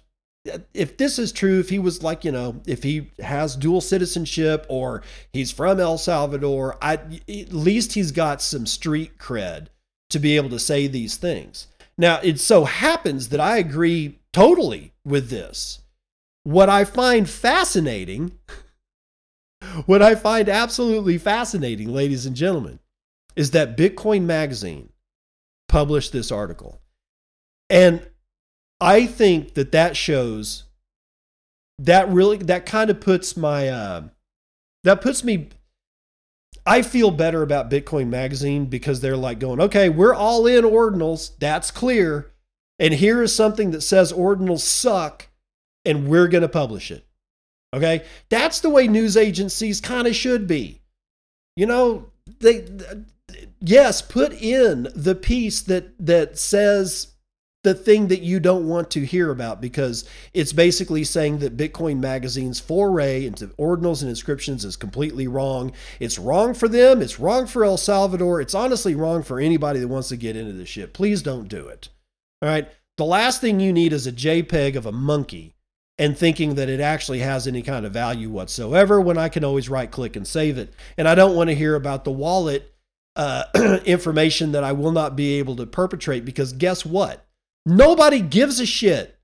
If 0.73 0.97
this 0.97 1.19
is 1.19 1.31
true, 1.31 1.59
if 1.59 1.69
he 1.69 1.79
was 1.79 2.03
like, 2.03 2.23
you 2.23 2.31
know, 2.31 2.61
if 2.65 2.83
he 2.83 3.11
has 3.19 3.55
dual 3.55 3.81
citizenship 3.81 4.65
or 4.69 5.03
he's 5.33 5.51
from 5.51 5.79
El 5.79 5.97
Salvador, 5.97 6.77
I, 6.81 6.93
at 6.93 7.53
least 7.53 7.93
he's 7.93 8.11
got 8.11 8.41
some 8.41 8.65
street 8.65 9.17
cred 9.17 9.67
to 10.09 10.19
be 10.19 10.35
able 10.37 10.49
to 10.49 10.59
say 10.59 10.87
these 10.87 11.17
things. 11.17 11.67
Now, 11.97 12.19
it 12.23 12.39
so 12.39 12.65
happens 12.65 13.29
that 13.29 13.39
I 13.39 13.57
agree 13.57 14.19
totally 14.31 14.93
with 15.03 15.29
this. 15.29 15.79
What 16.43 16.69
I 16.69 16.85
find 16.85 17.29
fascinating, 17.29 18.37
what 19.85 20.01
I 20.01 20.15
find 20.15 20.47
absolutely 20.47 21.17
fascinating, 21.17 21.93
ladies 21.93 22.25
and 22.25 22.35
gentlemen, 22.35 22.79
is 23.35 23.51
that 23.51 23.75
Bitcoin 23.75 24.23
Magazine 24.23 24.89
published 25.67 26.11
this 26.11 26.31
article. 26.31 26.81
And 27.69 28.07
I 28.79 29.05
think 29.05 29.55
that 29.55 29.71
that 29.71 29.97
shows 29.97 30.63
that 31.79 32.09
really 32.09 32.37
that 32.37 32.65
kind 32.65 32.89
of 32.89 33.01
puts 33.01 33.37
my 33.37 33.67
uh, 33.67 34.03
that 34.83 35.01
puts 35.01 35.23
me 35.23 35.49
I 36.67 36.81
feel 36.81 37.11
better 37.11 37.43
about 37.43 37.71
Bitcoin 37.71 38.09
Magazine 38.09 38.65
because 38.65 38.99
they're 38.99 39.15
like 39.15 39.39
going, 39.39 39.61
okay, 39.61 39.87
we're 39.87 40.13
all 40.13 40.45
in 40.47 40.65
ordinals. 40.65 41.31
That's 41.39 41.71
clear. 41.71 42.31
And 42.77 42.93
here 42.93 43.23
is 43.23 43.33
something 43.33 43.71
that 43.71 43.81
says 43.81 44.11
ordinals 44.11 44.59
suck, 44.59 45.29
and 45.85 46.09
we're 46.09 46.27
going 46.27 46.41
to 46.41 46.49
publish 46.49 46.91
it. 46.91 47.05
Okay. 47.73 48.03
That's 48.29 48.59
the 48.59 48.69
way 48.69 48.87
news 48.87 49.15
agencies 49.15 49.79
kind 49.79 50.07
of 50.07 50.15
should 50.15 50.45
be. 50.45 50.81
You 51.55 51.67
know, 51.67 52.11
they 52.39 52.65
yes, 53.59 54.01
put 54.01 54.33
in 54.33 54.87
the 54.95 55.15
piece 55.15 55.61
that 55.61 55.93
that 56.05 56.37
says 56.37 57.13
the 57.63 57.73
thing 57.73 58.07
that 58.07 58.21
you 58.21 58.39
don't 58.39 58.67
want 58.67 58.89
to 58.91 59.05
hear 59.05 59.29
about 59.29 59.59
because 59.59 60.07
it's 60.33 60.53
basically 60.53 61.03
saying 61.03 61.39
that 61.39 61.57
Bitcoin 61.57 61.99
Magazine's 61.99 62.61
foray 62.61 63.25
into 63.25 63.47
ordinals 63.59 64.01
and 64.01 64.09
inscriptions 64.09 64.63
is 64.63 64.77
completely 64.77 65.27
wrong. 65.27 65.73
It's 65.99 66.17
wrong 66.17 66.53
for 66.53 66.69
them, 66.69 67.01
it's 67.01 67.19
wrong 67.19 67.45
for 67.45 67.65
El 67.65 67.77
Salvador, 67.77 68.39
it's 68.39 68.53
honestly 68.53 68.95
wrong 68.95 69.21
for 69.21 69.39
anybody 69.39 69.79
that 69.79 69.87
wants 69.87 70.09
to 70.09 70.17
get 70.17 70.37
into 70.37 70.53
this 70.53 70.69
shit. 70.69 70.93
Please 70.93 71.21
don't 71.21 71.49
do 71.49 71.67
it. 71.67 71.89
All 72.41 72.49
right. 72.49 72.69
The 72.97 73.05
last 73.05 73.41
thing 73.41 73.59
you 73.59 73.73
need 73.73 73.93
is 73.93 74.07
a 74.07 74.11
JPEG 74.11 74.75
of 74.75 74.85
a 74.85 74.91
monkey 74.91 75.53
and 75.99 76.17
thinking 76.17 76.55
that 76.55 76.69
it 76.69 76.79
actually 76.79 77.19
has 77.19 77.47
any 77.47 77.61
kind 77.61 77.85
of 77.85 77.91
value 77.91 78.29
whatsoever 78.29 79.01
when 79.01 79.17
I 79.17 79.29
can 79.29 79.43
always 79.43 79.69
right 79.69 79.89
click 79.91 80.15
and 80.15 80.25
save 80.25 80.57
it. 80.57 80.73
And 80.97 81.07
I 81.07 81.15
don't 81.15 81.35
want 81.35 81.49
to 81.49 81.55
hear 81.55 81.75
about 81.75 82.05
the 82.05 82.11
wallet 82.11 82.73
uh, 83.17 83.79
information 83.85 84.53
that 84.53 84.63
I 84.63 84.71
will 84.71 84.91
not 84.93 85.15
be 85.15 85.39
able 85.39 85.57
to 85.57 85.65
perpetrate 85.65 86.23
because 86.23 86.53
guess 86.53 86.85
what? 86.85 87.25
Nobody 87.65 88.21
gives 88.21 88.59
a 88.61 88.65
shit. 88.65 89.19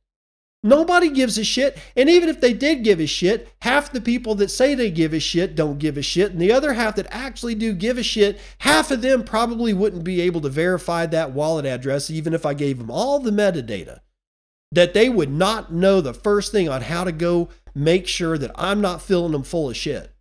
Nobody 0.63 1.09
gives 1.09 1.37
a 1.37 1.43
shit. 1.43 1.77
And 1.95 2.09
even 2.09 2.29
if 2.29 2.41
they 2.41 2.53
did 2.53 2.83
give 2.83 2.99
a 2.99 3.05
shit, 3.05 3.49
half 3.61 3.91
the 3.91 4.01
people 4.01 4.33
that 4.35 4.49
say 4.49 4.75
they 4.75 4.89
give 4.89 5.13
a 5.13 5.19
shit 5.19 5.55
don't 5.55 5.77
give 5.77 5.97
a 5.97 6.01
shit. 6.01 6.31
And 6.31 6.41
the 6.41 6.53
other 6.53 6.73
half 6.73 6.95
that 6.95 7.07
actually 7.09 7.53
do 7.53 7.73
give 7.73 7.97
a 7.97 8.03
shit, 8.03 8.39
half 8.59 8.89
of 8.89 9.01
them 9.01 9.23
probably 9.23 9.73
wouldn't 9.73 10.05
be 10.05 10.21
able 10.21 10.41
to 10.41 10.49
verify 10.49 11.05
that 11.05 11.33
wallet 11.33 11.65
address, 11.65 12.09
even 12.09 12.33
if 12.33 12.45
I 12.45 12.53
gave 12.53 12.79
them 12.79 12.89
all 12.89 13.19
the 13.19 13.31
metadata. 13.31 13.99
That 14.71 14.93
they 14.93 15.09
would 15.09 15.31
not 15.31 15.71
know 15.71 16.01
the 16.01 16.13
first 16.13 16.51
thing 16.51 16.67
on 16.67 16.81
how 16.81 17.03
to 17.03 17.11
go 17.11 17.49
make 17.75 18.07
sure 18.07 18.37
that 18.37 18.51
I'm 18.55 18.81
not 18.81 19.01
filling 19.01 19.33
them 19.33 19.43
full 19.43 19.69
of 19.69 19.77
shit. 19.77 20.11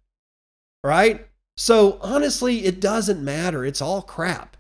Right? 0.85 1.27
So 1.63 1.97
honestly, 2.01 2.65
it 2.65 2.81
doesn't 2.81 3.23
matter. 3.23 3.65
It's 3.65 3.81
all 3.81 4.03
crap. 4.03 4.57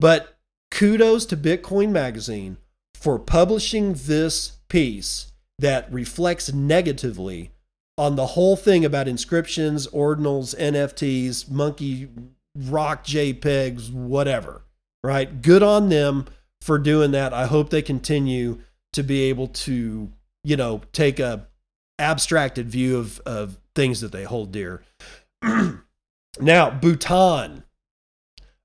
But 0.00 0.36
kudos 0.72 1.24
to 1.26 1.36
Bitcoin 1.36 1.90
Magazine 1.90 2.56
for 2.92 3.20
publishing 3.20 3.94
this 3.94 4.58
piece 4.68 5.30
that 5.60 5.92
reflects 5.92 6.52
negatively 6.52 7.52
on 7.96 8.16
the 8.16 8.26
whole 8.26 8.56
thing 8.56 8.84
about 8.84 9.06
inscriptions, 9.06 9.86
ordinals, 9.86 10.58
NFTs, 10.58 11.48
monkey 11.48 12.08
rock 12.56 13.04
JPEGs, 13.04 13.92
whatever. 13.92 14.62
Right? 15.04 15.40
Good 15.40 15.62
on 15.62 15.88
them 15.88 16.24
for 16.62 16.78
doing 16.78 17.12
that. 17.12 17.32
I 17.32 17.46
hope 17.46 17.70
they 17.70 17.80
continue 17.80 18.58
to 18.94 19.04
be 19.04 19.22
able 19.28 19.46
to 19.46 20.10
you 20.42 20.56
know, 20.56 20.80
take 20.92 21.20
a 21.20 21.46
abstracted 22.00 22.68
view 22.68 22.98
of, 22.98 23.20
of 23.20 23.56
things 23.76 24.00
that 24.00 24.10
they 24.10 24.24
hold 24.24 24.50
dear. 24.50 24.82
now, 26.38 26.70
Bhutan, 26.70 27.64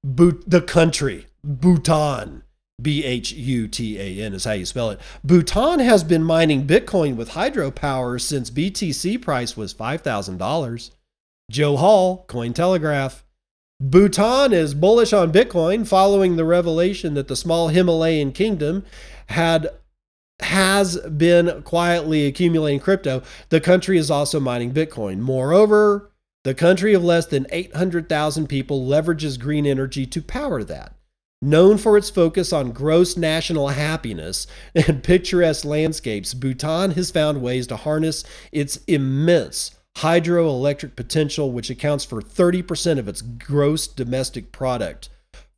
the 0.03 0.63
country, 0.65 1.27
Bhutan, 1.43 2.43
B 2.81 3.05
H 3.05 3.31
U 3.31 3.67
T 3.67 3.97
A 3.97 4.25
N 4.25 4.33
is 4.33 4.43
how 4.43 4.51
you 4.51 4.65
spell 4.65 4.89
it. 4.89 4.99
Bhutan 5.23 5.79
has 5.79 6.03
been 6.03 6.23
mining 6.23 6.67
Bitcoin 6.67 7.15
with 7.15 7.31
hydropower 7.31 8.19
since 8.19 8.51
BTC 8.51 9.21
price 9.21 9.55
was 9.55 9.73
$5,000. 9.73 10.91
Joe 11.49 11.77
Hall, 11.77 12.25
Cointelegraph. 12.27 13.23
Bhutan 13.79 14.53
is 14.53 14.73
bullish 14.73 15.13
on 15.13 15.31
Bitcoin 15.31 15.87
following 15.87 16.35
the 16.35 16.45
revelation 16.45 17.13
that 17.13 17.27
the 17.27 17.35
small 17.35 17.69
Himalayan 17.69 18.31
kingdom 18.31 18.83
had 19.27 19.67
has 20.41 20.97
been 20.97 21.61
quietly 21.63 22.25
accumulating 22.25 22.79
crypto. 22.79 23.21
The 23.49 23.61
country 23.61 23.97
is 23.97 24.11
also 24.11 24.39
mining 24.39 24.73
Bitcoin. 24.73 25.19
Moreover, 25.19 26.11
the 26.45 26.53
country 26.53 26.93
of 26.93 27.03
less 27.03 27.25
than 27.25 27.47
800,000 27.49 28.47
people 28.47 28.85
leverages 28.85 29.39
green 29.39 29.65
energy 29.65 30.05
to 30.05 30.21
power 30.21 30.63
that. 30.63 30.93
Known 31.41 31.79
for 31.79 31.97
its 31.97 32.11
focus 32.11 32.53
on 32.53 32.71
gross 32.71 33.17
national 33.17 33.69
happiness 33.69 34.45
and 34.75 35.03
picturesque 35.03 35.65
landscapes, 35.65 36.35
Bhutan 36.35 36.91
has 36.91 37.09
found 37.09 37.41
ways 37.41 37.65
to 37.67 37.77
harness 37.77 38.23
its 38.51 38.77
immense 38.85 39.71
hydroelectric 39.97 40.95
potential, 40.95 41.51
which 41.51 41.71
accounts 41.71 42.05
for 42.05 42.21
30% 42.21 42.99
of 42.99 43.07
its 43.07 43.23
gross 43.23 43.87
domestic 43.87 44.51
product. 44.51 45.09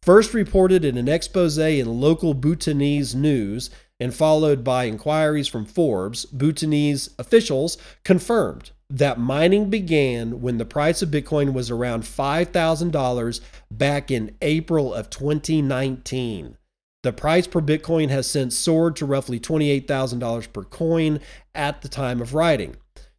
First 0.01 0.33
reported 0.33 0.85
in 0.85 0.97
an 0.97 1.09
expose 1.09 1.57
in 1.57 1.99
local 1.99 2.33
Bhutanese 2.33 3.13
news 3.13 3.69
and 3.99 4.13
followed 4.13 4.63
by 4.63 4.85
inquiries 4.85 5.49
from 5.49 5.65
Forbes, 5.65 6.23
Bhutanese 6.23 7.09
officials 7.19 7.77
confirmed 8.05 8.71
that 8.89 9.19
mining 9.19 9.69
began 9.69 10.41
when 10.41 10.57
the 10.57 10.65
price 10.65 11.01
of 11.01 11.09
Bitcoin 11.09 11.53
was 11.53 11.69
around 11.69 12.03
$5,000 12.03 13.41
back 13.69 14.11
in 14.11 14.35
April 14.41 14.93
of 14.93 15.09
2019. 15.09 16.57
The 17.03 17.13
price 17.13 17.47
per 17.47 17.61
Bitcoin 17.61 18.09
has 18.09 18.27
since 18.27 18.57
soared 18.57 18.95
to 18.97 19.05
roughly 19.05 19.39
$28,000 19.39 20.51
per 20.51 20.63
coin 20.63 21.19
at 21.53 21.81
the 21.81 21.89
time 21.89 22.21
of 22.21 22.33
writing. 22.33 22.75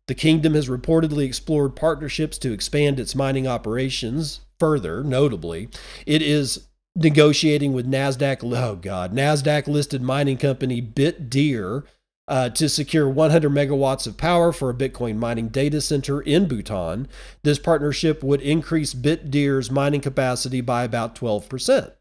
The 0.09 0.15
kingdom 0.15 0.55
has 0.55 0.69
reportedly 0.69 1.27
explored 1.27 1.77
partnerships 1.77 2.39
to 2.39 2.53
expand 2.53 2.99
its 2.99 3.15
mining 3.15 3.47
operations 3.47 4.41
further. 4.59 5.05
Notably, 5.05 5.69
it 6.07 6.23
is 6.23 6.69
negotiating 6.97 7.75
with 7.75 7.89
Nasdaq. 7.89 8.39
Oh 8.43 8.77
God, 8.77 9.15
Nasdaq 9.15 9.69
listed 9.69 10.03
mining 10.03 10.39
company 10.39 10.81
Bitdeer 10.83 11.85
uh, 12.29 12.51
to 12.51 12.69
secure 12.69 13.09
100 13.09 13.51
megawatts 13.51 14.07
of 14.07 14.17
power 14.17 14.53
for 14.53 14.71
a 14.71 14.75
Bitcoin 14.75 15.17
mining 15.17 15.49
data 15.49 15.81
center 15.81 16.21
in 16.21 16.47
Bhutan. 16.47 17.09
This 17.43 17.59
partnership 17.59 18.23
would 18.23 18.43
increase 18.43 18.95
Bitdeer's 18.95 19.71
mining 19.71 20.03
capacity 20.03 20.61
by 20.61 20.85
about 20.85 21.15
12%. 21.17 21.93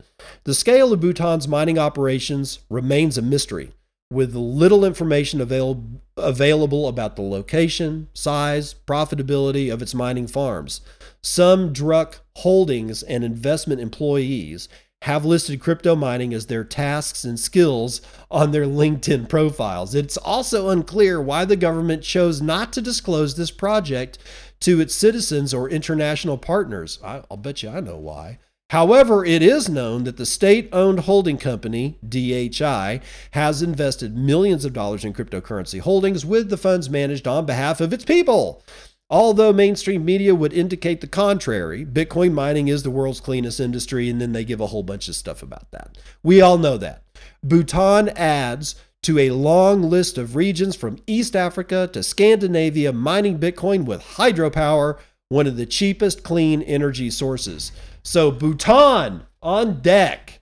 The 0.43 0.53
scale 0.53 0.93
of 0.93 0.99
Bhutan's 0.99 1.47
mining 1.47 1.79
operations 1.79 2.59
remains 2.69 3.17
a 3.17 3.21
mystery 3.21 3.71
with 4.09 4.35
little 4.35 4.85
information 4.85 5.41
avail- 5.41 5.83
available 6.15 6.87
about 6.87 7.15
the 7.15 7.21
location, 7.21 8.07
size, 8.13 8.73
profitability 8.85 9.71
of 9.71 9.81
its 9.81 9.93
mining 9.93 10.27
farms. 10.27 10.81
Some 11.21 11.73
Druk 11.73 12.19
holdings 12.37 13.03
and 13.03 13.23
investment 13.23 13.81
employees 13.81 14.69
have 15.03 15.23
listed 15.25 15.59
crypto 15.59 15.95
mining 15.95 16.33
as 16.33 16.47
their 16.47 16.63
tasks 16.63 17.23
and 17.23 17.39
skills 17.39 18.01
on 18.29 18.51
their 18.51 18.65
LinkedIn 18.65 19.29
profiles. 19.29 19.95
It's 19.95 20.17
also 20.17 20.69
unclear 20.69 21.21
why 21.21 21.45
the 21.45 21.55
government 21.55 22.03
chose 22.03 22.41
not 22.41 22.73
to 22.73 22.81
disclose 22.81 23.35
this 23.35 23.51
project 23.51 24.17
to 24.61 24.81
its 24.81 24.95
citizens 24.95 25.53
or 25.53 25.69
international 25.69 26.37
partners. 26.37 26.99
I'll 27.03 27.37
bet 27.37 27.63
you 27.63 27.69
I 27.69 27.79
know 27.79 27.97
why. 27.97 28.39
However, 28.71 29.23
it 29.23 29.41
is 29.41 29.69
known 29.69 30.03
that 30.03 30.17
the 30.17 30.25
state 30.25 30.67
owned 30.73 31.01
holding 31.01 31.37
company, 31.37 31.97
DHI, 32.07 32.99
has 33.31 33.61
invested 33.61 34.17
millions 34.17 34.65
of 34.65 34.73
dollars 34.73 35.05
in 35.05 35.13
cryptocurrency 35.13 35.79
holdings 35.79 36.25
with 36.25 36.49
the 36.49 36.57
funds 36.57 36.89
managed 36.89 37.27
on 37.27 37.45
behalf 37.45 37.79
of 37.79 37.93
its 37.93 38.03
people. 38.03 38.61
Although 39.09 39.53
mainstream 39.53 40.03
media 40.03 40.35
would 40.35 40.51
indicate 40.51 40.99
the 40.99 41.07
contrary, 41.07 41.85
Bitcoin 41.85 42.33
mining 42.33 42.67
is 42.67 42.83
the 42.83 42.91
world's 42.91 43.21
cleanest 43.21 43.59
industry, 43.59 44.09
and 44.09 44.19
then 44.19 44.33
they 44.33 44.43
give 44.43 44.59
a 44.59 44.67
whole 44.67 44.83
bunch 44.83 45.07
of 45.07 45.15
stuff 45.15 45.41
about 45.41 45.71
that. 45.71 45.97
We 46.23 46.41
all 46.41 46.57
know 46.57 46.77
that. 46.77 47.03
Bhutan 47.41 48.09
adds 48.09 48.75
to 49.03 49.17
a 49.17 49.29
long 49.29 49.83
list 49.83 50.17
of 50.17 50.35
regions 50.35 50.75
from 50.75 50.99
East 51.07 51.35
Africa 51.35 51.89
to 51.93 52.03
Scandinavia 52.03 52.91
mining 52.91 53.39
Bitcoin 53.39 53.85
with 53.85 54.01
hydropower, 54.01 54.97
one 55.29 55.47
of 55.47 55.55
the 55.55 55.65
cheapest 55.65 56.23
clean 56.23 56.61
energy 56.61 57.09
sources. 57.09 57.71
So 58.03 58.29
Bhutan 58.31 59.23
on 59.41 59.81
deck. 59.81 60.41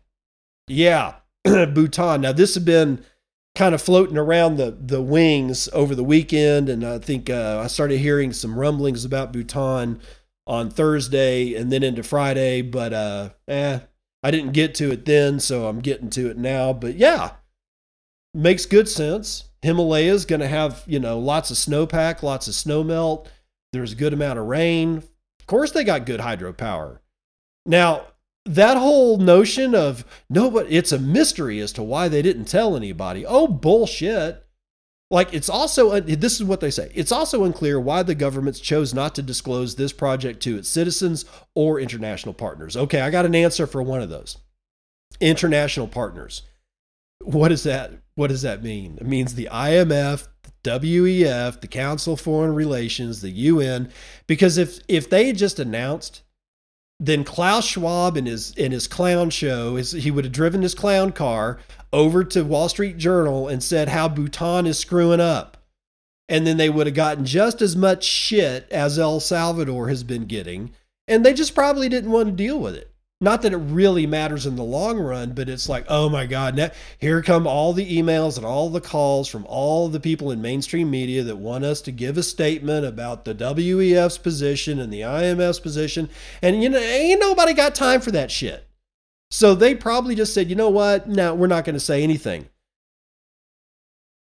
Yeah, 0.68 1.16
Bhutan. 1.44 2.22
Now 2.22 2.32
this 2.32 2.56
has 2.56 2.64
been 2.64 3.06
kind 3.56 3.74
of 3.74 3.82
floating 3.82 4.18
around 4.18 4.58
the 4.58 4.78
the 4.80 5.02
wings 5.02 5.68
over 5.74 5.96
the 5.96 6.04
weekend, 6.04 6.70
and 6.70 6.86
I 6.86 7.00
think 7.00 7.30
uh, 7.30 7.62
I 7.64 7.68
started 7.68 7.98
hearing 7.98 8.34
some 8.34 8.60
rumblings 8.60 9.06
about 9.06 9.34
Bhutan 9.34 10.00
on 10.46 10.70
Thursday 10.70 11.56
and 11.56 11.72
then 11.72 11.82
into 11.82 12.04
Friday, 12.04 12.62
but 12.62 12.94
uh, 12.94 13.30
eh, 13.48 13.80
I 14.22 14.32
didn't 14.32 14.52
get 14.52 14.76
to 14.76 14.92
it 14.92 15.06
then, 15.06 15.40
so 15.40 15.68
I'm 15.68 15.80
getting 15.80 16.10
to 16.12 16.30
it 16.30 16.38
now. 16.38 16.74
But 16.74 16.96
yeah, 16.96 17.32
makes 18.34 18.66
good 18.66 18.90
sense. 18.90 19.46
Himalaya's 19.64 20.26
going 20.26 20.42
to 20.42 20.48
have 20.48 20.84
you 20.86 21.00
know 21.00 21.18
lots 21.18 21.50
of 21.50 21.58
snowpack, 21.58 22.22
lots 22.22 22.48
of 22.48 22.56
snow 22.56 22.84
melt. 22.84 23.30
There's 23.74 23.94
a 23.94 23.98
good 23.98 24.14
amount 24.14 24.40
of 24.40 24.46
rain. 24.46 24.98
Of 25.40 25.48
course, 25.48 25.72
they 25.72 25.84
got 25.84 26.06
good 26.06 26.20
hydropower. 26.20 27.00
Now, 27.66 28.06
that 28.46 28.78
whole 28.78 29.18
notion 29.18 29.74
of 29.74 30.06
no, 30.30 30.52
but 30.52 30.68
it's 30.70 30.92
a 30.92 31.00
mystery 31.00 31.60
as 31.60 31.72
to 31.74 31.84
why 31.84 32.08
they 32.08 32.22
didn't 32.22 32.46
tell 32.46 32.76
anybody. 32.76 33.26
Oh, 33.26 33.48
bullshit. 33.48 34.44
Like, 35.12 35.34
it's 35.34 35.50
also, 35.50 36.00
this 36.00 36.34
is 36.34 36.44
what 36.44 36.62
they 36.62 36.72
say 36.72 36.92
it's 36.96 37.12
also 37.12 37.44
unclear 37.44 37.80
why 37.80 38.04
the 38.04 38.16
governments 38.16 38.60
chose 38.60 38.94
not 38.94 39.14
to 39.16 39.22
disclose 39.22 39.76
this 39.76 39.94
project 39.94 40.42
to 40.44 40.58
its 40.58 40.70
citizens 40.70 41.26
or 41.54 41.80
international 41.80 42.34
partners. 42.34 42.76
Okay, 42.76 43.02
I 43.02 43.12
got 43.12 43.26
an 43.26 43.36
answer 43.36 43.68
for 43.68 43.84
one 43.84 44.02
of 44.02 44.10
those 44.10 44.38
international 45.20 45.88
partners. 45.88 46.42
What 47.24 47.50
does 47.50 47.64
that 47.64 47.94
what 48.16 48.28
does 48.28 48.44
that 48.44 48.64
mean? 48.64 48.98
It 49.00 49.08
means 49.08 49.36
the 49.36 49.50
IMF, 49.52 50.28
the 50.64 50.80
WEF, 50.80 51.62
the 51.62 51.68
Council 51.68 52.14
of 52.14 52.22
Foreign 52.22 52.56
Relations, 52.56 53.22
the 53.22 53.30
UN 53.30 53.92
because 54.26 54.58
if 54.58 54.80
if 54.88 55.10
they 55.10 55.34
just 55.34 55.60
announced 55.60 56.24
then 57.00 57.24
Klaus 57.24 57.66
Schwab 57.66 58.16
in 58.16 58.26
his 58.26 58.52
in 58.56 58.72
his 58.72 58.88
clown 58.88 59.30
show 59.30 59.76
is 59.76 59.92
he 59.92 60.12
would 60.12 60.26
have 60.26 60.34
driven 60.34 60.62
his 60.62 60.74
clown 60.74 61.12
car 61.12 61.60
over 61.92 62.24
to 62.24 62.44
Wall 62.44 62.70
Street 62.70 62.98
Journal 62.98 63.48
and 63.48 63.62
said 63.64 63.90
how 63.90 64.08
Bhutan 64.08 64.66
is 64.66 64.80
screwing 64.80 65.20
up. 65.20 65.58
And 66.28 66.48
then 66.48 66.58
they 66.58 66.70
would 66.70 66.88
have 66.88 66.96
gotten 66.96 67.26
just 67.26 67.62
as 67.62 67.76
much 67.76 68.04
shit 68.04 68.68
as 68.72 68.98
El 68.98 69.20
Salvador 69.20 69.90
has 69.90 70.04
been 70.04 70.26
getting. 70.26 70.72
And 71.08 71.24
they 71.24 71.34
just 71.34 71.54
probably 71.54 71.88
didn't 71.88 72.12
want 72.12 72.30
to 72.30 72.32
deal 72.32 72.60
with 72.60 72.76
it. 72.76 72.92
Not 73.22 73.44
that 73.44 73.54
it 73.54 73.58
really 73.58 74.06
matters 74.06 74.46
in 74.46 74.58
the 74.58 74.64
long 74.64 75.00
run, 75.00 75.32
but 75.32 75.48
it's 75.48 75.70
like, 75.70 75.86
oh 75.88 76.10
my 76.10 76.26
God, 76.26 76.56
now, 76.56 76.72
here 77.00 77.22
come 77.22 77.48
all 77.48 77.72
the 77.72 77.98
emails 77.98 78.36
and 78.36 78.46
all 78.46 78.70
the 78.70 78.82
calls 78.82 79.30
from 79.30 79.46
all 79.48 79.88
the 79.88 80.02
people 80.02 80.32
in 80.32 80.42
mainstream 80.42 80.92
media 80.92 81.24
that 81.24 81.38
want 81.38 81.64
us 81.64 81.80
to 81.82 81.94
give 81.94 82.18
a 82.18 82.24
statement 82.24 82.86
about 82.86 83.24
the 83.24 83.34
WEF's 83.34 84.18
position 84.18 84.80
and 84.80 84.92
the 84.92 85.02
IMF's 85.02 85.62
position. 85.62 86.10
And, 86.42 86.62
you 86.62 86.68
know, 86.68 86.78
ain't 86.78 87.22
nobody 87.22 87.54
got 87.54 87.74
time 87.74 88.02
for 88.02 88.12
that 88.12 88.32
shit. 88.32 88.68
So 89.32 89.56
they 89.56 89.76
probably 89.76 90.16
just 90.16 90.34
said, 90.34 90.50
you 90.50 90.56
know 90.56 90.70
what? 90.70 91.08
No, 91.08 91.34
we're 91.34 91.48
not 91.48 91.64
going 91.64 91.76
to 91.76 91.80
say 91.80 92.04
anything. 92.04 92.50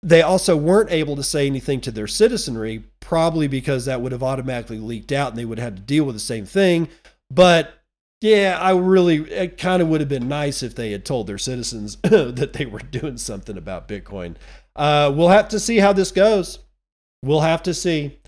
They 0.02 0.20
also 0.20 0.54
weren't 0.54 0.92
able 0.92 1.16
to 1.16 1.22
say 1.22 1.46
anything 1.46 1.80
to 1.80 1.90
their 1.90 2.06
citizenry, 2.06 2.84
probably 3.00 3.48
because 3.48 3.86
that 3.86 4.02
would 4.02 4.12
have 4.12 4.22
automatically 4.22 4.78
leaked 4.78 5.12
out 5.12 5.30
and 5.30 5.38
they 5.38 5.46
would 5.46 5.58
have 5.58 5.72
had 5.72 5.76
to 5.76 5.82
deal 5.82 6.04
with 6.04 6.14
the 6.14 6.20
same 6.20 6.44
thing. 6.44 6.88
But 7.30 7.72
yeah, 8.20 8.59
I 8.61 8.70
really, 8.72 9.16
it 9.31 9.59
kind 9.59 9.83
of 9.83 9.88
would 9.88 10.00
have 10.00 10.09
been 10.09 10.29
nice 10.29 10.62
if 10.62 10.74
they 10.74 10.92
had 10.92 11.05
told 11.05 11.26
their 11.26 11.38
citizens 11.38 11.96
that 12.02 12.55
they 12.55 12.66
were 12.66 12.79
doing 12.79 13.18
something 13.18 13.57
about 13.57 13.88
Bitcoin. 13.88 14.37
Uh, 14.75 15.12
we'll 15.14 15.29
have 15.29 15.48
to 15.48 15.60
see 15.60 15.79
how 15.79 15.92
this 15.92 16.12
goes. 16.12 16.60
We'll 17.23 17.40
have 17.40 17.62
to 17.64 17.75
see. 17.75 18.19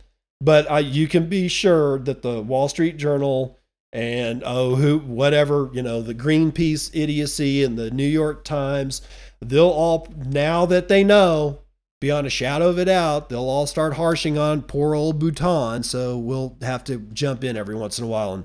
But 0.40 0.70
uh, 0.70 0.76
you 0.76 1.08
can 1.08 1.28
be 1.28 1.48
sure 1.48 1.98
that 2.00 2.22
the 2.22 2.40
Wall 2.42 2.68
Street 2.68 2.96
Journal 2.96 3.58
and 3.92 4.42
oh, 4.44 4.76
who, 4.76 4.98
whatever, 4.98 5.70
you 5.72 5.82
know, 5.82 6.02
the 6.02 6.14
Greenpeace 6.14 6.90
idiocy 6.92 7.64
and 7.64 7.78
the 7.78 7.90
New 7.90 8.06
York 8.06 8.44
Times, 8.44 9.00
they'll 9.40 9.68
all, 9.68 10.06
now 10.26 10.66
that 10.66 10.88
they 10.88 11.02
know, 11.02 11.60
beyond 12.00 12.26
a 12.26 12.30
shadow 12.30 12.68
of 12.68 12.78
a 12.78 12.84
doubt, 12.84 13.30
they'll 13.30 13.48
all 13.48 13.66
start 13.66 13.94
harshing 13.94 14.36
on 14.36 14.62
poor 14.62 14.94
old 14.94 15.18
Bhutan. 15.18 15.82
So 15.82 16.18
we'll 16.18 16.56
have 16.60 16.84
to 16.84 16.98
jump 17.12 17.42
in 17.42 17.56
every 17.56 17.74
once 17.74 17.98
in 17.98 18.04
a 18.04 18.08
while 18.08 18.34
and 18.34 18.44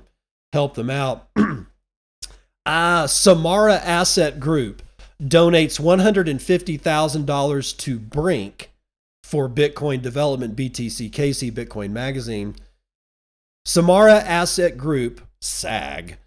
help 0.54 0.74
them 0.74 0.88
out. 0.88 1.28
uh, 2.66 3.06
Samara 3.06 3.74
Asset 3.74 4.40
Group 4.40 4.82
donates 5.22 5.80
$150,000 5.80 7.76
to 7.76 7.98
Brink 7.98 8.70
for 9.22 9.48
Bitcoin 9.48 10.00
development, 10.00 10.56
BTCKC 10.56 11.52
Bitcoin 11.52 11.90
Magazine. 11.90 12.54
Samara 13.66 14.20
Asset 14.20 14.78
Group, 14.78 15.20
SAG, 15.40 16.18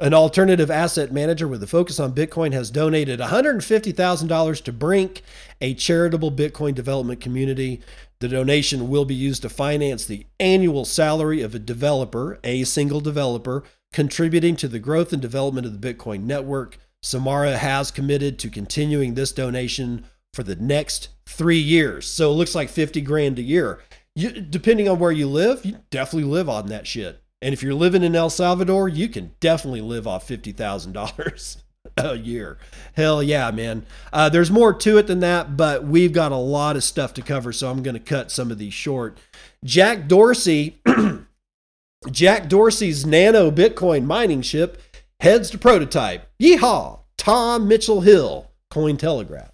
an 0.00 0.14
alternative 0.14 0.70
asset 0.70 1.12
manager 1.12 1.48
with 1.48 1.62
a 1.62 1.66
focus 1.66 1.98
on 1.98 2.14
Bitcoin, 2.14 2.52
has 2.52 2.70
donated 2.70 3.18
$150,000 3.18 4.62
to 4.62 4.72
Brink, 4.72 5.22
a 5.60 5.74
charitable 5.74 6.30
Bitcoin 6.30 6.74
development 6.74 7.20
community. 7.20 7.80
The 8.20 8.28
donation 8.28 8.88
will 8.88 9.04
be 9.04 9.14
used 9.14 9.42
to 9.42 9.48
finance 9.48 10.04
the 10.04 10.26
annual 10.38 10.84
salary 10.84 11.42
of 11.42 11.54
a 11.54 11.58
developer, 11.58 12.38
a 12.44 12.62
single 12.64 13.00
developer, 13.00 13.64
contributing 13.92 14.54
to 14.56 14.68
the 14.68 14.78
growth 14.78 15.12
and 15.12 15.20
development 15.20 15.66
of 15.66 15.80
the 15.80 15.94
Bitcoin 15.94 16.22
network. 16.22 16.78
Samara 17.02 17.56
has 17.56 17.90
committed 17.90 18.38
to 18.38 18.50
continuing 18.50 19.14
this 19.14 19.32
donation 19.32 20.04
for 20.32 20.44
the 20.44 20.56
next 20.56 21.08
three 21.26 21.58
years. 21.58 22.06
So 22.06 22.30
it 22.30 22.34
looks 22.34 22.54
like 22.54 22.68
50 22.68 23.00
grand 23.00 23.38
a 23.38 23.42
year. 23.42 23.80
You, 24.14 24.30
depending 24.30 24.88
on 24.88 24.98
where 24.98 25.12
you 25.12 25.28
live, 25.28 25.64
you 25.64 25.78
definitely 25.90 26.28
live 26.28 26.48
on 26.48 26.66
that 26.66 26.86
shit. 26.86 27.20
And 27.40 27.52
if 27.52 27.62
you're 27.62 27.74
living 27.74 28.02
in 28.02 28.16
El 28.16 28.30
Salvador, 28.30 28.88
you 28.88 29.08
can 29.08 29.32
definitely 29.40 29.80
live 29.80 30.06
off 30.06 30.26
$50,000 30.26 31.56
a 31.96 32.16
year. 32.16 32.58
Hell 32.94 33.22
yeah, 33.22 33.50
man. 33.50 33.86
Uh, 34.12 34.28
there's 34.28 34.50
more 34.50 34.72
to 34.72 34.98
it 34.98 35.06
than 35.06 35.20
that, 35.20 35.56
but 35.56 35.84
we've 35.84 36.12
got 36.12 36.32
a 36.32 36.36
lot 36.36 36.76
of 36.76 36.84
stuff 36.84 37.14
to 37.14 37.22
cover, 37.22 37.52
so 37.52 37.70
I'm 37.70 37.82
going 37.82 37.94
to 37.94 38.00
cut 38.00 38.30
some 38.30 38.50
of 38.50 38.58
these 38.58 38.74
short. 38.74 39.18
Jack 39.64 40.08
Dorsey, 40.08 40.80
Jack 42.10 42.48
Dorsey's 42.48 43.06
nano 43.06 43.50
Bitcoin 43.50 44.04
mining 44.04 44.42
ship 44.42 44.82
heads 45.20 45.50
to 45.50 45.58
prototype. 45.58 46.28
Yeehaw! 46.40 47.00
Tom 47.16 47.68
Mitchelhill, 47.68 48.46
Cointelegraph. 48.72 49.50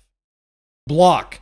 Block, 0.86 1.40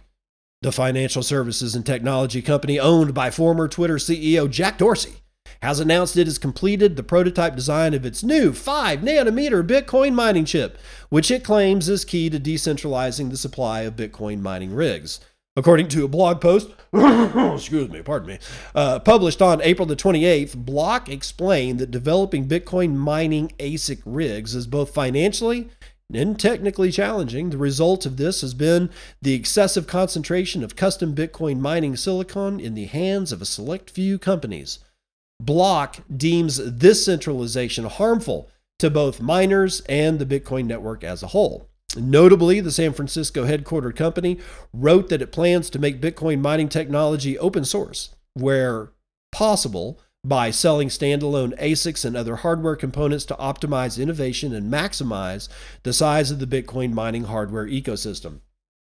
the 0.63 0.71
financial 0.71 1.23
services 1.23 1.75
and 1.75 1.85
technology 1.85 2.41
company 2.41 2.79
owned 2.79 3.13
by 3.13 3.31
former 3.31 3.67
Twitter 3.67 3.97
CEO 3.97 4.49
Jack 4.49 4.79
Dorsey, 4.79 5.22
has 5.63 5.79
announced 5.79 6.17
it 6.17 6.27
has 6.27 6.39
completed 6.39 6.97
the 6.97 7.03
prototype 7.05 7.55
design 7.55 7.95
of 7.95 8.05
its 8.05 8.25
new 8.25 8.53
5 8.53 8.99
nanometer 8.99 9.65
Bitcoin 9.65 10.13
mining 10.13 10.45
chip, 10.45 10.77
which 11.09 11.31
it 11.31 11.45
claims 11.45 11.89
is 11.89 12.05
key 12.05 12.29
to 12.29 12.41
decentralizing 12.41 13.31
the 13.31 13.37
supply 13.37 13.83
of 13.83 13.95
Bitcoin 13.95 14.41
mining 14.41 14.75
rigs. 14.75 15.21
According 15.55 15.89
to 15.89 16.05
a 16.05 16.09
blog 16.09 16.41
post, 16.41 16.71
excuse 16.93 17.89
me, 17.91 18.03
pardon 18.03 18.29
me, 18.29 18.39
uh, 18.75 18.99
published 19.01 19.41
on 19.41 19.63
April 19.63 19.87
the 19.87 19.95
28th, 19.95 20.57
Block 20.57 21.09
explained 21.09 21.79
that 21.79 21.91
developing 21.91 22.49
Bitcoin 22.49 22.97
mining 22.97 23.53
ASIC 23.59 24.03
rigs 24.05 24.55
is 24.55 24.67
both 24.67 24.93
financially 24.93 25.69
and 26.13 26.41
technically 26.41 26.91
challenging. 26.91 27.51
The 27.51 27.59
result 27.59 28.05
of 28.05 28.17
this 28.17 28.41
has 28.41 28.55
been 28.55 28.91
the 29.21 29.35
excessive 29.35 29.87
concentration 29.87 30.65
of 30.65 30.75
custom 30.75 31.15
Bitcoin 31.15 31.61
mining 31.61 31.97
silicon 31.97 32.59
in 32.59 32.75
the 32.75 32.87
hands 32.87 33.31
of 33.31 33.41
a 33.41 33.47
select 33.47 33.91
few 33.91 34.19
companies. 34.19 34.81
Block 35.41 35.99
deems 36.15 36.59
this 36.59 37.05
centralization 37.05 37.85
harmful 37.85 38.49
to 38.79 38.91
both 38.91 39.21
miners 39.21 39.81
and 39.89 40.19
the 40.19 40.27
Bitcoin 40.27 40.67
network 40.67 41.05
as 41.05 41.23
a 41.23 41.29
whole. 41.29 41.69
Notably, 41.97 42.61
the 42.61 42.73
San 42.73 42.93
Francisco 42.93 43.45
headquartered 43.45 43.97
company 43.97 44.39
wrote 44.73 45.09
that 45.09 45.23
it 45.23 45.33
plans 45.33 45.69
to 45.71 45.79
make 45.79 46.01
Bitcoin 46.01 46.41
mining 46.41 46.69
technology 46.69 47.39
open 47.39 47.65
source 47.65 48.15
where 48.35 48.93
possible 49.31 50.01
by 50.25 50.51
selling 50.51 50.89
standalone 50.89 51.59
ASICs 51.61 52.05
and 52.05 52.17
other 52.17 52.37
hardware 52.37 52.77
components 52.77 53.25
to 53.25 53.35
optimize 53.35 54.01
innovation 54.01 54.55
and 54.55 54.73
maximize 54.73 55.49
the 55.83 55.93
size 55.93 56.31
of 56.31 56.39
the 56.39 56.47
Bitcoin 56.47 56.93
mining 56.93 57.25
hardware 57.25 57.67
ecosystem. 57.67 58.41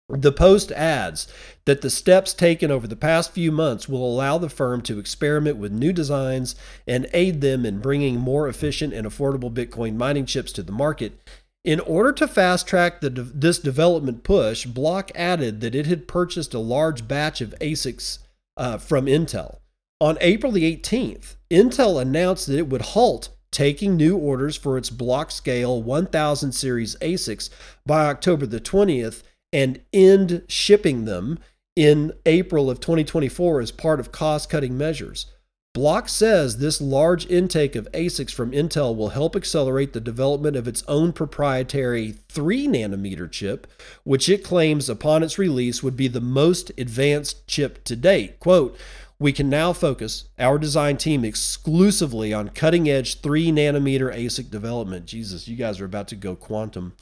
The 0.08 0.32
Post 0.32 0.72
adds 0.72 1.28
that 1.66 1.82
the 1.82 1.89
steps 1.89 2.34
taken 2.34 2.70
over 2.70 2.88
the 2.88 2.95
past 2.95 3.32
few 3.32 3.51
months 3.51 3.89
will 3.89 4.06
allow 4.06 4.38
the 4.38 4.49
firm 4.49 4.82
to 4.84 4.99
experiment 4.99 5.58
with 5.58 5.72
new 5.72 5.91
designs 5.91 6.56
and 6.86 7.08
aid 7.12 7.41
them 7.41 7.66
in 7.66 7.80
bringing 7.80 8.20
more 8.20 8.47
efficient 8.47 8.93
and 8.93 9.08
affordable 9.08 9.51
Bitcoin 9.51 9.95
mining 9.95 10.28
chips 10.28 10.51
to 10.53 10.64
the 10.64 10.72
market. 10.72 11.20
In 11.64 11.80
order 11.80 12.12
to 12.14 12.28
fast 12.28 12.68
track 12.68 13.01
the, 13.01 13.10
this 13.10 13.58
development 13.58 14.24
push, 14.24 14.68
Block 14.68 15.12
added 15.16 15.62
that 15.62 15.74
it 15.74 15.88
had 15.88 16.08
purchased 16.08 16.53
a 16.53 16.60
large 16.60 17.08
batch 17.08 17.41
of 17.41 17.56
ASICs 17.60 18.20
uh, 18.58 18.78
from 18.78 19.08
Intel. 19.08 19.58
On 19.99 20.20
April 20.22 20.51
the 20.51 20.78
18th, 20.78 21.36
Intel 21.49 21.99
announced 21.99 22.45
that 22.45 22.60
it 22.60 22.70
would 22.70 22.82
halt 22.82 23.30
taking 23.49 23.95
new 23.95 24.16
orders 24.16 24.56
for 24.56 24.78
its 24.78 24.91
Blockscale 24.91 25.82
1000 25.82 26.51
series 26.51 26.95
ASICs 26.97 27.49
by 27.88 28.06
October 28.06 28.45
the 28.45 28.60
20th 28.60 29.24
and 29.56 29.80
end 29.93 30.43
shipping 30.49 31.06
them 31.06 31.39
in 31.78 32.12
April 32.26 32.70
of 32.70 32.82
2024 32.82 33.62
as 33.62 33.72
part 33.72 34.01
of 34.01 34.12
cost 34.12 34.49
cutting 34.49 34.78
measures. 34.78 35.28
Block 35.74 36.10
says 36.10 36.58
this 36.58 36.82
large 36.82 37.26
intake 37.28 37.78
of 37.78 37.89
ASICs 37.93 38.34
from 38.34 38.51
Intel 38.51 38.93
will 38.93 39.10
help 39.10 39.34
accelerate 39.34 39.93
the 39.93 40.01
development 40.01 40.58
of 40.58 40.68
its 40.68 40.84
own 40.89 41.14
proprietary 41.14 42.16
3 42.28 42.68
nanometer 42.68 43.32
chip, 43.32 43.66
which 44.03 44.28
it 44.28 44.43
claims 44.43 44.89
upon 44.89 45.24
its 45.24 45.38
release 45.38 45.82
would 45.82 45.95
be 45.95 46.10
the 46.10 46.20
most 46.20 46.72
advanced 46.78 47.47
chip 47.47 47.82
to 47.86 47.95
date. 47.95 48.41
Quote, 48.41 48.78
we 49.18 49.32
can 49.32 49.49
now 49.49 49.72
focus 49.72 50.26
our 50.38 50.58
design 50.58 50.97
team 50.97 51.24
exclusively 51.24 52.34
on 52.34 52.49
cutting 52.49 52.89
edge 52.89 53.22
3 53.22 53.51
nanometer 53.51 54.14
ASIC 54.14 54.49
development. 54.49 55.06
Jesus, 55.06 55.47
you 55.47 55.56
guys 55.56 55.80
are 55.80 55.86
about 55.86 56.10
to 56.10 56.18
go 56.18 56.36
quantum. 56.36 56.93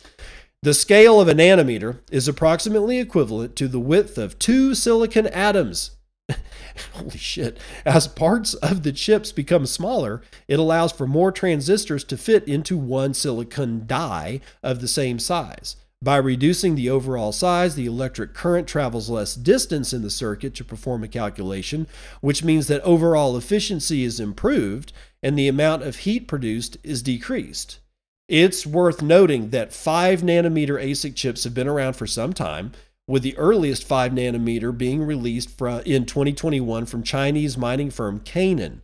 The 0.64 0.74
scale 0.74 1.20
of 1.20 1.28
a 1.28 1.34
nanometer 1.34 2.00
is 2.10 2.30
approximately 2.30 2.98
equivalent 2.98 3.58
to 3.58 3.68
the 3.68 3.82
width 3.82 4.18
of 4.18 4.40
two 4.40 4.74
silicon 4.74 5.28
atoms. 5.28 5.98
Holy 6.94 7.18
shit. 7.18 7.58
As 7.86 8.08
parts 8.08 8.54
of 8.54 8.84
the 8.84 8.94
chips 8.94 9.34
become 9.34 9.66
smaller, 9.66 10.22
it 10.48 10.60
allows 10.60 10.94
for 10.94 11.06
more 11.06 11.34
transistors 11.34 12.06
to 12.06 12.16
fit 12.16 12.48
into 12.48 12.78
one 12.78 13.14
silicon 13.14 13.84
die 13.88 14.40
of 14.64 14.80
the 14.80 14.88
same 14.88 15.20
size. 15.20 15.76
By 16.02 16.16
reducing 16.16 16.76
the 16.76 16.90
overall 16.90 17.34
size, 17.34 17.76
the 17.76 17.88
electric 17.88 18.34
current 18.34 18.66
travels 18.66 19.10
less 19.10 19.36
distance 19.36 19.92
in 19.92 20.02
the 20.02 20.10
circuit 20.10 20.56
to 20.56 20.64
perform 20.64 21.04
a 21.04 21.10
calculation, 21.10 21.88
which 22.22 22.42
means 22.42 22.68
that 22.68 22.80
overall 22.84 23.36
efficiency 23.36 24.06
is 24.06 24.18
improved 24.18 24.94
and 25.22 25.38
the 25.38 25.50
amount 25.50 25.84
of 25.84 25.98
heat 25.98 26.26
produced 26.26 26.78
is 26.86 27.04
decreased. 27.04 27.80
It's 28.28 28.66
worth 28.66 29.02
noting 29.02 29.50
that 29.50 29.74
5 29.74 30.22
nanometer 30.22 30.82
ASIC 30.82 31.16
chips 31.16 31.44
have 31.44 31.54
been 31.54 31.68
around 31.68 31.94
for 31.94 32.08
some 32.08 32.34
time, 32.34 32.72
with 33.08 33.22
the 33.22 33.38
earliest 33.38 33.84
5 33.84 34.14
nanometer 34.14 34.76
being 34.76 35.04
released 35.04 35.60
in 35.60 36.06
2021 36.06 36.86
from 36.86 37.04
Chinese 37.04 37.58
mining 37.58 37.92
firm 37.92 38.20
Canaan. 38.22 38.82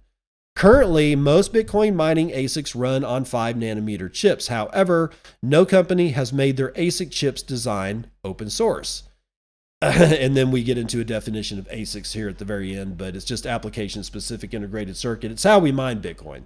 Currently, 0.55 1.15
most 1.15 1.53
Bitcoin 1.53 1.95
mining 1.95 2.31
ASICs 2.31 2.77
run 2.77 3.05
on 3.05 3.23
5 3.23 3.55
nanometer 3.55 4.11
chips. 4.11 4.49
However, 4.49 5.11
no 5.41 5.65
company 5.65 6.09
has 6.09 6.33
made 6.33 6.57
their 6.57 6.73
ASIC 6.73 7.11
chips 7.11 7.41
design 7.41 8.07
open 8.25 8.49
source. 8.49 9.03
and 9.81 10.35
then 10.35 10.51
we 10.51 10.61
get 10.61 10.77
into 10.77 10.99
a 10.99 11.05
definition 11.05 11.57
of 11.57 11.69
ASICs 11.69 12.11
here 12.11 12.27
at 12.27 12.39
the 12.39 12.45
very 12.45 12.77
end, 12.77 12.97
but 12.97 13.15
it's 13.15 13.23
just 13.23 13.45
application 13.45 14.03
specific 14.03 14.53
integrated 14.53 14.97
circuit. 14.97 15.31
It's 15.31 15.43
how 15.43 15.59
we 15.59 15.71
mine 15.71 16.01
Bitcoin. 16.01 16.43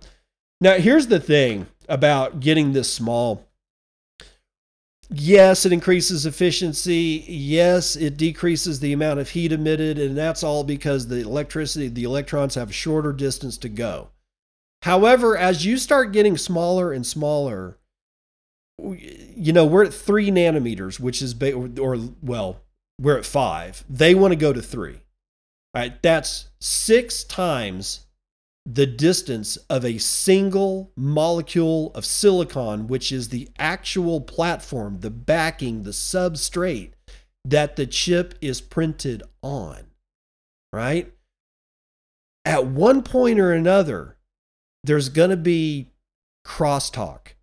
Now, 0.62 0.76
here's 0.76 1.08
the 1.08 1.20
thing 1.20 1.66
about 1.90 2.40
getting 2.40 2.74
this 2.74 2.92
small. 2.92 3.48
Yes, 5.10 5.66
it 5.66 5.74
increases 5.74 6.26
efficiency. 6.26 7.24
Yes, 7.28 7.96
it 7.96 8.18
decreases 8.18 8.80
the 8.80 8.94
amount 8.94 9.20
of 9.20 9.30
heat 9.30 9.52
emitted, 9.52 10.00
and 10.00 10.18
that's 10.18 10.44
all 10.44 10.64
because 10.64 11.08
the 11.08 11.22
electricity, 11.22 11.88
the 11.88 12.04
electrons 12.04 12.56
have 12.56 12.70
a 12.70 12.74
shorter 12.74 13.14
distance 13.14 13.58
to 13.60 13.70
go. 13.70 14.10
However, 14.82 15.38
as 15.38 15.66
you 15.66 15.78
start 15.78 16.14
getting 16.14 16.38
smaller 16.38 16.92
and 16.92 17.06
smaller, 17.06 17.78
you 18.80 19.54
know, 19.54 19.66
we're 19.66 19.86
at 19.86 19.94
three 19.94 20.32
nanometers, 20.32 21.00
which 21.00 21.22
is, 21.22 21.36
or, 21.42 21.70
or 21.80 21.98
well, 22.22 22.62
we're 23.00 23.18
at 23.18 23.26
five. 23.26 23.84
They 23.90 24.16
want 24.16 24.32
to 24.32 24.36
go 24.36 24.52
to 24.52 24.62
three. 24.62 25.02
All 25.76 25.82
right, 25.82 26.02
that's 26.02 26.50
six 26.60 27.24
times 27.24 28.03
the 28.66 28.86
distance 28.86 29.58
of 29.70 29.84
a 29.84 29.98
single 29.98 30.92
molecule 30.96 31.92
of 31.94 32.06
silicon, 32.06 32.88
which 32.88 33.12
is 33.12 33.30
the 33.30 33.50
actual 33.60 34.22
platform, 34.22 35.00
the 35.02 35.10
backing, 35.10 35.84
the 35.84 35.92
substrate 35.92 36.92
that 37.46 37.76
the 37.76 37.86
chip 37.86 38.36
is 38.42 38.62
printed 38.62 39.22
on, 39.42 39.88
right? 40.72 41.12
At 42.46 42.68
one 42.68 43.04
point 43.04 43.40
or 43.40 43.52
another, 43.52 44.18
there's 44.84 45.10
going 45.10 45.30
to 45.30 45.38
be 45.38 45.90
crosstalk 46.46 47.34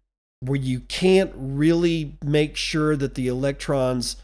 where 0.41 0.59
you 0.59 0.81
can't 0.81 1.33
really 1.35 2.17
make 2.25 2.57
sure 2.57 2.97
that 2.97 3.15
the 3.15 3.29
electrons 3.29 4.17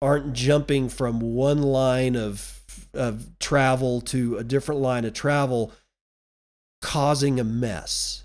aren't 0.00 0.32
jumping 0.32 0.88
from 0.88 1.20
one 1.20 1.62
line 1.62 2.14
of, 2.14 2.60
of 2.92 3.38
travel 3.40 4.00
to 4.00 4.36
a 4.36 4.44
different 4.44 4.80
line 4.80 5.04
of 5.04 5.12
travel 5.14 5.72
causing 6.84 7.40
a 7.40 7.44
mess. 7.44 8.24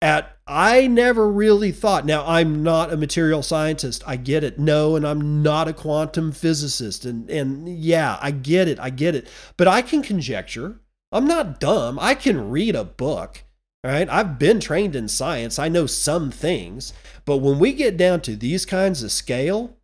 at 0.00 0.36
I 0.46 0.86
never 0.86 1.30
really 1.30 1.70
thought. 1.70 2.06
Now 2.06 2.24
I'm 2.26 2.62
not 2.62 2.90
a 2.92 2.96
material 2.96 3.42
scientist. 3.42 4.02
I 4.06 4.16
get 4.16 4.42
it. 4.42 4.58
No, 4.58 4.96
and 4.96 5.06
I'm 5.06 5.42
not 5.42 5.68
a 5.68 5.74
quantum 5.74 6.32
physicist. 6.32 7.04
And 7.04 7.28
and 7.28 7.68
yeah, 7.68 8.18
I 8.22 8.30
get 8.30 8.68
it. 8.68 8.80
I 8.80 8.88
get 8.88 9.14
it. 9.14 9.28
But 9.58 9.68
I 9.68 9.82
can 9.82 10.02
conjecture. 10.02 10.80
I'm 11.12 11.26
not 11.26 11.60
dumb. 11.60 11.98
I 12.00 12.14
can 12.14 12.50
read 12.50 12.74
a 12.74 12.84
book. 12.84 13.44
All 13.84 13.90
right. 13.90 14.08
I've 14.08 14.38
been 14.38 14.60
trained 14.60 14.96
in 14.96 15.06
science. 15.08 15.58
I 15.58 15.68
know 15.68 15.84
some 15.86 16.30
things. 16.30 16.94
But 17.26 17.38
when 17.38 17.58
we 17.58 17.74
get 17.74 17.98
down 17.98 18.22
to 18.22 18.34
these 18.34 18.64
kinds 18.64 19.02
of 19.02 19.12
scale, 19.12 19.76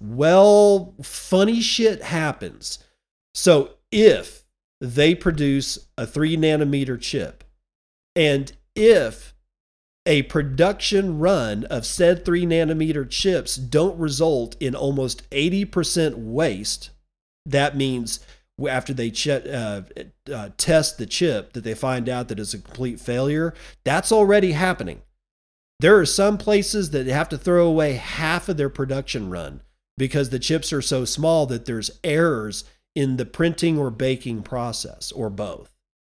well, 0.00 0.94
funny 1.02 1.60
shit 1.60 2.02
happens. 2.02 2.78
So 3.34 3.74
if 3.92 4.45
they 4.80 5.14
produce 5.14 5.88
a 5.96 6.06
three 6.06 6.36
nanometer 6.36 7.00
chip, 7.00 7.44
and 8.14 8.52
if 8.74 9.34
a 10.04 10.22
production 10.22 11.18
run 11.18 11.64
of 11.64 11.84
said 11.84 12.24
3 12.24 12.46
nanometer 12.46 13.10
chips 13.10 13.56
don't 13.56 13.98
result 13.98 14.54
in 14.60 14.72
almost 14.72 15.28
80% 15.30 16.14
waste 16.14 16.90
that 17.46 17.76
means 17.76 18.20
after 18.68 18.92
they 18.92 19.10
ch- 19.10 19.28
uh, 19.28 19.82
uh, 20.32 20.48
test 20.56 20.98
the 20.98 21.06
chip 21.06 21.52
that 21.52 21.64
they 21.64 21.74
find 21.74 22.08
out 22.08 22.28
that 22.28 22.40
it's 22.40 22.54
a 22.54 22.58
complete 22.58 23.00
failure 23.00 23.54
that's 23.84 24.12
already 24.12 24.52
happening. 24.52 25.02
There 25.78 25.98
are 25.98 26.06
some 26.06 26.38
places 26.38 26.90
that 26.90 27.06
have 27.06 27.28
to 27.30 27.38
throw 27.38 27.66
away 27.66 27.94
half 27.94 28.48
of 28.48 28.56
their 28.56 28.70
production 28.70 29.30
run 29.30 29.60
because 29.98 30.30
the 30.30 30.38
chips 30.38 30.72
are 30.72 30.82
so 30.82 31.04
small 31.04 31.46
that 31.46 31.66
there's 31.66 31.90
errors 32.02 32.64
in 32.96 33.16
the 33.16 33.26
printing 33.26 33.78
or 33.78 33.90
baking 33.90 34.42
process 34.42 35.12
or 35.12 35.30
both 35.30 35.70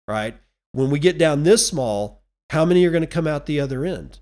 right 0.07 0.37
when 0.73 0.91
we 0.91 0.99
get 0.99 1.17
down 1.17 1.43
this 1.43 1.65
small 1.65 2.23
how 2.53 2.65
many 2.65 2.85
are 2.85 2.91
going 2.91 3.01
to 3.01 3.07
come 3.07 3.25
out 3.25 3.47
the 3.47 3.59
other 3.59 3.83
end? 3.83 4.19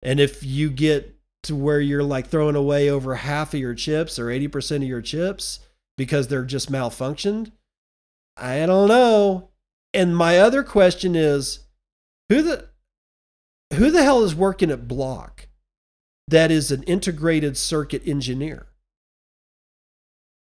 And 0.00 0.20
if 0.20 0.44
you 0.44 0.70
get 0.70 1.18
to 1.42 1.56
where 1.56 1.80
you're 1.80 2.04
like 2.04 2.28
throwing 2.28 2.54
away 2.54 2.88
over 2.88 3.16
half 3.16 3.54
of 3.54 3.60
your 3.60 3.74
chips 3.74 4.20
or 4.20 4.26
80% 4.26 4.76
of 4.76 4.82
your 4.84 5.02
chips 5.02 5.60
because 5.96 6.28
they're 6.28 6.44
just 6.44 6.70
malfunctioned, 6.70 7.50
I 8.36 8.66
don't 8.66 8.86
know. 8.86 9.50
And 9.92 10.16
my 10.16 10.38
other 10.38 10.62
question 10.62 11.16
is 11.16 11.60
who 12.28 12.42
the 12.42 12.68
who 13.74 13.90
the 13.90 14.04
hell 14.04 14.22
is 14.22 14.34
working 14.34 14.70
at 14.70 14.86
Block 14.86 15.48
that 16.28 16.52
is 16.52 16.70
an 16.70 16.84
integrated 16.84 17.56
circuit 17.56 18.02
engineer? 18.06 18.68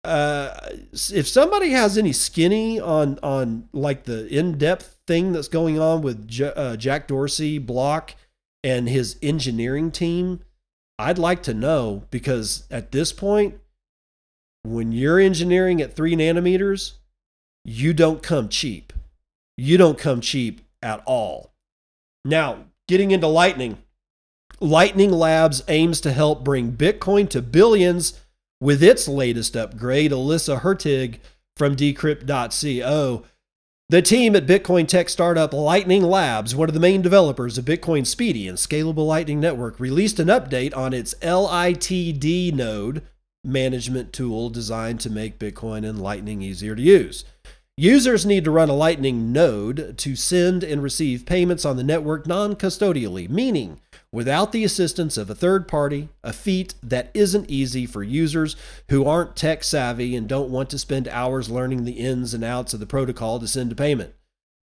Uh, 0.03 0.53
if 0.91 1.27
somebody 1.27 1.69
has 1.69 1.97
any 1.97 2.11
skinny 2.11 2.79
on 2.79 3.17
on 3.23 3.69
like 3.71 4.03
the 4.03 4.27
in-depth 4.27 4.97
thing 5.07 5.31
that's 5.31 5.47
going 5.47 5.79
on 5.79 6.01
with 6.01 6.27
J- 6.27 6.51
uh, 6.55 6.75
Jack 6.75 7.07
Dorsey 7.07 7.57
block 7.57 8.15
and 8.63 8.89
his 8.89 9.17
engineering 9.21 9.91
team, 9.91 10.41
I'd 10.99 11.17
like 11.17 11.41
to 11.43 11.53
know 11.53 12.03
because 12.11 12.67
at 12.69 12.91
this 12.91 13.13
point, 13.13 13.59
when 14.63 14.91
you're 14.91 15.19
engineering 15.19 15.81
at 15.81 15.95
three 15.95 16.15
nanometers, 16.15 16.93
you 17.63 17.93
don't 17.93 18.21
come 18.21 18.49
cheap. 18.49 18.91
You 19.57 19.77
don't 19.77 19.97
come 19.97 20.19
cheap 20.21 20.61
at 20.81 21.01
all. 21.05 21.53
Now, 22.25 22.65
getting 22.87 23.11
into 23.11 23.27
Lightning, 23.27 23.77
Lightning 24.59 25.11
Labs 25.11 25.63
aims 25.67 26.01
to 26.01 26.11
help 26.11 26.43
bring 26.43 26.73
Bitcoin 26.73 27.29
to 27.29 27.41
billions 27.41 28.19
with 28.63 28.81
its 28.81 29.09
latest 29.09 29.57
upgrade, 29.57 30.11
Alyssa 30.11 30.61
Hertig 30.61 31.19
from 31.57 31.75
decrypt.co. 31.75 33.23
The 33.89 34.01
team 34.01 34.35
at 34.37 34.47
Bitcoin 34.47 34.87
tech 34.87 35.09
startup 35.09 35.53
Lightning 35.53 36.01
Labs, 36.01 36.55
one 36.55 36.69
of 36.69 36.73
the 36.73 36.79
main 36.79 37.01
developers 37.01 37.57
of 37.57 37.65
Bitcoin's 37.65 38.09
speedy 38.09 38.47
and 38.47 38.57
scalable 38.57 39.05
Lightning 39.05 39.41
Network, 39.41 39.79
released 39.81 40.17
an 40.19 40.29
update 40.29 40.75
on 40.75 40.93
its 40.93 41.13
LITD 41.15 42.53
node 42.53 43.03
management 43.43 44.13
tool 44.13 44.49
designed 44.49 45.01
to 45.01 45.09
make 45.09 45.37
Bitcoin 45.37 45.87
and 45.87 46.01
Lightning 46.01 46.41
easier 46.41 46.73
to 46.73 46.81
use. 46.81 47.25
Users 47.75 48.25
need 48.25 48.45
to 48.45 48.51
run 48.51 48.69
a 48.69 48.73
Lightning 48.73 49.33
node 49.33 49.97
to 49.97 50.15
send 50.15 50.63
and 50.63 50.81
receive 50.81 51.25
payments 51.25 51.65
on 51.65 51.75
the 51.75 51.83
network 51.83 52.25
non 52.25 52.55
custodially, 52.55 53.29
meaning 53.29 53.81
without 54.13 54.53
the 54.53 54.63
assistance 54.63 55.17
of 55.17 55.29
a 55.29 55.35
third 55.35 55.67
party, 55.67 56.07
a 56.23 56.31
feat 56.31 56.75
that 56.81 57.09
isn't 57.13 57.49
easy 57.49 57.85
for 57.85 58.03
users 58.03 58.55
who 58.89 59.03
aren't 59.03 59.35
tech 59.35 59.63
savvy 59.63 60.15
and 60.15 60.29
don't 60.29 60.51
want 60.51 60.69
to 60.69 60.79
spend 60.79 61.07
hours 61.09 61.49
learning 61.49 61.83
the 61.83 61.93
ins 61.93 62.33
and 62.33 62.43
outs 62.43 62.73
of 62.73 62.79
the 62.79 62.85
protocol 62.85 63.39
to 63.39 63.47
send 63.47 63.71
a 63.71 63.75
payment. 63.75 64.13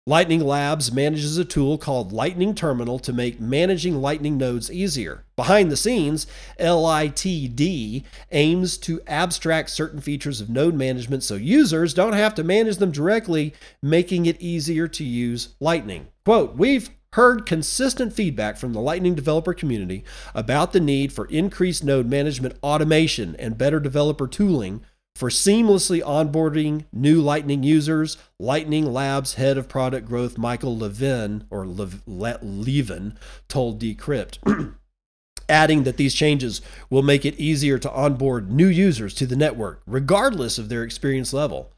Lightning 0.09 0.40
Labs 0.40 0.90
manages 0.90 1.36
a 1.36 1.44
tool 1.44 1.76
called 1.76 2.12
Lightning 2.12 2.55
Terminal 2.55 2.99
to 3.01 3.12
make 3.12 3.40
managing 3.40 4.01
Lightning 4.01 4.38
nodes 4.38 4.70
easier. 4.70 5.26
Behind 5.36 5.70
the 5.70 5.76
scenes, 5.76 6.26
LITD 6.59 8.05
aims 8.32 8.78
to 8.78 9.03
abstract 9.07 9.68
certain 9.68 10.01
features 10.01 10.40
of 10.40 10.49
node 10.49 10.74
management 10.74 11.24
so 11.24 11.34
users 11.34 11.92
don't 11.92 12.14
have 12.14 12.34
to 12.36 12.42
manage 12.42 12.78
them 12.78 12.90
directly, 12.90 13.53
making 13.82 14.24
it 14.24 14.40
easier 14.40 14.88
to 14.88 15.05
use 15.05 15.55
Lightning. 15.61 16.09
Quote, 16.24 16.57
We've 16.57 16.88
heard 17.18 17.44
consistent 17.44 18.12
feedback 18.12 18.56
from 18.56 18.72
the 18.72 18.80
Lightning 18.80 19.16
developer 19.16 19.52
community 19.52 20.04
about 20.36 20.72
the 20.72 20.78
need 20.78 21.12
for 21.12 21.26
increased 21.26 21.82
node 21.82 22.06
management 22.06 22.54
automation 22.62 23.34
and 23.40 23.58
better 23.58 23.80
developer 23.80 24.28
tooling 24.28 24.82
for 25.16 25.28
seamlessly 25.28 26.00
onboarding 26.00 26.84
new 26.92 27.20
Lightning 27.20 27.64
users. 27.64 28.18
Lightning 28.38 28.92
Labs 28.92 29.34
head 29.34 29.58
of 29.58 29.68
product 29.68 30.06
growth 30.06 30.38
Michael 30.38 30.78
Levin 30.78 31.42
or 31.50 31.66
Le 31.66 31.90
Levin 32.06 33.18
told 33.48 33.80
Decrypt. 33.80 34.38
adding 35.48 35.82
that 35.82 35.96
these 35.96 36.14
changes 36.14 36.60
will 36.88 37.02
make 37.02 37.24
it 37.24 37.34
easier 37.34 37.78
to 37.78 37.90
onboard 37.90 38.52
new 38.52 38.68
users 38.68 39.12
to 39.14 39.26
the 39.26 39.34
network, 39.34 39.82
regardless 39.86 40.56
of 40.56 40.68
their 40.68 40.84
experience 40.84 41.32
level. 41.32 41.72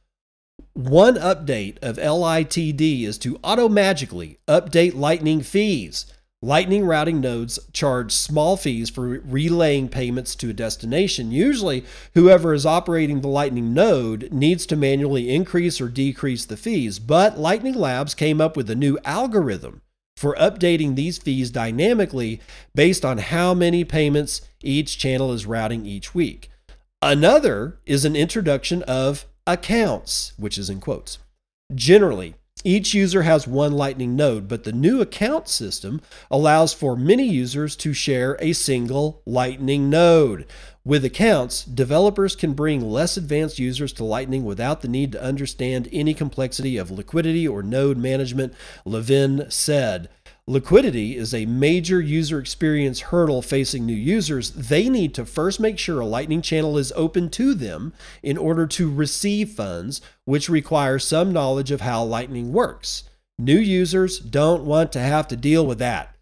One 0.73 1.17
update 1.17 1.79
of 1.83 1.97
LITD 1.97 3.05
is 3.05 3.19
to 3.19 3.39
automagically 3.39 4.39
update 4.49 4.95
Lightning 4.95 5.43
fees. 5.43 6.07
Lightning 6.43 6.87
routing 6.87 7.21
nodes 7.21 7.59
charge 7.75 8.13
small 8.13 8.57
fees 8.57 8.89
for 8.89 9.03
relaying 9.03 9.91
payments 9.91 10.35
to 10.37 10.49
a 10.49 10.55
destination. 10.55 11.31
Usually, 11.31 11.85
whoever 12.15 12.55
is 12.55 12.65
operating 12.65 13.21
the 13.21 13.29
Lightning 13.29 13.75
node 13.75 14.33
needs 14.33 14.65
to 14.67 14.77
manually 14.77 15.35
increase 15.35 15.83
or 15.83 15.89
decrease 15.89 16.47
the 16.47 16.57
fees, 16.57 16.99
but 16.99 17.39
Lightning 17.39 17.75
Labs 17.75 18.15
came 18.15 18.41
up 18.41 18.57
with 18.57 18.71
a 18.71 18.75
new 18.75 18.99
algorithm 19.05 19.83
for 20.17 20.35
updating 20.37 20.97
these 20.97 21.19
fees 21.19 21.51
dynamically 21.51 22.41
based 22.75 23.05
on 23.05 23.19
how 23.19 23.53
many 23.53 23.85
payments 23.85 24.41
each 24.63 24.99
channel 24.99 25.33
is 25.33 25.45
routing 25.45 25.85
each 25.85 26.15
week. 26.15 26.51
Another 27.03 27.81
is 27.87 28.05
an 28.05 28.15
introduction 28.15 28.83
of 28.83 29.25
accounts, 29.53 30.33
which 30.37 30.59
is 30.59 30.71
in 30.71 30.81
quotes. 30.81 31.19
Generally, 31.75 32.35
each 32.63 32.93
user 32.93 33.23
has 33.23 33.47
one 33.47 33.73
Lightning 33.73 34.17
node, 34.17 34.47
but 34.47 34.65
the 34.65 34.73
new 34.73 35.01
account 35.01 35.49
system 35.49 36.03
allows 36.31 36.75
for 36.75 36.95
many 36.95 37.27
users 37.27 37.75
to 37.77 37.95
share 37.95 38.37
a 38.39 38.53
single 38.53 39.23
Lightning 39.25 39.89
node. 39.89 40.47
With 40.85 41.05
accounts, 41.05 41.65
developers 41.65 42.37
can 42.37 42.53
bring 42.53 42.81
less 42.81 43.17
advanced 43.17 43.59
users 43.59 43.93
to 43.95 44.05
Lightning 44.05 44.45
without 44.45 44.83
the 44.83 44.89
need 44.89 45.13
to 45.13 45.23
understand 45.23 45.89
any 45.93 46.13
complexity 46.13 46.77
of 46.77 46.91
liquidity 46.91 47.49
or 47.49 47.63
node 47.63 47.97
management, 47.97 48.53
Levin 48.85 49.47
said. 49.49 50.11
Liquidity 50.51 51.17
is 51.17 51.33
a 51.33 51.47
major 51.47 52.01
user 52.01 52.41
experience 52.41 52.99
hurdle 52.99 53.41
facing 53.41 53.87
new 53.87 53.93
users. 53.93 54.51
They 54.51 54.89
need 54.89 55.15
to 55.15 55.25
first 55.25 55.61
make 55.61 55.79
sure 55.79 56.01
a 56.01 56.05
Lightning 56.05 56.43
channel 56.43 56.77
is 56.77 56.91
open 56.97 57.31
to 57.31 57.55
them 57.55 57.93
in 58.21 58.37
order 58.37 58.67
to 58.67 58.93
receive 58.93 59.51
funds, 59.51 60.01
which 60.25 60.49
requires 60.49 61.05
some 61.05 61.33
knowledge 61.33 61.71
of 61.71 61.83
how 61.83 62.03
Lightning 62.03 62.53
works. 62.53 63.05
New 63.39 63.61
users 63.61 64.19
don't 64.19 64.65
want 64.65 64.91
to 64.91 64.99
have 64.99 65.29
to 65.29 65.37
deal 65.37 65.65
with 65.65 65.79
that. 65.79 66.17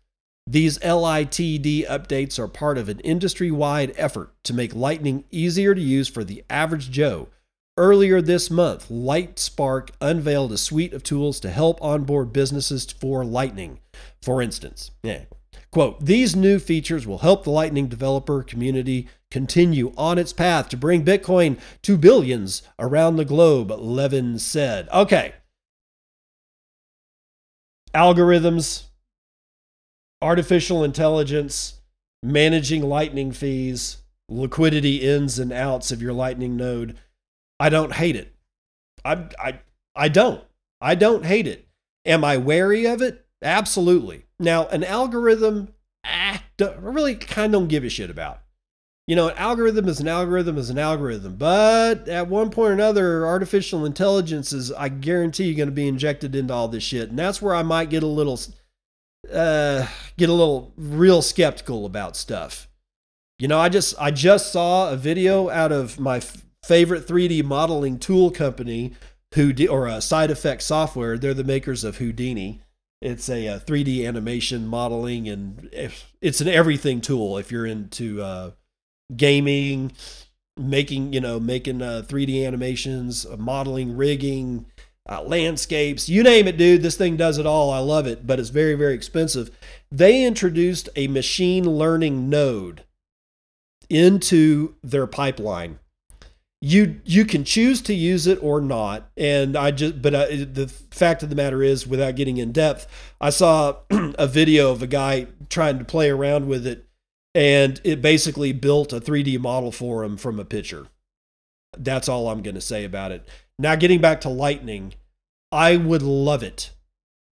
These 0.46 0.78
LITD 0.80 1.88
updates 1.88 2.38
are 2.38 2.48
part 2.48 2.76
of 2.76 2.90
an 2.90 3.00
industry 3.00 3.50
wide 3.50 3.94
effort 3.96 4.34
to 4.44 4.52
make 4.52 4.74
Lightning 4.74 5.24
easier 5.30 5.74
to 5.74 5.80
use 5.80 6.06
for 6.06 6.22
the 6.22 6.44
average 6.50 6.90
Joe 6.90 7.28
Earlier 7.78 8.20
this 8.20 8.50
month, 8.50 8.88
LightSpark 8.88 9.90
unveiled 10.00 10.50
a 10.50 10.58
suite 10.58 10.92
of 10.92 11.04
tools 11.04 11.38
to 11.38 11.48
help 11.48 11.80
onboard 11.80 12.32
businesses 12.32 12.84
for 12.90 13.24
Lightning. 13.24 13.78
For 14.22 14.42
instance, 14.42 14.90
yeah, 15.02 15.22
quote, 15.70 16.04
these 16.04 16.34
new 16.34 16.58
features 16.58 17.06
will 17.06 17.18
help 17.18 17.44
the 17.44 17.50
Lightning 17.50 17.86
developer 17.86 18.42
community 18.42 19.08
continue 19.30 19.92
on 19.96 20.18
its 20.18 20.32
path 20.32 20.68
to 20.70 20.76
bring 20.76 21.04
Bitcoin 21.04 21.58
to 21.82 21.96
billions 21.96 22.62
around 22.78 23.16
the 23.16 23.24
globe, 23.24 23.70
Levin 23.70 24.38
said. 24.38 24.88
Okay. 24.90 25.34
Algorithms, 27.94 28.84
artificial 30.20 30.84
intelligence, 30.84 31.80
managing 32.22 32.82
Lightning 32.82 33.32
fees, 33.32 33.98
liquidity 34.28 34.96
ins 34.96 35.38
and 35.38 35.52
outs 35.52 35.90
of 35.90 36.02
your 36.02 36.12
Lightning 36.12 36.56
node 36.56 36.98
I 37.60 37.68
don't 37.70 37.92
hate 37.92 38.16
it. 38.16 38.34
I 39.04 39.28
I 39.38 39.60
I 39.94 40.08
don't. 40.08 40.42
I 40.80 40.94
don't 40.94 41.24
hate 41.24 41.46
it. 41.46 41.66
Am 42.04 42.24
I 42.24 42.36
wary 42.36 42.86
of 42.86 43.02
it? 43.02 43.26
Absolutely. 43.42 44.24
Now, 44.38 44.66
an 44.68 44.84
algorithm, 44.84 45.68
ah, 46.04 46.42
really 46.78 47.14
kind 47.14 47.54
of 47.54 47.60
don't 47.60 47.68
give 47.68 47.84
a 47.84 47.88
shit 47.88 48.10
about. 48.10 48.40
You 49.06 49.16
know, 49.16 49.28
an 49.28 49.38
algorithm 49.38 49.88
is 49.88 50.00
an 50.00 50.08
algorithm 50.08 50.58
is 50.58 50.68
an 50.68 50.78
algorithm, 50.78 51.36
but 51.36 52.08
at 52.08 52.28
one 52.28 52.50
point 52.50 52.70
or 52.70 52.74
another, 52.74 53.26
artificial 53.26 53.86
intelligence 53.86 54.52
is, 54.52 54.70
I 54.72 54.90
guarantee, 54.90 55.44
you 55.44 55.54
going 55.54 55.68
to 55.68 55.74
be 55.74 55.88
injected 55.88 56.34
into 56.34 56.52
all 56.52 56.68
this 56.68 56.82
shit, 56.82 57.08
and 57.08 57.18
that's 57.18 57.40
where 57.40 57.54
I 57.54 57.62
might 57.62 57.88
get 57.88 58.02
a 58.02 58.06
little, 58.06 58.38
uh, 59.32 59.86
get 60.18 60.28
a 60.28 60.34
little 60.34 60.74
real 60.76 61.22
skeptical 61.22 61.86
about 61.86 62.16
stuff. 62.16 62.68
You 63.38 63.48
know, 63.48 63.58
I 63.58 63.70
just 63.70 63.94
I 63.98 64.10
just 64.10 64.52
saw 64.52 64.90
a 64.90 64.96
video 64.96 65.48
out 65.48 65.72
of 65.72 65.98
my 65.98 66.18
f- 66.18 66.44
favorite 66.64 67.06
3D 67.06 67.44
modeling 67.44 67.98
tool 67.98 68.30
company, 68.30 68.92
who 69.34 69.54
or 69.70 69.86
a 69.86 70.02
side 70.02 70.30
effect 70.30 70.62
software. 70.62 71.16
They're 71.16 71.32
the 71.32 71.44
makers 71.44 71.82
of 71.82 71.96
Houdini 71.96 72.60
it's 73.00 73.28
a, 73.28 73.46
a 73.46 73.60
3D 73.60 74.06
animation 74.06 74.66
modeling, 74.66 75.28
and 75.28 75.68
it's 76.20 76.40
an 76.40 76.48
everything 76.48 77.00
tool 77.00 77.38
if 77.38 77.52
you're 77.52 77.66
into 77.66 78.20
uh, 78.20 78.50
gaming, 79.16 79.92
making 80.56 81.12
you 81.12 81.20
know 81.20 81.38
making 81.38 81.82
uh, 81.82 82.02
3D 82.06 82.46
animations, 82.46 83.24
uh, 83.24 83.36
modeling, 83.36 83.96
rigging, 83.96 84.66
uh, 85.08 85.22
landscapes, 85.22 86.08
you 86.08 86.22
name 86.22 86.48
it, 86.48 86.56
dude. 86.56 86.82
This 86.82 86.96
thing 86.96 87.16
does 87.16 87.38
it 87.38 87.46
all. 87.46 87.70
I 87.70 87.78
love 87.78 88.06
it, 88.06 88.26
but 88.26 88.40
it's 88.40 88.50
very 88.50 88.74
very 88.74 88.94
expensive. 88.94 89.50
They 89.90 90.24
introduced 90.24 90.88
a 90.96 91.08
machine 91.08 91.70
learning 91.70 92.28
node 92.28 92.84
into 93.88 94.74
their 94.82 95.06
pipeline 95.06 95.78
you 96.60 97.00
you 97.04 97.24
can 97.24 97.44
choose 97.44 97.80
to 97.82 97.94
use 97.94 98.26
it 98.26 98.42
or 98.42 98.60
not. 98.60 99.10
And 99.16 99.56
i 99.56 99.70
just 99.70 100.02
but 100.02 100.14
I, 100.14 100.26
the 100.36 100.68
fact 100.90 101.22
of 101.22 101.30
the 101.30 101.36
matter 101.36 101.62
is 101.62 101.86
without 101.86 102.16
getting 102.16 102.38
in 102.38 102.52
depth 102.52 102.86
i 103.20 103.30
saw 103.30 103.76
a 103.90 104.26
video 104.26 104.72
of 104.72 104.82
a 104.82 104.86
guy 104.86 105.28
trying 105.48 105.78
to 105.78 105.84
play 105.84 106.10
around 106.10 106.48
with 106.48 106.66
it 106.66 106.86
and 107.34 107.80
it 107.84 108.02
basically 108.02 108.52
built 108.52 108.92
a 108.92 109.00
3d 109.00 109.38
model 109.38 109.70
for 109.70 110.02
him 110.02 110.16
from 110.16 110.40
a 110.40 110.44
picture. 110.44 110.88
That's 111.76 112.08
all 112.08 112.28
i'm 112.28 112.42
going 112.42 112.56
to 112.56 112.60
say 112.60 112.84
about 112.84 113.12
it. 113.12 113.28
Now 113.58 113.76
getting 113.76 114.00
back 114.00 114.20
to 114.22 114.28
lightning 114.28 114.94
i 115.52 115.76
would 115.76 116.02
love 116.02 116.42
it 116.42 116.72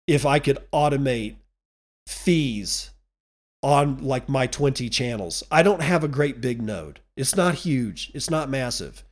if 0.05 0.26
i 0.26 0.39
could 0.39 0.59
automate 0.74 1.38
fees 2.07 2.91
on 3.61 4.03
like 4.03 4.28
my 4.28 4.45
20 4.45 4.89
channels. 4.89 5.41
I 5.49 5.63
don't 5.63 5.82
have 5.82 6.03
a 6.03 6.09
great 6.09 6.41
big 6.41 6.61
node. 6.61 6.99
It's 7.15 7.38
not 7.38 7.55
huge. 7.55 8.11
It's 8.13 8.30
not 8.30 8.49
massive 8.49 9.05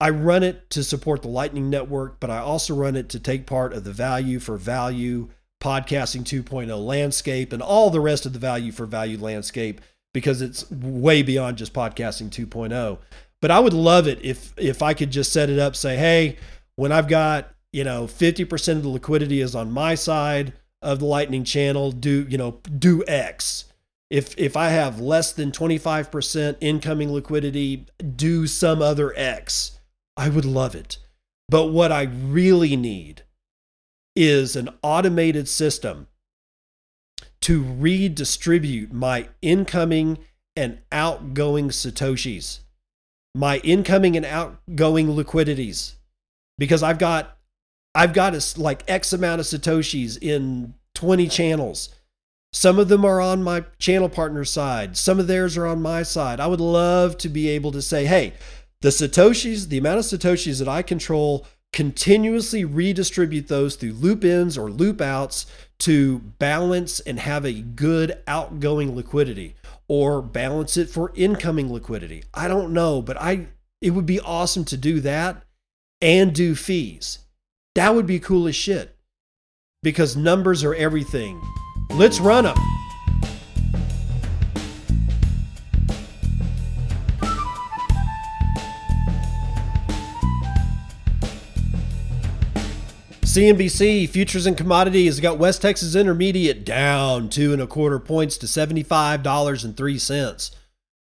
I 0.00 0.10
run 0.10 0.42
it 0.42 0.68
to 0.70 0.82
support 0.82 1.22
the 1.22 1.28
Lightning 1.28 1.70
Network, 1.70 2.18
but 2.20 2.30
I 2.30 2.38
also 2.38 2.74
run 2.74 2.96
it 2.96 3.08
to 3.10 3.20
take 3.20 3.46
part 3.46 3.72
of 3.72 3.84
the 3.84 3.92
value 3.92 4.38
for 4.38 4.56
value 4.56 5.28
podcasting 5.60 6.24
2.0 6.24 6.84
landscape 6.84 7.52
and 7.52 7.62
all 7.62 7.90
the 7.90 8.00
rest 8.00 8.26
of 8.26 8.32
the 8.32 8.38
value 8.38 8.72
for 8.72 8.86
value 8.86 9.16
landscape 9.16 9.80
because 10.12 10.42
it's 10.42 10.70
way 10.70 11.22
beyond 11.22 11.56
just 11.56 11.72
podcasting 11.72 12.28
2.0. 12.28 12.98
But 13.40 13.50
I 13.50 13.60
would 13.60 13.72
love 13.72 14.06
it 14.06 14.18
if 14.22 14.52
if 14.56 14.82
I 14.82 14.94
could 14.94 15.10
just 15.10 15.32
set 15.32 15.50
it 15.50 15.58
up 15.58 15.76
say, 15.76 15.96
"Hey, 15.96 16.36
when 16.76 16.92
I've 16.92 17.08
got, 17.08 17.54
you 17.72 17.84
know, 17.84 18.06
50% 18.06 18.76
of 18.76 18.82
the 18.82 18.88
liquidity 18.88 19.40
is 19.40 19.54
on 19.54 19.70
my 19.70 19.94
side 19.94 20.52
of 20.82 20.98
the 20.98 21.06
Lightning 21.06 21.44
channel, 21.44 21.92
do, 21.92 22.26
you 22.28 22.38
know, 22.38 22.60
do 22.78 23.04
X." 23.06 23.64
If 24.10 24.34
if 24.38 24.56
I 24.56 24.68
have 24.68 25.00
less 25.00 25.32
than 25.32 25.50
25% 25.50 26.56
incoming 26.60 27.12
liquidity, 27.12 27.86
do 28.16 28.46
some 28.46 28.82
other 28.82 29.12
X 29.16 29.73
I 30.16 30.28
would 30.28 30.44
love 30.44 30.74
it. 30.74 30.98
But 31.48 31.66
what 31.66 31.92
I 31.92 32.02
really 32.02 32.76
need 32.76 33.22
is 34.16 34.56
an 34.56 34.70
automated 34.82 35.48
system 35.48 36.08
to 37.42 37.62
redistribute 37.62 38.92
my 38.92 39.28
incoming 39.42 40.18
and 40.56 40.78
outgoing 40.92 41.68
Satoshis, 41.68 42.60
my 43.34 43.58
incoming 43.58 44.16
and 44.16 44.24
outgoing 44.24 45.10
liquidities. 45.10 45.96
Because 46.56 46.82
I've 46.82 46.98
got 46.98 47.36
I've 47.94 48.12
got 48.12 48.34
a, 48.34 48.60
like 48.60 48.82
X 48.88 49.12
amount 49.12 49.40
of 49.40 49.46
Satoshis 49.46 50.18
in 50.20 50.74
20 50.94 51.28
channels. 51.28 51.90
Some 52.52 52.78
of 52.78 52.88
them 52.88 53.04
are 53.04 53.20
on 53.20 53.42
my 53.42 53.64
channel 53.78 54.08
partner 54.08 54.44
side. 54.44 54.96
Some 54.96 55.18
of 55.18 55.26
theirs 55.26 55.56
are 55.56 55.66
on 55.66 55.82
my 55.82 56.04
side. 56.04 56.38
I 56.38 56.46
would 56.46 56.60
love 56.60 57.18
to 57.18 57.28
be 57.28 57.48
able 57.48 57.72
to 57.72 57.82
say, 57.82 58.06
hey, 58.06 58.34
the 58.84 58.90
Satoshis, 58.90 59.68
the 59.68 59.78
amount 59.78 59.98
of 59.98 60.04
Satoshis 60.04 60.58
that 60.58 60.68
I 60.68 60.82
control, 60.82 61.46
continuously 61.72 62.66
redistribute 62.66 63.48
those 63.48 63.76
through 63.76 63.94
loop 63.94 64.22
ins 64.26 64.58
or 64.58 64.70
loop 64.70 65.00
outs 65.00 65.46
to 65.78 66.18
balance 66.18 67.00
and 67.00 67.18
have 67.18 67.46
a 67.46 67.62
good 67.62 68.18
outgoing 68.26 68.94
liquidity 68.94 69.54
or 69.88 70.20
balance 70.20 70.76
it 70.76 70.90
for 70.90 71.12
incoming 71.14 71.72
liquidity. 71.72 72.24
I 72.34 72.46
don't 72.46 72.74
know, 72.74 73.00
but 73.00 73.16
I 73.18 73.46
it 73.80 73.92
would 73.92 74.04
be 74.04 74.20
awesome 74.20 74.66
to 74.66 74.76
do 74.76 75.00
that 75.00 75.42
and 76.02 76.34
do 76.34 76.54
fees. 76.54 77.20
That 77.76 77.94
would 77.94 78.06
be 78.06 78.20
cool 78.20 78.46
as 78.46 78.54
shit. 78.54 78.94
Because 79.82 80.14
numbers 80.14 80.62
are 80.62 80.74
everything. 80.74 81.40
Let's 81.88 82.20
run 82.20 82.44
them. 82.44 82.58
CNBC 93.34 94.08
futures 94.10 94.46
and 94.46 94.56
commodities 94.56 95.18
got 95.18 95.40
West 95.40 95.60
Texas 95.60 95.96
Intermediate 95.96 96.64
down 96.64 97.28
two 97.28 97.52
and 97.52 97.60
a 97.60 97.66
quarter 97.66 97.98
points 97.98 98.38
to 98.38 98.46
$75.03. 98.46 100.54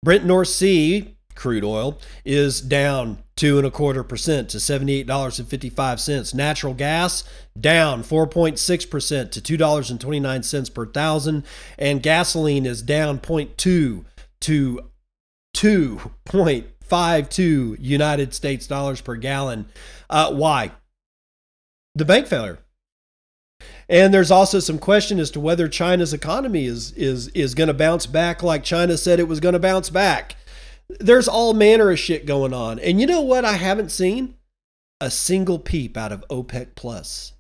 Brent 0.03 0.25
North 0.25 0.49
Sea 0.49 1.15
crude 1.35 1.63
oil 1.63 2.01
is 2.25 2.63
down 2.63 3.19
two 3.37 3.59
and 3.59 3.67
a 3.67 3.71
quarter 3.71 4.03
percent 4.03 4.49
to 4.49 4.57
$78.55. 4.57 6.35
Natural 6.35 6.73
gas 6.73 7.25
down 7.61 8.03
4.6% 8.03 9.31
to 9.31 9.43
$2.29 9.43 10.75
per 10.75 10.87
thousand. 10.87 11.45
And 11.79 12.03
gasoline 12.03 12.65
is 12.65 12.81
down 12.81 13.19
0.2 13.19 14.07
to 14.41 14.81
2.52 15.55 17.77
United 17.79 18.33
States 18.33 18.67
dollars 18.67 19.03
per 19.03 19.17
gallon. 19.17 19.67
Uh, 20.09 20.33
why? 20.33 20.71
The 21.95 22.05
bank 22.05 22.27
failure. 22.27 22.59
And 23.89 24.13
there's 24.13 24.31
also 24.31 24.59
some 24.59 24.79
question 24.79 25.19
as 25.19 25.31
to 25.33 25.41
whether 25.41 25.69
China's 25.69 26.15
economy 26.15 26.65
is 26.65 26.93
is 26.93 27.29
is 27.29 27.55
going 27.55 27.69
to 27.69 27.75
bounce 27.75 28.07
back 28.07 28.43
like 28.43 28.65
China 28.65 28.97
said 28.97 29.21
it 29.21 29.29
was 29.29 29.41
going 29.41 29.53
to 29.53 29.59
bounce 29.59 29.91
back. 29.91 30.37
There's 30.89 31.29
all 31.29 31.55
manner 31.55 31.91
of 31.91 31.99
shit 31.99 32.27
going 32.27 32.53
on. 32.53 32.79
And 32.79 33.01
you 33.01 33.07
know 33.07 33.21
what 33.21 33.45
I 33.45 33.55
haven't 33.55 33.91
seen? 33.91 34.37
A 35.01 35.11
single 35.11 35.59
peep 35.59 35.97
out 35.97 36.13
of 36.13 36.25
OPEC 36.29 36.75
plus. 36.75 37.33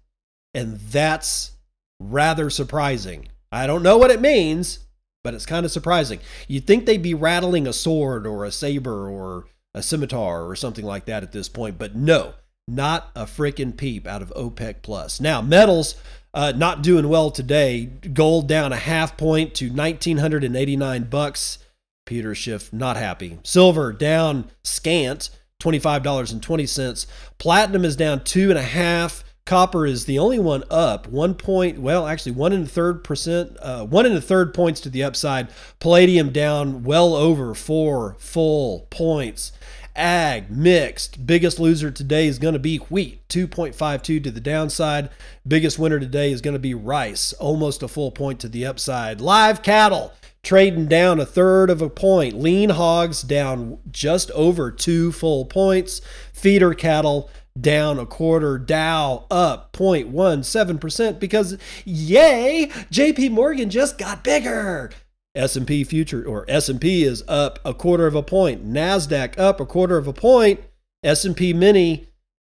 And 0.55 0.79
that's 0.79 1.53
rather 2.01 2.51
surprising. 2.51 3.29
I 3.51 3.67
don't 3.67 3.83
know 3.83 3.99
what 3.99 4.11
it 4.11 4.21
means, 4.21 4.81
but 5.23 5.35
it's 5.35 5.47
kind 5.47 5.65
of 5.65 5.73
surprising. 5.73 6.21
You'd 6.49 6.67
think 6.67 6.87
they'd 6.87 7.03
be 7.03 7.15
rattling 7.15 7.67
a 7.67 7.73
sword 7.73 8.27
or 8.27 8.45
a 8.45 8.53
saber 8.53 9.09
or 9.09 9.47
a 9.75 9.83
scimitar 9.83 10.45
or 10.47 10.57
something 10.57 10.85
like 10.85 11.07
that 11.07 11.23
at 11.23 11.33
this 11.33 11.49
point, 11.49 11.79
but 11.79 11.95
no. 11.95 12.35
Not 12.69 13.11
a 13.17 13.25
freaking 13.25 13.77
peep 13.77 14.07
out 14.07 14.23
of 14.23 14.33
OPEC 14.37 14.77
plus. 14.83 15.21
Now, 15.21 15.43
metals 15.43 15.97
uh, 16.35 16.53
not 16.57 16.83
doing 16.83 17.09
well 17.09 17.31
today. 17.31 17.87
Gold 17.87 18.49
down 18.49 18.73
a 18.73 18.77
half 18.77 19.17
point 19.17 19.55
to 19.57 19.67
1989 19.67 21.05
bucks. 21.05 21.59
Peter 22.07 22.35
Schiff 22.35 22.73
not 22.73 22.97
happy. 22.97 23.39
Silver 23.43 23.93
down 23.93 24.51
scant, 24.65 25.31
$25.20. 25.61 27.07
Platinum 27.39 27.85
is 27.85 27.97
down 27.97 28.25
two 28.25 28.51
and 28.51 28.59
a 28.59 28.63
half. 28.63 29.25
Copper 29.45 29.87
is 29.87 30.05
the 30.05 30.21
only 30.21 30.39
one 30.39 30.63
up 30.71 31.09
one 31.09 31.35
point. 31.35 31.81
Well, 31.81 32.07
actually, 32.07 32.33
one 32.33 32.53
and 32.53 32.65
a 32.65 32.69
third 32.69 33.03
percent, 33.03 33.57
uh, 33.61 33.85
one 33.85 34.07
and 34.07 34.15
a 34.15 34.21
third 34.21 34.55
points 34.55 34.81
to 34.83 34.89
the 34.89 35.03
upside. 35.03 35.49
Palladium 35.81 36.31
down 36.31 36.85
well 36.85 37.15
over 37.15 37.53
four 37.53 38.15
full 38.21 38.87
points. 38.91 39.51
Ag, 39.95 40.51
mixed. 40.51 41.27
Biggest 41.27 41.61
loser 41.61 41.91
today 41.91 42.27
is 42.27 42.39
going 42.39 42.55
to 42.55 42.59
be 42.59 42.79
wheat, 42.79 43.27
2.52 43.29 44.25
to 44.25 44.31
the 44.31 44.41
downside. 44.41 45.11
Biggest 45.47 45.79
winner 45.79 46.01
today 46.01 46.33
is 46.33 46.41
going 46.41 46.55
to 46.55 46.61
be 46.61 46.75
rice, 46.75 47.33
almost 47.35 47.83
a 47.83 47.89
full 47.89 48.11
point 48.11 48.41
to 48.41 48.49
the 48.49 48.65
upside. 48.65 49.21
Live 49.21 49.63
cattle 49.63 50.13
trading 50.43 50.87
down 50.87 51.21
a 51.21 51.27
third 51.27 51.71
of 51.71 51.83
a 51.83 51.91
point. 51.91 52.41
Lean 52.41 52.71
hogs 52.71 53.23
down 53.23 53.79
just 53.91 54.31
over 54.33 54.71
two 54.71 55.13
full 55.13 55.45
points. 55.45 56.01
Feeder 56.33 56.75
cattle 56.75 57.31
down 57.61 57.99
a 57.99 58.07
quarter. 58.07 58.59
Dow 58.59 59.27
up 59.31 59.73
0.17% 59.73 61.21
because, 61.21 61.59
yay, 61.85 62.69
JP 62.91 63.31
Morgan 63.33 63.71
just 63.71 63.99
got 63.99 64.25
bigger. 64.25 64.91
S&P 65.35 65.85
future 65.85 66.27
or 66.27 66.45
S&P 66.49 67.05
is 67.05 67.25
up 67.27 67.59
a 67.65 67.73
quarter 67.73 68.07
of 68.07 68.15
a 68.15 68.23
point. 68.23 68.67
Nasdaq 68.67 69.39
up 69.39 69.61
a 69.61 69.67
quarter 69.67 69.97
of 69.97 70.07
a 70.07 70.13
point. 70.13 70.61
S&P 71.03 71.53
mini 71.53 72.09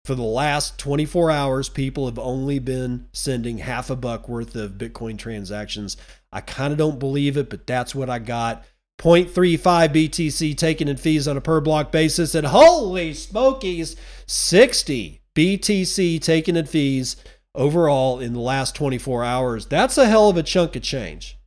For 0.04 0.14
the 0.14 0.22
last 0.22 0.78
24 0.78 1.30
hours, 1.30 1.68
people 1.68 2.06
have 2.06 2.18
only 2.18 2.58
been 2.58 3.08
sending 3.12 3.58
half 3.58 3.90
a 3.90 3.96
buck 3.96 4.28
worth 4.28 4.54
of 4.54 4.72
Bitcoin 4.72 5.18
transactions. 5.18 5.96
I 6.30 6.40
kind 6.40 6.72
of 6.72 6.78
don't 6.78 6.98
believe 6.98 7.36
it, 7.36 7.50
but 7.50 7.66
that's 7.66 7.94
what 7.94 8.10
I 8.10 8.20
got. 8.20 8.64
0.35 8.98 9.92
BTC 9.92 10.56
taken 10.56 10.88
in 10.88 10.96
fees 10.96 11.28
on 11.28 11.36
a 11.36 11.40
per 11.40 11.60
block 11.60 11.92
basis, 11.92 12.34
and 12.34 12.46
holy 12.46 13.12
smokies, 13.12 13.94
60 14.26 15.20
BTC 15.34 16.20
taken 16.20 16.56
in 16.56 16.66
fees 16.66 17.16
overall 17.54 18.20
in 18.20 18.32
the 18.32 18.40
last 18.40 18.74
24 18.74 19.22
hours. 19.22 19.66
That's 19.66 19.98
a 19.98 20.06
hell 20.06 20.30
of 20.30 20.36
a 20.36 20.42
chunk 20.42 20.76
of 20.76 20.82
change. 20.82 21.38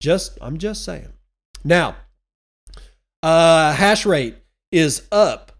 Just, 0.00 0.38
I'm 0.40 0.58
just 0.58 0.84
saying. 0.84 1.12
Now, 1.64 1.96
uh, 3.22 3.72
hash 3.72 4.06
rate 4.06 4.36
is 4.70 5.08
up 5.10 5.52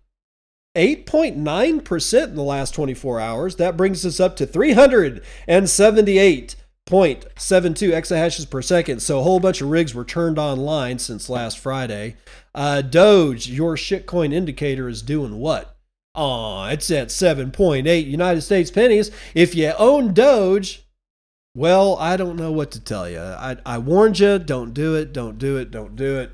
8.9% 0.76 2.24
in 2.24 2.34
the 2.34 2.42
last 2.42 2.74
24 2.74 3.20
hours. 3.20 3.56
That 3.56 3.76
brings 3.76 4.06
us 4.06 4.20
up 4.20 4.36
to 4.36 4.46
378 4.46 6.56
0.72 6.88 7.90
exahashes 7.90 8.48
per 8.48 8.62
second. 8.62 9.00
So 9.00 9.18
a 9.18 9.22
whole 9.22 9.40
bunch 9.40 9.60
of 9.60 9.68
rigs 9.68 9.94
were 9.94 10.04
turned 10.04 10.38
online 10.38 10.98
since 10.98 11.28
last 11.28 11.58
Friday. 11.58 12.16
Uh, 12.54 12.80
Doge, 12.80 13.46
your 13.48 13.76
shitcoin 13.76 14.32
indicator 14.32 14.88
is 14.88 15.02
doing 15.02 15.38
what? 15.38 15.76
Aw, 16.14 16.68
it's 16.68 16.90
at 16.90 17.08
7.8 17.08 18.06
United 18.06 18.40
States 18.40 18.70
pennies. 18.70 19.10
If 19.34 19.54
you 19.54 19.72
own 19.78 20.14
Doge, 20.14 20.86
well, 21.54 21.96
I 21.98 22.16
don't 22.16 22.36
know 22.36 22.52
what 22.52 22.70
to 22.72 22.80
tell 22.80 23.08
you. 23.08 23.20
I, 23.20 23.56
I 23.66 23.78
warned 23.78 24.18
you, 24.18 24.38
don't 24.38 24.72
do 24.72 24.94
it, 24.94 25.12
don't 25.12 25.38
do 25.38 25.58
it, 25.58 25.70
don't 25.70 25.94
do 25.94 26.18
it. 26.18 26.32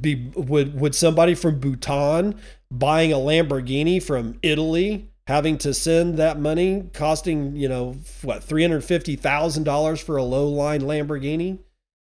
Be, 0.00 0.30
would, 0.36 0.80
would 0.80 0.94
somebody 0.94 1.34
from 1.34 1.58
Bhutan 1.58 2.38
buying 2.70 3.12
a 3.12 3.16
Lamborghini 3.16 4.00
from 4.00 4.38
Italy 4.40 5.10
having 5.26 5.58
to 5.58 5.74
send 5.74 6.16
that 6.18 6.38
money 6.38 6.88
costing, 6.92 7.56
you 7.56 7.68
know, 7.68 7.96
what, 8.22 8.46
$350,000 8.46 10.00
for 10.00 10.16
a 10.16 10.22
low 10.22 10.46
line 10.48 10.82
Lamborghini? 10.82 11.58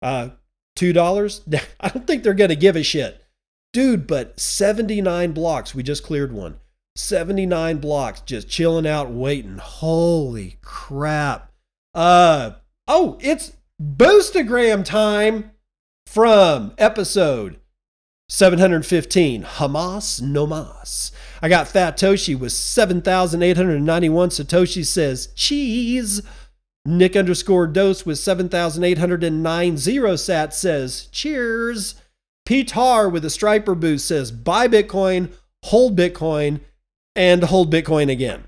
Uh, 0.04 0.28
$2? 0.76 1.60
I 1.80 1.88
don't 1.88 2.06
think 2.06 2.22
they're 2.22 2.34
going 2.34 2.50
to 2.50 2.56
give 2.56 2.76
a 2.76 2.82
shit. 2.82 3.24
Dude, 3.72 4.06
but 4.06 4.38
79 4.38 5.32
blocks. 5.32 5.74
We 5.74 5.82
just 5.82 6.04
cleared 6.04 6.32
one. 6.32 6.58
79 6.96 7.78
blocks 7.78 8.20
just 8.20 8.48
chilling 8.48 8.86
out 8.86 9.10
waiting. 9.10 9.58
Holy 9.58 10.58
crap. 10.62 11.50
Uh 11.92 12.52
oh, 12.86 13.18
it's 13.20 13.56
Boostagram 13.82 14.84
time 14.84 15.50
from 16.06 16.72
episode 16.78 17.58
715 18.28 19.42
Hamas 19.42 20.22
No 20.22 20.46
Mas. 20.46 21.10
I 21.42 21.48
got 21.48 21.66
Fat 21.66 21.98
Toshi 21.98 22.38
with 22.38 22.52
7,891 22.52 24.28
Satoshi 24.28 24.84
says 24.86 25.28
cheese. 25.34 26.22
Nick 26.86 27.16
underscore 27.16 27.66
dose 27.66 28.04
with 28.04 28.18
7,809 28.18 29.76
zero 29.78 30.16
sat 30.16 30.52
says, 30.52 31.06
cheers. 31.06 31.94
Petar 32.44 33.08
with 33.08 33.24
a 33.24 33.30
striper 33.30 33.74
boost 33.74 34.06
says, 34.06 34.30
buy 34.30 34.68
Bitcoin, 34.68 35.32
hold 35.64 35.96
Bitcoin, 35.96 36.60
and 37.16 37.44
hold 37.44 37.72
Bitcoin 37.72 38.10
again. 38.10 38.44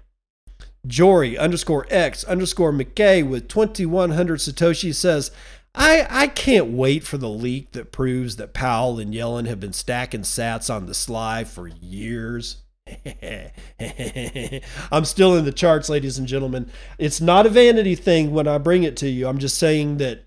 Jory 0.86 1.36
underscore 1.36 1.86
X 1.90 2.24
underscore 2.24 2.72
McKay 2.72 3.26
with 3.26 3.48
2,100 3.48 4.38
Satoshi 4.38 4.94
says, 4.94 5.30
I, 5.74 6.06
I 6.08 6.26
can't 6.28 6.68
wait 6.68 7.04
for 7.04 7.18
the 7.18 7.28
leak 7.28 7.72
that 7.72 7.92
proves 7.92 8.36
that 8.36 8.54
Powell 8.54 8.98
and 8.98 9.12
Yellen 9.12 9.46
have 9.46 9.60
been 9.60 9.72
stacking 9.72 10.22
sats 10.22 10.74
on 10.74 10.86
the 10.86 10.94
sly 10.94 11.44
for 11.44 11.68
years. 11.68 12.62
I'm 14.92 15.04
still 15.04 15.36
in 15.36 15.44
the 15.44 15.52
charts, 15.52 15.88
ladies 15.88 16.18
and 16.18 16.26
gentlemen. 16.26 16.70
It's 16.98 17.20
not 17.20 17.46
a 17.46 17.50
vanity 17.50 17.94
thing 17.94 18.32
when 18.32 18.46
I 18.46 18.58
bring 18.58 18.84
it 18.84 18.96
to 18.98 19.08
you. 19.08 19.26
I'm 19.26 19.38
just 19.38 19.58
saying 19.58 19.98
that 19.98 20.24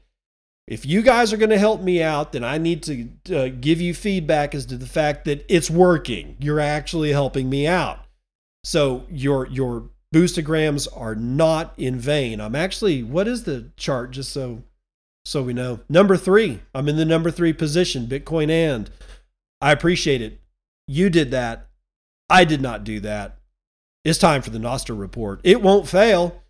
if 0.67 0.85
you 0.85 1.01
guys 1.01 1.33
are 1.33 1.37
going 1.37 1.49
to 1.49 1.57
help 1.57 1.81
me 1.81 2.03
out, 2.03 2.33
then 2.33 2.43
I 2.43 2.57
need 2.57 2.83
to 2.83 3.35
uh, 3.35 3.49
give 3.59 3.81
you 3.81 3.93
feedback 3.93 4.53
as 4.53 4.65
to 4.67 4.77
the 4.77 4.85
fact 4.85 5.25
that 5.25 5.45
it's 5.47 5.69
working. 5.69 6.35
You're 6.39 6.59
actually 6.59 7.11
helping 7.11 7.49
me 7.49 7.65
out. 7.65 7.99
So 8.63 9.05
your 9.09 9.47
your 9.47 9.89
boostagrams 10.13 10.87
are 10.95 11.15
not 11.15 11.73
in 11.77 11.97
vain. 11.97 12.41
I'm 12.41 12.55
actually 12.55 13.03
what 13.03 13.27
is 13.27 13.45
the 13.45 13.71
chart 13.77 14.11
just 14.11 14.31
so 14.31 14.63
so 15.25 15.43
we 15.43 15.53
know. 15.53 15.79
Number 15.89 16.17
3. 16.17 16.59
I'm 16.73 16.89
in 16.89 16.97
the 16.97 17.05
number 17.05 17.31
3 17.31 17.53
position, 17.53 18.07
Bitcoin 18.07 18.49
and 18.49 18.89
I 19.61 19.71
appreciate 19.71 20.21
it. 20.21 20.41
You 20.87 21.09
did 21.09 21.31
that. 21.31 21.68
I 22.29 22.45
did 22.45 22.61
not 22.61 22.83
do 22.83 22.99
that. 23.01 23.37
It's 24.05 24.19
time 24.19 24.41
for 24.41 24.49
the 24.49 24.59
Nostr 24.59 24.97
report. 24.97 25.41
It 25.43 25.61
won't 25.61 25.87
fail. 25.87 26.43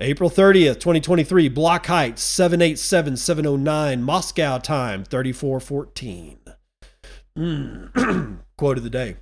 April 0.00 0.30
30th, 0.30 0.80
2023, 0.80 1.48
block 1.48 1.86
height 1.86 2.18
787709, 2.18 4.02
Moscow 4.02 4.58
time 4.58 5.04
3414. 5.04 6.38
Mm. 7.38 8.38
Quote 8.56 8.78
of 8.78 8.84
the 8.84 8.90
day 8.90 9.16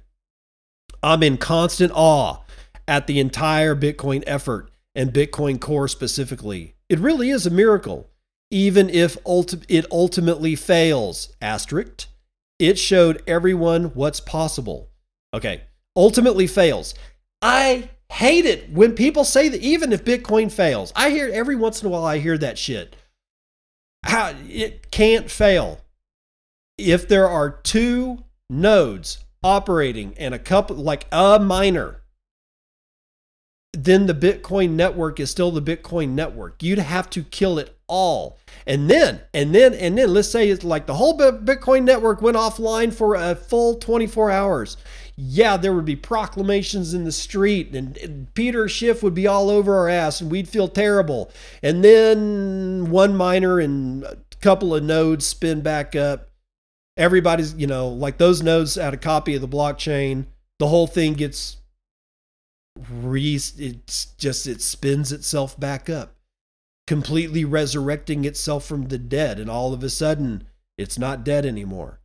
I'm 1.02 1.22
in 1.22 1.36
constant 1.36 1.92
awe 1.94 2.38
at 2.88 3.06
the 3.06 3.20
entire 3.20 3.76
Bitcoin 3.76 4.24
effort 4.26 4.70
and 4.94 5.12
Bitcoin 5.12 5.60
Core 5.60 5.88
specifically. 5.88 6.74
It 6.88 6.98
really 6.98 7.30
is 7.30 7.46
a 7.46 7.50
miracle. 7.50 8.08
Even 8.50 8.90
if 8.90 9.22
ulti- 9.24 9.64
it 9.68 9.86
ultimately 9.92 10.56
fails, 10.56 11.32
asterisk, 11.40 12.08
it 12.58 12.78
showed 12.78 13.22
everyone 13.26 13.84
what's 13.94 14.20
possible. 14.20 14.90
Okay, 15.32 15.62
ultimately 15.96 16.46
fails. 16.46 16.94
I 17.42 17.90
hate 18.10 18.44
it 18.44 18.70
when 18.70 18.94
people 18.94 19.24
say 19.24 19.48
that 19.48 19.60
even 19.62 19.92
if 19.92 20.04
Bitcoin 20.04 20.50
fails. 20.50 20.92
I 20.96 21.10
hear 21.10 21.30
every 21.32 21.56
once 21.56 21.80
in 21.80 21.86
a 21.86 21.90
while 21.90 22.04
I 22.04 22.18
hear 22.18 22.36
that 22.38 22.58
shit. 22.58 22.96
How 24.04 24.34
it 24.48 24.90
can't 24.90 25.30
fail. 25.30 25.80
If 26.78 27.08
there 27.08 27.28
are 27.28 27.50
two 27.50 28.24
nodes 28.48 29.24
operating 29.42 30.14
and 30.18 30.34
a 30.34 30.38
couple 30.38 30.76
like 30.76 31.06
a 31.12 31.38
miner 31.38 32.00
then 33.72 34.06
the 34.06 34.14
Bitcoin 34.14 34.70
network 34.70 35.20
is 35.20 35.30
still 35.30 35.50
the 35.50 35.62
Bitcoin 35.62 36.10
network. 36.10 36.62
You'd 36.62 36.78
have 36.78 37.08
to 37.10 37.22
kill 37.22 37.58
it 37.58 37.78
all. 37.86 38.38
And 38.66 38.90
then, 38.90 39.20
and 39.32 39.54
then, 39.54 39.74
and 39.74 39.96
then, 39.96 40.12
let's 40.12 40.28
say 40.28 40.48
it's 40.48 40.64
like 40.64 40.86
the 40.86 40.94
whole 40.94 41.16
Bitcoin 41.16 41.84
network 41.84 42.20
went 42.20 42.36
offline 42.36 42.92
for 42.92 43.14
a 43.14 43.34
full 43.34 43.76
24 43.76 44.30
hours. 44.30 44.76
Yeah, 45.22 45.58
there 45.58 45.74
would 45.74 45.84
be 45.84 45.96
proclamations 45.96 46.94
in 46.94 47.04
the 47.04 47.12
street, 47.12 47.74
and, 47.74 47.98
and 47.98 48.32
Peter 48.32 48.68
Schiff 48.68 49.02
would 49.02 49.12
be 49.12 49.26
all 49.26 49.50
over 49.50 49.76
our 49.76 49.88
ass, 49.88 50.22
and 50.22 50.30
we'd 50.30 50.48
feel 50.48 50.66
terrible. 50.66 51.30
And 51.62 51.84
then 51.84 52.90
one 52.90 53.14
miner 53.14 53.60
and 53.60 54.02
a 54.04 54.16
couple 54.40 54.74
of 54.74 54.82
nodes 54.82 55.26
spin 55.26 55.60
back 55.60 55.94
up. 55.94 56.30
Everybody's, 56.96 57.54
you 57.54 57.66
know, 57.66 57.88
like 57.88 58.16
those 58.16 58.42
nodes 58.42 58.76
had 58.76 58.94
a 58.94 58.98
copy 58.98 59.34
of 59.34 59.42
the 59.42 59.48
blockchain. 59.48 60.24
The 60.58 60.68
whole 60.68 60.86
thing 60.86 61.12
gets 61.12 61.58
re 62.90 63.34
it's 63.34 64.06
just 64.16 64.46
it 64.46 64.62
spins 64.62 65.12
itself 65.12 65.58
back 65.58 65.90
up 65.90 66.14
completely 66.86 67.44
resurrecting 67.44 68.24
itself 68.24 68.64
from 68.64 68.88
the 68.88 68.98
dead 68.98 69.38
and 69.38 69.50
all 69.50 69.72
of 69.74 69.82
a 69.82 69.90
sudden 69.90 70.44
it's 70.78 70.98
not 70.98 71.24
dead 71.24 71.44
anymore 71.44 71.99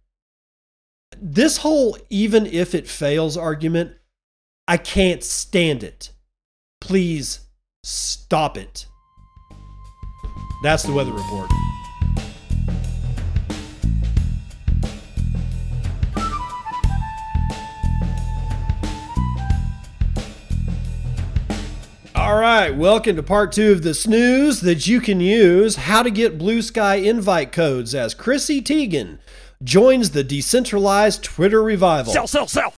this 1.21 1.57
whole 1.57 1.97
even 2.09 2.45
if 2.45 2.75
it 2.75 2.87
fails 2.87 3.37
argument 3.37 3.93
i 4.67 4.77
can't 4.77 5.23
stand 5.23 5.83
it. 5.83 6.11
Please 6.81 7.41
stop 7.83 8.57
it. 8.57 8.87
That's 10.63 10.83
the 10.83 10.91
weather 10.91 11.11
report. 11.11 11.49
All 22.15 22.39
right, 22.39 22.71
welcome 22.75 23.15
to 23.17 23.23
part 23.23 23.51
two 23.51 23.71
of 23.71 23.83
the 23.83 23.93
snooze 23.93 24.61
that 24.61 24.87
you 24.87 24.99
can 24.99 25.19
use 25.19 25.75
how 25.75 26.01
to 26.01 26.09
get 26.09 26.39
Blue 26.39 26.63
Sky 26.63 26.95
invite 26.95 27.51
codes 27.51 27.93
as 27.93 28.15
Chrissy 28.15 28.63
Teigen 28.63 29.19
joins 29.63 30.11
the 30.11 30.23
decentralized 30.23 31.23
Twitter 31.23 31.63
revival. 31.63 32.13
Sell, 32.13 32.27
sell, 32.27 32.47
sell. 32.47 32.73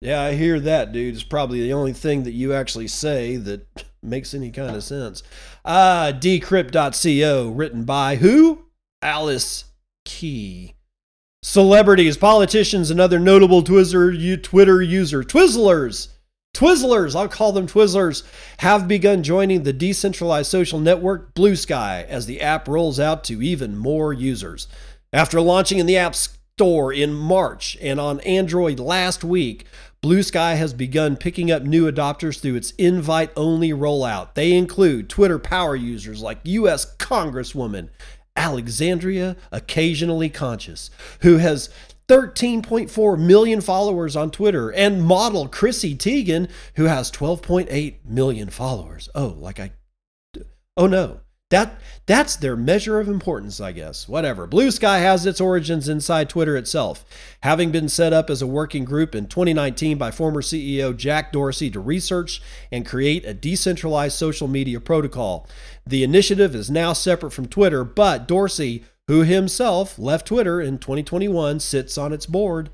Yeah, 0.00 0.22
I 0.22 0.34
hear 0.34 0.58
that, 0.60 0.92
dude. 0.92 1.14
It's 1.14 1.22
probably 1.22 1.60
the 1.60 1.72
only 1.72 1.92
thing 1.92 2.22
that 2.22 2.32
you 2.32 2.54
actually 2.54 2.88
say 2.88 3.36
that 3.36 3.66
makes 4.02 4.34
any 4.34 4.50
kind 4.50 4.74
of 4.74 4.82
sense. 4.82 5.22
Uh, 5.64 6.12
decrypt.co, 6.12 7.50
written 7.50 7.84
by 7.84 8.16
who? 8.16 8.66
Alys 9.02 9.64
Key. 10.04 10.74
Celebrities, 11.42 12.16
politicians, 12.16 12.90
and 12.90 13.00
other 13.00 13.18
notable 13.18 13.62
Twizzler, 13.62 14.42
Twitter 14.42 14.82
user 14.82 15.22
Twizzlers 15.22 16.08
Twizzlers, 16.54 17.14
I'll 17.14 17.28
call 17.28 17.52
them 17.52 17.66
Twizzlers, 17.66 18.24
have 18.58 18.88
begun 18.88 19.22
joining 19.22 19.62
the 19.62 19.72
decentralized 19.72 20.50
social 20.50 20.80
network 20.80 21.32
Blue 21.34 21.54
Sky 21.54 22.04
as 22.08 22.26
the 22.26 22.40
app 22.40 22.66
rolls 22.66 22.98
out 22.98 23.22
to 23.24 23.40
even 23.40 23.76
more 23.76 24.12
users. 24.12 24.66
After 25.12 25.40
launching 25.40 25.78
in 25.78 25.86
the 25.86 25.96
App 25.96 26.14
Store 26.14 26.92
in 26.92 27.12
March 27.12 27.76
and 27.80 27.98
on 27.98 28.20
Android 28.20 28.78
last 28.78 29.24
week, 29.24 29.66
Blue 30.00 30.22
Sky 30.22 30.54
has 30.54 30.72
begun 30.72 31.16
picking 31.16 31.50
up 31.50 31.64
new 31.64 31.90
adopters 31.90 32.38
through 32.40 32.54
its 32.54 32.70
invite 32.72 33.32
only 33.36 33.70
rollout. 33.70 34.34
They 34.34 34.52
include 34.52 35.08
Twitter 35.08 35.40
power 35.40 35.74
users 35.74 36.22
like 36.22 36.38
US 36.44 36.96
Congresswoman 36.96 37.88
Alexandria 38.36 39.36
Occasionally 39.50 40.28
Conscious, 40.28 40.90
who 41.22 41.38
has 41.38 41.70
13.4 42.08 43.18
million 43.18 43.60
followers 43.60 44.14
on 44.14 44.30
Twitter, 44.30 44.70
and 44.70 45.02
model 45.02 45.48
Chrissy 45.48 45.96
Teigen, 45.96 46.48
who 46.76 46.84
has 46.84 47.10
12.8 47.10 47.96
million 48.04 48.48
followers. 48.48 49.08
Oh, 49.14 49.36
like 49.38 49.58
I. 49.58 49.72
Oh 50.76 50.86
no. 50.86 51.20
That 51.50 51.80
that's 52.06 52.36
their 52.36 52.56
measure 52.56 52.98
of 52.98 53.08
importance, 53.08 53.60
I 53.60 53.72
guess. 53.72 54.08
Whatever. 54.08 54.46
Blue 54.46 54.70
Sky 54.70 54.98
has 55.00 55.26
its 55.26 55.40
origins 55.40 55.88
inside 55.88 56.28
Twitter 56.28 56.56
itself, 56.56 57.04
having 57.42 57.70
been 57.70 57.88
set 57.88 58.12
up 58.12 58.30
as 58.30 58.40
a 58.40 58.46
working 58.46 58.84
group 58.84 59.14
in 59.14 59.26
2019 59.26 59.98
by 59.98 60.10
former 60.10 60.42
CEO 60.42 60.96
Jack 60.96 61.32
Dorsey 61.32 61.70
to 61.70 61.80
research 61.80 62.40
and 62.72 62.86
create 62.86 63.24
a 63.24 63.34
decentralized 63.34 64.16
social 64.16 64.48
media 64.48 64.80
protocol. 64.80 65.46
The 65.86 66.02
initiative 66.02 66.54
is 66.54 66.70
now 66.70 66.92
separate 66.92 67.32
from 67.32 67.46
Twitter, 67.46 67.84
but 67.84 68.26
Dorsey 68.26 68.84
who 69.10 69.24
himself 69.24 69.98
left 69.98 70.28
Twitter 70.28 70.60
in 70.60 70.78
2021, 70.78 71.58
sits 71.58 71.98
on 71.98 72.12
its 72.12 72.26
board. 72.26 72.70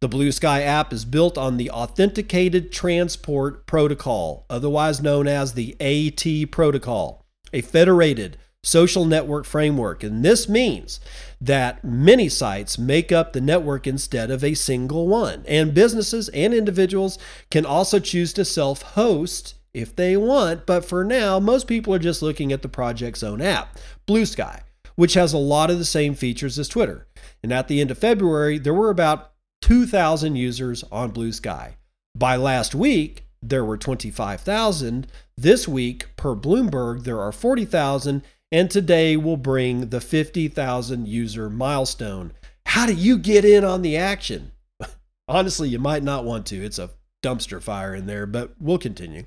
The 0.00 0.08
Blue 0.08 0.32
Sky 0.32 0.62
app 0.62 0.92
is 0.92 1.04
built 1.04 1.38
on 1.38 1.58
the 1.58 1.70
Authenticated 1.70 2.72
Transport 2.72 3.68
Protocol, 3.68 4.46
otherwise 4.50 5.00
known 5.00 5.28
as 5.28 5.54
the 5.54 5.76
AT 5.80 6.50
Protocol, 6.50 7.24
a 7.56 7.62
federated 7.62 8.36
social 8.62 9.04
network 9.04 9.44
framework. 9.44 10.02
And 10.02 10.24
this 10.24 10.48
means 10.48 11.00
that 11.40 11.84
many 11.84 12.28
sites 12.28 12.78
make 12.78 13.12
up 13.12 13.32
the 13.32 13.40
network 13.40 13.86
instead 13.86 14.30
of 14.30 14.44
a 14.44 14.54
single 14.54 15.08
one. 15.08 15.44
And 15.46 15.74
businesses 15.74 16.28
and 16.30 16.52
individuals 16.52 17.18
can 17.50 17.64
also 17.64 17.98
choose 17.98 18.32
to 18.34 18.44
self 18.44 18.82
host 18.82 19.54
if 19.72 19.94
they 19.94 20.16
want, 20.16 20.66
but 20.66 20.84
for 20.84 21.04
now, 21.04 21.38
most 21.38 21.66
people 21.66 21.92
are 21.94 21.98
just 21.98 22.22
looking 22.22 22.50
at 22.52 22.62
the 22.62 22.68
project's 22.68 23.22
own 23.22 23.42
app, 23.42 23.76
Blue 24.06 24.24
Sky 24.24 24.62
which 24.96 25.14
has 25.14 25.32
a 25.32 25.38
lot 25.38 25.70
of 25.70 25.78
the 25.78 25.84
same 25.84 26.14
features 26.14 26.58
as 26.58 26.68
Twitter. 26.68 27.06
And 27.42 27.52
at 27.52 27.68
the 27.68 27.80
end 27.80 27.90
of 27.90 27.98
February, 27.98 28.58
there 28.58 28.74
were 28.74 28.90
about 28.90 29.32
2,000 29.62 30.36
users 30.36 30.82
on 30.90 31.10
Blue 31.10 31.32
Sky. 31.32 31.76
By 32.14 32.36
last 32.36 32.74
week, 32.74 33.25
there 33.42 33.64
were 33.64 33.76
25,000. 33.76 35.06
This 35.36 35.68
week, 35.68 36.16
per 36.16 36.34
Bloomberg, 36.34 37.04
there 37.04 37.20
are 37.20 37.32
40,000. 37.32 38.22
And 38.52 38.70
today 38.70 39.16
will 39.16 39.36
bring 39.36 39.88
the 39.88 40.00
50,000 40.00 41.08
user 41.08 41.50
milestone. 41.50 42.32
How 42.66 42.86
do 42.86 42.94
you 42.94 43.18
get 43.18 43.44
in 43.44 43.64
on 43.64 43.82
the 43.82 43.96
action? 43.96 44.52
Honestly, 45.28 45.68
you 45.68 45.78
might 45.78 46.04
not 46.04 46.24
want 46.24 46.46
to. 46.46 46.64
It's 46.64 46.78
a 46.78 46.90
dumpster 47.24 47.60
fire 47.60 47.94
in 47.94 48.06
there, 48.06 48.26
but 48.26 48.52
we'll 48.60 48.78
continue. 48.78 49.24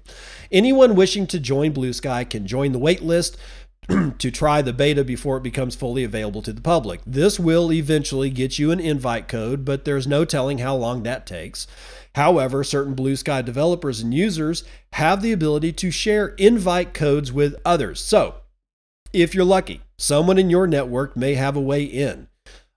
Anyone 0.51 0.95
wishing 0.95 1.27
to 1.27 1.39
join 1.39 1.73
Blue 1.73 1.91
Sky 1.91 2.23
can 2.23 2.47
join 2.47 2.71
the 2.71 2.79
waitlist 2.79 3.35
to 4.19 4.31
try 4.31 4.61
the 4.61 4.71
beta 4.71 5.03
before 5.03 5.37
it 5.37 5.43
becomes 5.43 5.75
fully 5.75 6.03
available 6.03 6.41
to 6.43 6.53
the 6.53 6.61
public. 6.61 7.01
This 7.05 7.39
will 7.39 7.73
eventually 7.73 8.29
get 8.29 8.59
you 8.59 8.71
an 8.71 8.79
invite 8.79 9.27
code, 9.27 9.65
but 9.65 9.83
there's 9.83 10.07
no 10.07 10.23
telling 10.25 10.59
how 10.59 10.75
long 10.75 11.03
that 11.03 11.25
takes. 11.25 11.67
However, 12.15 12.63
certain 12.63 12.93
Blue 12.93 13.15
Sky 13.15 13.41
developers 13.41 14.01
and 14.01 14.13
users 14.13 14.63
have 14.93 15.21
the 15.21 15.31
ability 15.31 15.73
to 15.73 15.91
share 15.91 16.29
invite 16.29 16.93
codes 16.93 17.31
with 17.31 17.55
others. 17.65 17.99
So, 17.99 18.35
If 19.11 19.33
you're 19.33 19.45
lucky, 19.45 19.81
someone 19.97 20.37
in 20.37 20.51
your 20.51 20.67
network 20.67 21.17
may 21.17 21.33
have 21.33 21.55
a 21.55 21.61
way 21.61 21.83
in. 21.83 22.27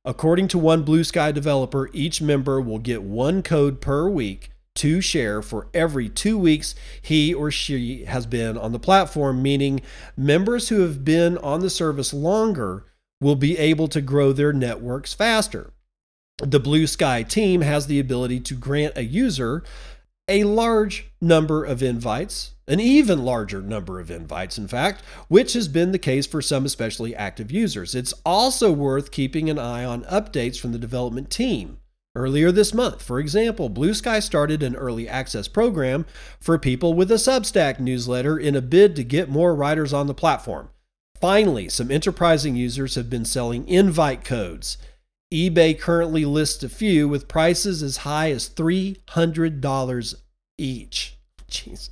According 0.04 0.48
to 0.48 0.58
one 0.58 0.82
Blue 0.82 1.04
Sky 1.04 1.30
developer, 1.30 1.90
each 1.92 2.22
member 2.22 2.60
will 2.60 2.78
get 2.78 3.02
one 3.02 3.42
code 3.42 3.80
per 3.80 4.08
week 4.08 4.50
to 4.76 5.00
share 5.00 5.42
for 5.42 5.68
every 5.74 6.08
two 6.08 6.38
weeks 6.38 6.74
he 7.02 7.34
or 7.34 7.50
she 7.50 8.06
has 8.06 8.26
been 8.26 8.56
on 8.56 8.72
the 8.72 8.78
platform, 8.78 9.42
meaning 9.42 9.82
members 10.16 10.70
who 10.70 10.80
have 10.80 11.04
been 11.04 11.36
on 11.38 11.60
the 11.60 11.70
service 11.70 12.14
longer 12.14 12.86
will 13.20 13.36
be 13.36 13.58
able 13.58 13.86
to 13.88 14.00
grow 14.00 14.32
their 14.32 14.52
networks 14.52 15.12
faster. 15.14 15.71
The 16.42 16.58
Blue 16.58 16.88
Sky 16.88 17.22
team 17.22 17.60
has 17.60 17.86
the 17.86 18.00
ability 18.00 18.40
to 18.40 18.54
grant 18.54 18.96
a 18.96 19.04
user 19.04 19.62
a 20.28 20.42
large 20.44 21.06
number 21.20 21.64
of 21.64 21.82
invites, 21.82 22.52
an 22.66 22.80
even 22.80 23.24
larger 23.24 23.60
number 23.60 24.00
of 24.00 24.10
invites, 24.10 24.58
in 24.58 24.66
fact, 24.66 25.02
which 25.28 25.52
has 25.52 25.68
been 25.68 25.92
the 25.92 25.98
case 25.98 26.26
for 26.26 26.42
some 26.42 26.64
especially 26.64 27.14
active 27.14 27.52
users. 27.52 27.94
It's 27.94 28.14
also 28.24 28.72
worth 28.72 29.12
keeping 29.12 29.50
an 29.50 29.58
eye 29.58 29.84
on 29.84 30.02
updates 30.04 30.58
from 30.58 30.72
the 30.72 30.78
development 30.78 31.30
team. 31.30 31.78
Earlier 32.14 32.50
this 32.50 32.74
month, 32.74 33.02
for 33.02 33.20
example, 33.20 33.68
Blue 33.68 33.94
Sky 33.94 34.18
started 34.18 34.62
an 34.62 34.76
early 34.76 35.08
access 35.08 35.48
program 35.48 36.06
for 36.40 36.58
people 36.58 36.92
with 36.92 37.10
a 37.10 37.16
Substack 37.16 37.78
newsletter 37.78 38.38
in 38.38 38.56
a 38.56 38.60
bid 38.60 38.96
to 38.96 39.04
get 39.04 39.28
more 39.28 39.54
writers 39.54 39.92
on 39.92 40.08
the 40.08 40.14
platform. 40.14 40.70
Finally, 41.20 41.68
some 41.68 41.90
enterprising 41.90 42.56
users 42.56 42.96
have 42.96 43.08
been 43.08 43.24
selling 43.24 43.66
invite 43.68 44.24
codes. 44.24 44.76
eBay 45.32 45.78
currently 45.78 46.26
lists 46.26 46.62
a 46.62 46.68
few 46.68 47.08
with 47.08 47.26
prices 47.26 47.82
as 47.82 47.98
high 47.98 48.30
as 48.30 48.50
$300 48.50 50.14
each. 50.58 51.16
Jeez. 51.50 51.88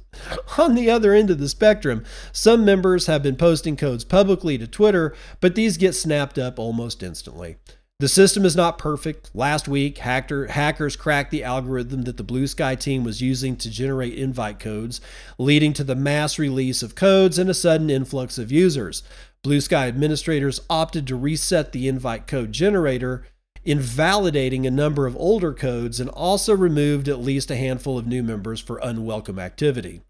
On 0.59 0.75
the 0.75 0.91
other 0.91 1.15
end 1.15 1.31
of 1.31 1.39
the 1.39 1.49
spectrum, 1.49 2.05
some 2.33 2.67
members 2.67 3.07
have 3.07 3.23
been 3.23 3.37
posting 3.37 3.77
codes 3.77 4.05
publicly 4.05 4.59
to 4.59 4.67
Twitter, 4.67 5.15
but 5.41 5.55
these 5.55 5.79
get 5.79 5.95
snapped 5.95 6.39
up 6.39 6.59
almost 6.59 7.03
instantly. 7.03 7.57
The 7.99 8.09
system 8.09 8.47
is 8.47 8.57
not 8.57 8.79
perfect. 8.79 9.31
Last 9.35 9.69
week, 9.69 9.99
hacker, 9.99 10.47
hackers 10.47 10.97
cracked 10.97 11.31
the 11.31 11.45
algorithm 11.45 12.03
that 12.03 12.17
the 12.17 12.23
Blue 12.23 12.47
Sky 12.47 12.75
team 12.75 13.05
was 13.05 13.21
using 13.21 13.57
to 13.57 13.71
generate 13.71 14.15
invite 14.15 14.59
codes, 14.59 15.03
leading 15.37 15.75
to 15.75 15.85
the 15.85 15.95
mass 15.95 16.39
release 16.39 16.83
of 16.83 16.95
codes 16.95 17.39
and 17.39 17.51
a 17.51 17.55
sudden 17.55 17.91
influx 17.91 18.39
of 18.39 18.51
users. 18.51 19.03
Blue 19.43 19.61
Sky 19.61 19.89
administrators 19.89 20.61
opted 20.69 21.07
to 21.07 21.17
reset 21.17 21.73
the 21.73 21.89
invite 21.89 22.27
code 22.27 22.53
generator, 22.53 23.25
invalidating 23.65 24.67
a 24.67 24.71
number 24.71 25.07
of 25.07 25.17
older 25.17 25.55
codes, 25.55 25.99
and 25.99 26.11
also 26.11 26.55
removed 26.55 27.09
at 27.09 27.21
least 27.21 27.51
a 27.51 27.57
handful 27.57 27.97
of 27.97 28.07
new 28.07 28.23
members 28.23 28.61
for 28.61 28.79
unwelcome 28.83 29.39
activity. 29.39 30.03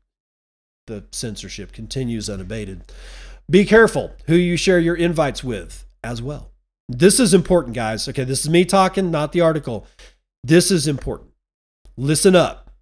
The 0.89 1.05
censorship 1.13 1.71
continues 1.71 2.29
unabated. 2.29 2.93
Be 3.49 3.65
careful 3.65 4.13
who 4.27 4.35
you 4.35 4.57
share 4.57 4.81
your 4.81 4.97
invites 4.97 5.45
with 5.45 5.85
as 6.03 6.21
well. 6.21 6.51
This 6.89 7.21
is 7.21 7.33
important, 7.33 7.77
guys. 7.77 8.09
Okay, 8.09 8.25
this 8.25 8.41
is 8.41 8.51
me 8.51 8.65
talking, 8.65 9.13
not 9.13 9.31
the 9.31 9.43
article. 9.43 9.87
This 10.43 10.73
is 10.73 10.89
important. 10.89 11.31
Listen 11.97 12.35
up. 12.35 12.73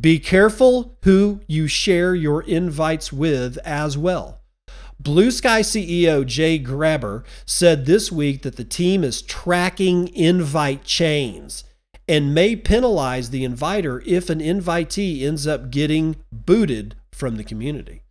Be 0.00 0.18
careful 0.18 0.96
who 1.02 1.40
you 1.46 1.66
share 1.66 2.14
your 2.14 2.42
invites 2.42 3.12
with 3.12 3.58
as 3.58 3.98
well. 3.98 4.40
Blue 4.98 5.30
Sky 5.30 5.60
CEO 5.60 6.24
Jay 6.24 6.58
Graber 6.58 7.24
said 7.44 7.86
this 7.86 8.10
week 8.10 8.42
that 8.42 8.56
the 8.56 8.64
team 8.64 9.04
is 9.04 9.22
tracking 9.22 10.08
invite 10.14 10.84
chains 10.84 11.64
and 12.08 12.34
may 12.34 12.56
penalize 12.56 13.30
the 13.30 13.44
inviter 13.44 14.02
if 14.06 14.30
an 14.30 14.40
invitee 14.40 15.22
ends 15.22 15.46
up 15.46 15.70
getting 15.70 16.16
booted 16.32 16.94
from 17.12 17.36
the 17.36 17.44
community. 17.44 18.02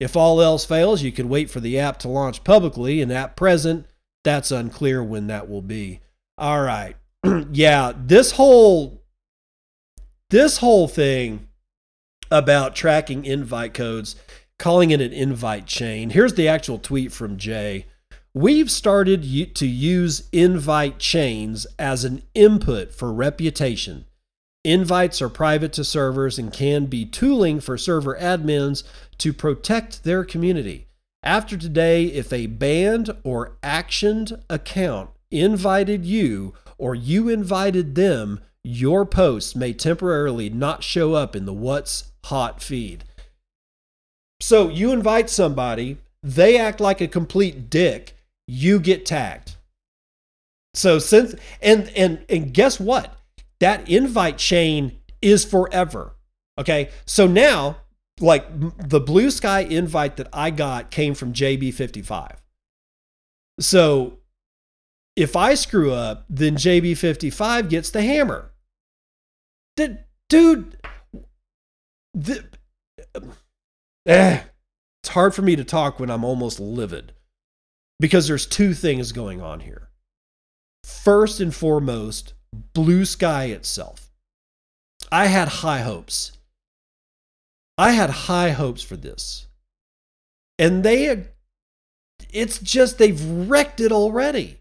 If 0.00 0.16
all 0.16 0.40
else 0.40 0.64
fails, 0.64 1.02
you 1.02 1.12
can 1.12 1.28
wait 1.28 1.50
for 1.50 1.60
the 1.60 1.78
app 1.78 1.98
to 2.00 2.08
launch 2.08 2.42
publicly, 2.42 3.00
and 3.00 3.12
at 3.12 3.36
present, 3.36 3.86
that's 4.22 4.50
unclear 4.50 5.02
when 5.02 5.28
that 5.28 5.48
will 5.48 5.62
be. 5.62 6.00
All 6.36 6.62
right. 6.62 6.96
yeah, 7.52 7.92
this 7.96 8.32
whole 8.32 9.02
this 10.30 10.58
whole 10.58 10.88
thing 10.88 11.48
about 12.30 12.74
tracking 12.74 13.24
invite 13.24 13.74
codes, 13.74 14.16
calling 14.58 14.90
it 14.90 15.00
an 15.00 15.12
invite 15.12 15.66
chain. 15.66 16.10
Here's 16.10 16.34
the 16.34 16.48
actual 16.48 16.78
tweet 16.78 17.12
from 17.12 17.36
Jay. 17.36 17.86
We've 18.32 18.70
started 18.70 19.22
to 19.54 19.66
use 19.66 20.28
invite 20.32 20.98
chains 20.98 21.66
as 21.78 22.04
an 22.04 22.22
input 22.34 22.92
for 22.92 23.12
reputation. 23.12 24.06
Invites 24.64 25.20
are 25.20 25.28
private 25.28 25.72
to 25.74 25.84
servers 25.84 26.38
and 26.38 26.52
can 26.52 26.86
be 26.86 27.04
tooling 27.04 27.60
for 27.60 27.76
server 27.76 28.16
admins 28.18 28.82
to 29.18 29.32
protect 29.32 30.04
their 30.04 30.24
community. 30.24 30.88
After 31.22 31.56
today, 31.56 32.06
if 32.06 32.32
a 32.32 32.46
banned 32.46 33.10
or 33.22 33.56
actioned 33.62 34.42
account 34.50 35.10
invited 35.30 36.04
you 36.04 36.54
or 36.76 36.94
you 36.94 37.28
invited 37.28 37.94
them, 37.94 38.40
your 38.62 39.04
posts 39.04 39.54
may 39.54 39.72
temporarily 39.74 40.48
not 40.50 40.82
show 40.82 41.12
up 41.12 41.36
in 41.36 41.44
the 41.44 41.52
What's 41.52 42.10
Hot 42.24 42.62
feed. 42.62 43.04
So 44.44 44.68
you 44.68 44.92
invite 44.92 45.30
somebody, 45.30 45.96
they 46.22 46.58
act 46.58 46.78
like 46.78 47.00
a 47.00 47.08
complete 47.08 47.70
dick, 47.70 48.14
you 48.46 48.78
get 48.78 49.06
tagged. 49.06 49.56
So 50.74 50.98
since 50.98 51.34
and 51.62 51.90
and 51.96 52.26
and 52.28 52.52
guess 52.52 52.78
what? 52.78 53.16
That 53.60 53.88
invite 53.88 54.36
chain 54.36 54.98
is 55.22 55.46
forever. 55.46 56.12
Okay? 56.58 56.90
So 57.06 57.26
now 57.26 57.78
like 58.20 58.44
the 58.86 59.00
blue 59.00 59.30
sky 59.30 59.60
invite 59.60 60.16
that 60.16 60.28
I 60.30 60.50
got 60.50 60.90
came 60.90 61.14
from 61.14 61.32
JB55. 61.32 62.36
So 63.60 64.18
if 65.16 65.36
I 65.36 65.54
screw 65.54 65.90
up, 65.90 66.26
then 66.28 66.56
JB55 66.56 67.70
gets 67.70 67.88
the 67.88 68.02
hammer. 68.02 68.50
The, 69.78 70.04
dude, 70.28 70.76
the, 72.12 72.44
eh, 74.06 74.40
it's 75.02 75.10
hard 75.10 75.34
for 75.34 75.42
me 75.42 75.56
to 75.56 75.64
talk 75.64 75.98
when 75.98 76.10
I'm 76.10 76.24
almost 76.24 76.60
livid 76.60 77.12
because 78.00 78.28
there's 78.28 78.46
two 78.46 78.74
things 78.74 79.12
going 79.12 79.40
on 79.40 79.60
here. 79.60 79.88
First 80.84 81.40
and 81.40 81.54
foremost, 81.54 82.34
Blue 82.72 83.04
Sky 83.04 83.46
itself. 83.46 84.10
I 85.10 85.26
had 85.26 85.48
high 85.48 85.80
hopes 85.80 86.32
I 87.76 87.92
had 87.92 88.10
high 88.10 88.50
hopes 88.50 88.82
for 88.82 88.96
this. 88.96 89.48
And 90.58 90.84
they 90.84 91.24
it's 92.32 92.58
just 92.58 92.98
they've 92.98 93.22
wrecked 93.48 93.80
it 93.80 93.92
already. 93.92 94.60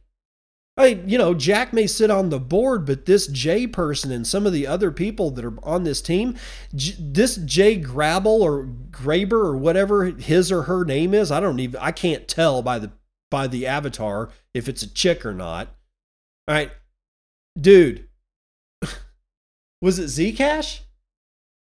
I 0.76 0.88
you 1.06 1.18
know, 1.20 1.36
Jack 1.36 1.72
may 1.72 1.86
sit 1.86 2.10
on 2.10 2.30
the 2.30 2.40
board, 2.40 2.86
but 2.86 3.06
this 3.06 3.28
Jay 3.28 3.68
person 3.68 4.12
and 4.12 4.26
some 4.26 4.48
of 4.48 4.54
the 4.54 4.66
other 4.66 4.92
people 4.92 5.30
that 5.32 5.46
are 5.46 5.54
on 5.64 5.84
this 5.84 6.02
team, 6.02 6.36
J- 6.74 6.96
this 7.00 7.36
Jay 7.36 7.76
Grabble 7.76 8.42
or 8.42 8.66
Graber 8.90 9.34
or 9.34 9.56
whatever 9.56 10.06
his 10.06 10.52
or 10.52 10.64
her 10.64 10.84
name 10.84 11.14
is, 11.14 11.32
I 11.32 11.40
don't 11.40 11.60
even 11.60 11.80
I 11.80 11.92
can't 11.92 12.28
tell 12.28 12.64
by 12.64 12.80
the 12.80 12.92
by 13.30 13.46
the 13.48 13.68
avatar 13.68 14.30
if 14.54 14.68
it's 14.68 14.82
a 14.82 14.92
chick 14.92 15.26
or 15.26 15.34
not. 15.34 15.68
All 16.48 16.56
right. 16.56 16.72
Dude, 17.60 18.08
was 19.82 20.00
it 20.00 20.06
Zcash? 20.06 20.80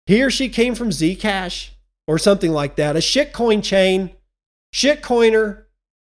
He 0.06 0.22
or 0.22 0.30
she 0.30 0.50
came 0.50 0.76
from 0.76 0.90
Zcash 0.90 1.72
or 2.08 2.20
something 2.20 2.52
like 2.52 2.76
that, 2.76 2.96
a 2.96 3.00
shitcoin 3.00 3.64
chain. 3.64 4.12
Shitcoiner 4.74 5.64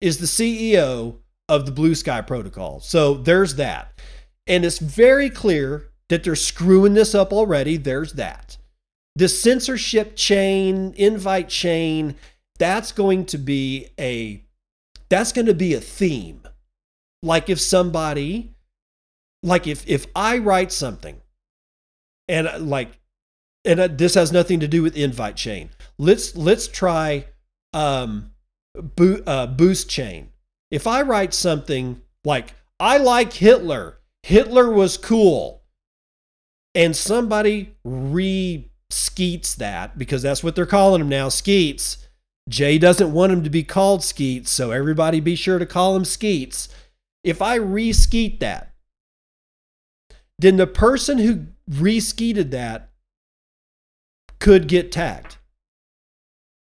is 0.01 0.17
the 0.17 0.25
CEO 0.25 1.19
of 1.47 1.65
the 1.65 1.71
Blue 1.71 1.95
Sky 1.95 2.21
Protocol. 2.21 2.79
So 2.79 3.15
there's 3.15 3.55
that. 3.55 3.99
And 4.47 4.65
it's 4.65 4.79
very 4.79 5.29
clear 5.29 5.89
that 6.09 6.23
they're 6.23 6.35
screwing 6.35 6.93
this 6.93 7.15
up 7.15 7.33
already. 7.33 7.77
There's 7.77 8.13
that. 8.13 8.57
The 9.15 9.29
censorship 9.29 10.15
chain, 10.15 10.93
invite 10.97 11.49
chain, 11.49 12.15
that's 12.59 12.91
going 12.91 13.25
to 13.27 13.37
be 13.37 13.87
a 13.99 14.43
that's 15.09 15.31
going 15.31 15.45
to 15.45 15.53
be 15.53 15.73
a 15.73 15.79
theme. 15.79 16.41
Like 17.23 17.49
if 17.49 17.59
somebody 17.59 18.55
like 19.43 19.67
if 19.67 19.87
if 19.87 20.07
I 20.15 20.37
write 20.37 20.71
something 20.71 21.21
and 22.27 22.69
like 22.69 22.99
and 23.65 23.79
uh, 23.79 23.87
this 23.87 24.13
has 24.13 24.31
nothing 24.31 24.59
to 24.59 24.67
do 24.67 24.83
with 24.83 24.95
invite 24.95 25.35
chain. 25.35 25.69
Let's 25.97 26.35
let's 26.35 26.67
try 26.67 27.25
um, 27.73 28.31
bo- 28.75 29.23
uh, 29.25 29.47
boost 29.47 29.89
chain. 29.89 30.29
If 30.75 30.87
I 30.87 31.03
write 31.03 31.33
something 31.33 32.01
like 32.25 32.53
I 32.81 32.97
like 32.97 33.31
Hitler, 33.31 33.99
Hitler 34.23 34.69
was 34.69 34.97
cool, 34.97 35.63
and 36.73 36.93
somebody 36.93 37.77
re 37.85 38.69
skeets 38.89 39.55
that 39.55 39.97
because 39.97 40.21
that's 40.23 40.43
what 40.43 40.53
they're 40.53 40.65
calling 40.65 40.99
him 40.99 41.07
now, 41.07 41.29
skeets. 41.29 42.09
Jay 42.49 42.77
doesn't 42.77 43.13
want 43.13 43.31
him 43.31 43.41
to 43.45 43.49
be 43.49 43.63
called 43.63 44.03
Skeets, 44.03 44.51
so 44.51 44.71
everybody 44.71 45.21
be 45.21 45.35
sure 45.35 45.59
to 45.59 45.65
call 45.65 45.95
him 45.95 46.03
Skeets. 46.03 46.67
If 47.23 47.41
I 47.41 47.55
re-skeet 47.55 48.41
that, 48.41 48.73
then 50.37 50.57
the 50.57 50.67
person 50.67 51.19
who 51.19 51.45
re-skeeted 51.67 52.51
that 52.51 52.89
could 54.39 54.67
get 54.67 54.91
tagged 54.91 55.37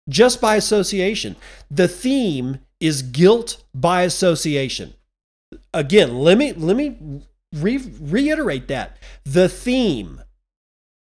just 0.08 0.40
by 0.40 0.56
association. 0.56 1.36
The 1.70 1.88
theme 1.88 2.60
is 2.84 3.02
guilt 3.02 3.64
by 3.74 4.02
association. 4.04 4.94
Again, 5.74 6.20
let 6.20 6.38
me 6.38 6.54
let 6.54 6.76
me 6.76 7.22
re- 7.54 7.92
reiterate 8.00 8.68
that. 8.68 8.98
The 9.24 9.48
theme 9.48 10.22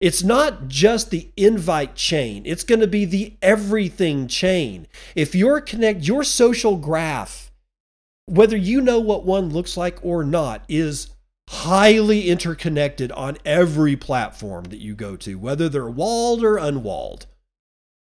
it's 0.02 0.24
not 0.24 0.68
just 0.68 1.10
the 1.10 1.32
invite 1.38 1.96
chain. 1.96 2.44
It's 2.46 2.64
going 2.64 2.82
to 2.82 2.88
be 2.88 3.06
the 3.06 3.34
everything 3.42 4.28
chain. 4.28 4.88
If 5.16 5.34
you're 5.34 5.62
connect 5.62 6.04
your 6.04 6.24
social 6.24 6.78
graph, 6.78 7.52
whether 8.26 8.58
you 8.58 8.82
know 8.82 9.00
what 9.00 9.26
one 9.26 9.50
looks 9.50 9.78
like 9.78 9.98
or 10.04 10.24
not, 10.24 10.64
is 10.68 11.10
highly 11.50 12.28
interconnected 12.30 13.12
on 13.14 13.38
every 13.46 13.96
platform 13.96 14.66
that 14.66 14.80
you 14.80 14.96
go 14.96 15.16
to, 15.18 15.36
whether 15.36 15.70
they're 15.70 15.90
walled 15.90 16.44
or 16.44 16.58
unwalled. 16.58 17.28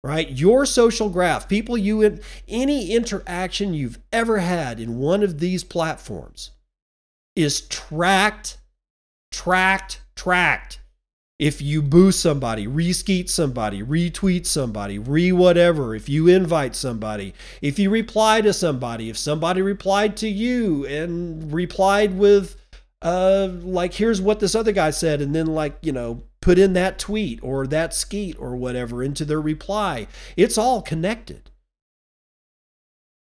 Right? 0.04 0.30
Your 0.30 0.66
social 0.66 1.10
graph, 1.10 1.48
people 1.48 1.78
you 1.78 2.02
in 2.02 2.20
any 2.48 2.92
interaction 2.92 3.74
you've 3.74 4.00
ever 4.12 4.40
had 4.40 4.80
in 4.80 4.98
one 4.98 5.24
of 5.24 5.40
these 5.40 5.64
platforms 5.64 6.52
is 7.36 7.62
tracked, 7.62 8.58
tracked, 9.32 10.02
tracked. 10.16 10.80
If 11.40 11.62
you 11.62 11.82
boo 11.82 12.12
somebody, 12.12 12.68
reskeet 12.68 13.28
somebody, 13.30 13.82
retweet 13.82 14.46
somebody, 14.46 15.00
re 15.00 15.32
whatever, 15.32 15.96
if 15.96 16.08
you 16.08 16.28
invite 16.28 16.76
somebody, 16.76 17.34
if 17.62 17.80
you 17.80 17.90
reply 17.90 18.42
to 18.42 18.54
somebody, 18.54 19.10
if 19.10 19.18
somebody 19.18 19.62
replied 19.62 20.16
to 20.18 20.30
you 20.30 20.86
and 20.86 21.52
replied 21.52 22.18
with 22.18 22.58
uh, 23.04 23.50
like 23.64 23.94
here's 23.94 24.22
what 24.22 24.40
this 24.40 24.56
other 24.56 24.72
guy 24.72 24.90
said, 24.90 25.22
and 25.22 25.36
then 25.36 25.48
like 25.48 25.78
you 25.82 25.92
know 25.92 26.24
put 26.44 26.60
in 26.60 26.74
that 26.74 27.00
tweet 27.00 27.40
or 27.42 27.66
that 27.66 27.94
skeet 27.94 28.36
or 28.38 28.54
whatever 28.58 29.02
into 29.02 29.24
their 29.24 29.40
reply. 29.40 30.08
It's 30.36 30.58
all 30.58 30.82
connected. 30.82 31.50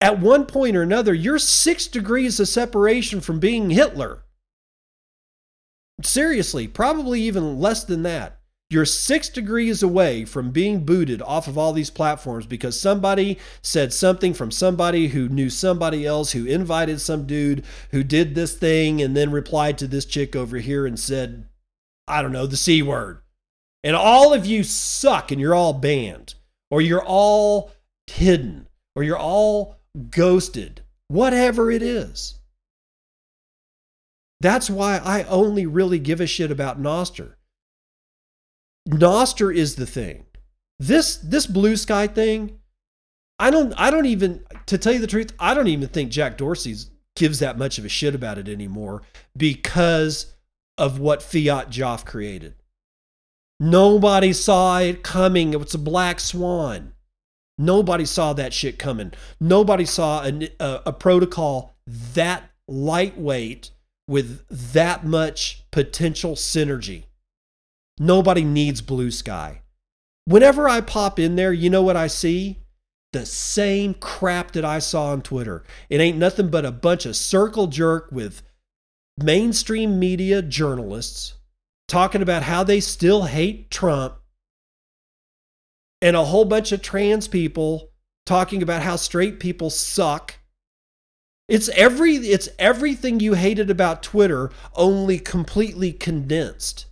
At 0.00 0.20
one 0.20 0.46
point 0.46 0.76
or 0.76 0.82
another, 0.82 1.12
you're 1.12 1.40
six 1.40 1.88
degrees 1.88 2.38
of 2.38 2.46
separation 2.46 3.20
from 3.20 3.40
being 3.40 3.70
Hitler. 3.70 4.22
Seriously, 6.04 6.68
probably 6.68 7.20
even 7.22 7.58
less 7.58 7.82
than 7.82 8.04
that. 8.04 8.38
You're 8.70 8.84
six 8.84 9.28
degrees 9.28 9.82
away 9.82 10.24
from 10.24 10.52
being 10.52 10.84
booted 10.84 11.20
off 11.20 11.48
of 11.48 11.58
all 11.58 11.72
these 11.72 11.90
platforms 11.90 12.46
because 12.46 12.78
somebody 12.78 13.38
said 13.60 13.92
something 13.92 14.34
from 14.34 14.52
somebody 14.52 15.08
who 15.08 15.28
knew 15.28 15.50
somebody 15.50 16.06
else 16.06 16.30
who 16.30 16.46
invited 16.46 17.00
some 17.00 17.26
dude 17.26 17.64
who 17.90 18.04
did 18.04 18.36
this 18.36 18.56
thing 18.56 19.02
and 19.02 19.16
then 19.16 19.32
replied 19.32 19.78
to 19.78 19.88
this 19.88 20.04
chick 20.04 20.36
over 20.36 20.58
here 20.58 20.86
and 20.86 21.00
said, 21.00 21.49
I 22.10 22.22
don't 22.22 22.32
know, 22.32 22.46
the 22.46 22.56
C 22.56 22.82
word. 22.82 23.20
And 23.82 23.96
all 23.96 24.34
of 24.34 24.44
you 24.44 24.62
suck 24.62 25.30
and 25.30 25.40
you're 25.40 25.54
all 25.54 25.72
banned, 25.72 26.34
or 26.70 26.82
you're 26.82 27.04
all 27.04 27.70
hidden, 28.06 28.68
or 28.94 29.02
you're 29.02 29.18
all 29.18 29.76
ghosted, 30.10 30.82
whatever 31.08 31.70
it 31.70 31.82
is. 31.82 32.38
That's 34.40 34.70
why 34.70 34.98
I 34.98 35.24
only 35.24 35.66
really 35.66 35.98
give 35.98 36.20
a 36.20 36.26
shit 36.26 36.50
about 36.50 36.80
Nostr. 36.80 37.34
Nostr 38.88 39.54
is 39.54 39.76
the 39.76 39.86
thing. 39.86 40.24
This 40.78 41.16
this 41.18 41.46
blue 41.46 41.76
sky 41.76 42.06
thing, 42.06 42.58
I 43.38 43.50
don't 43.50 43.74
I 43.76 43.90
don't 43.90 44.06
even 44.06 44.44
to 44.66 44.78
tell 44.78 44.94
you 44.94 44.98
the 44.98 45.06
truth, 45.06 45.32
I 45.38 45.52
don't 45.52 45.68
even 45.68 45.88
think 45.88 46.10
Jack 46.10 46.38
Dorsey 46.38 46.74
gives 47.16 47.40
that 47.40 47.58
much 47.58 47.78
of 47.78 47.84
a 47.84 47.88
shit 47.88 48.14
about 48.14 48.38
it 48.38 48.48
anymore 48.48 49.02
because 49.36 50.34
of 50.80 50.98
what 50.98 51.20
fiatjaf 51.20 52.04
created. 52.04 52.54
Nobody 53.60 54.32
saw 54.32 54.78
it 54.78 55.02
coming. 55.02 55.52
It 55.52 55.60
was 55.60 55.74
a 55.74 55.78
black 55.78 56.18
swan. 56.18 56.94
Nobody 57.58 58.06
saw 58.06 58.32
that 58.32 58.54
shit 58.54 58.78
coming. 58.78 59.12
Nobody 59.38 59.84
saw 59.84 60.24
a, 60.24 60.48
a, 60.58 60.82
a 60.86 60.92
protocol 60.94 61.76
that 62.14 62.50
lightweight 62.66 63.70
with 64.08 64.46
that 64.72 65.04
much 65.04 65.64
potential 65.70 66.32
synergy. 66.32 67.04
Nobody 67.98 68.42
needs 68.42 68.80
blue 68.80 69.10
sky. 69.10 69.60
Whenever 70.24 70.66
I 70.66 70.80
pop 70.80 71.18
in 71.18 71.36
there, 71.36 71.52
you 71.52 71.68
know 71.68 71.82
what 71.82 71.96
I 71.96 72.06
see? 72.06 72.60
The 73.12 73.26
same 73.26 73.92
crap 73.92 74.52
that 74.52 74.64
I 74.64 74.78
saw 74.78 75.10
on 75.10 75.20
Twitter. 75.20 75.64
It 75.90 76.00
ain't 76.00 76.16
nothing 76.16 76.48
but 76.48 76.64
a 76.64 76.72
bunch 76.72 77.04
of 77.04 77.14
circle 77.14 77.66
jerk 77.66 78.08
with 78.10 78.42
mainstream 79.22 79.98
media 79.98 80.42
journalists 80.42 81.34
talking 81.88 82.22
about 82.22 82.44
how 82.44 82.62
they 82.64 82.80
still 82.80 83.24
hate 83.24 83.70
Trump 83.70 84.14
and 86.02 86.16
a 86.16 86.24
whole 86.24 86.44
bunch 86.44 86.72
of 86.72 86.82
trans 86.82 87.28
people 87.28 87.90
talking 88.26 88.62
about 88.62 88.82
how 88.82 88.96
straight 88.96 89.40
people 89.40 89.70
suck. 89.70 90.36
It's 91.48 91.68
every 91.70 92.14
it's 92.16 92.48
everything 92.58 93.18
you 93.18 93.34
hated 93.34 93.70
about 93.70 94.02
Twitter 94.02 94.50
only 94.74 95.18
completely 95.18 95.92
condensed. 95.92 96.86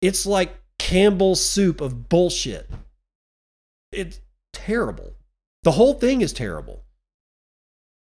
It's 0.00 0.24
like 0.24 0.58
Campbell's 0.78 1.44
soup 1.44 1.80
of 1.80 2.08
bullshit. 2.08 2.70
It's 3.92 4.20
terrible. 4.52 5.12
The 5.62 5.72
whole 5.72 5.94
thing 5.94 6.22
is 6.22 6.32
terrible. 6.32 6.84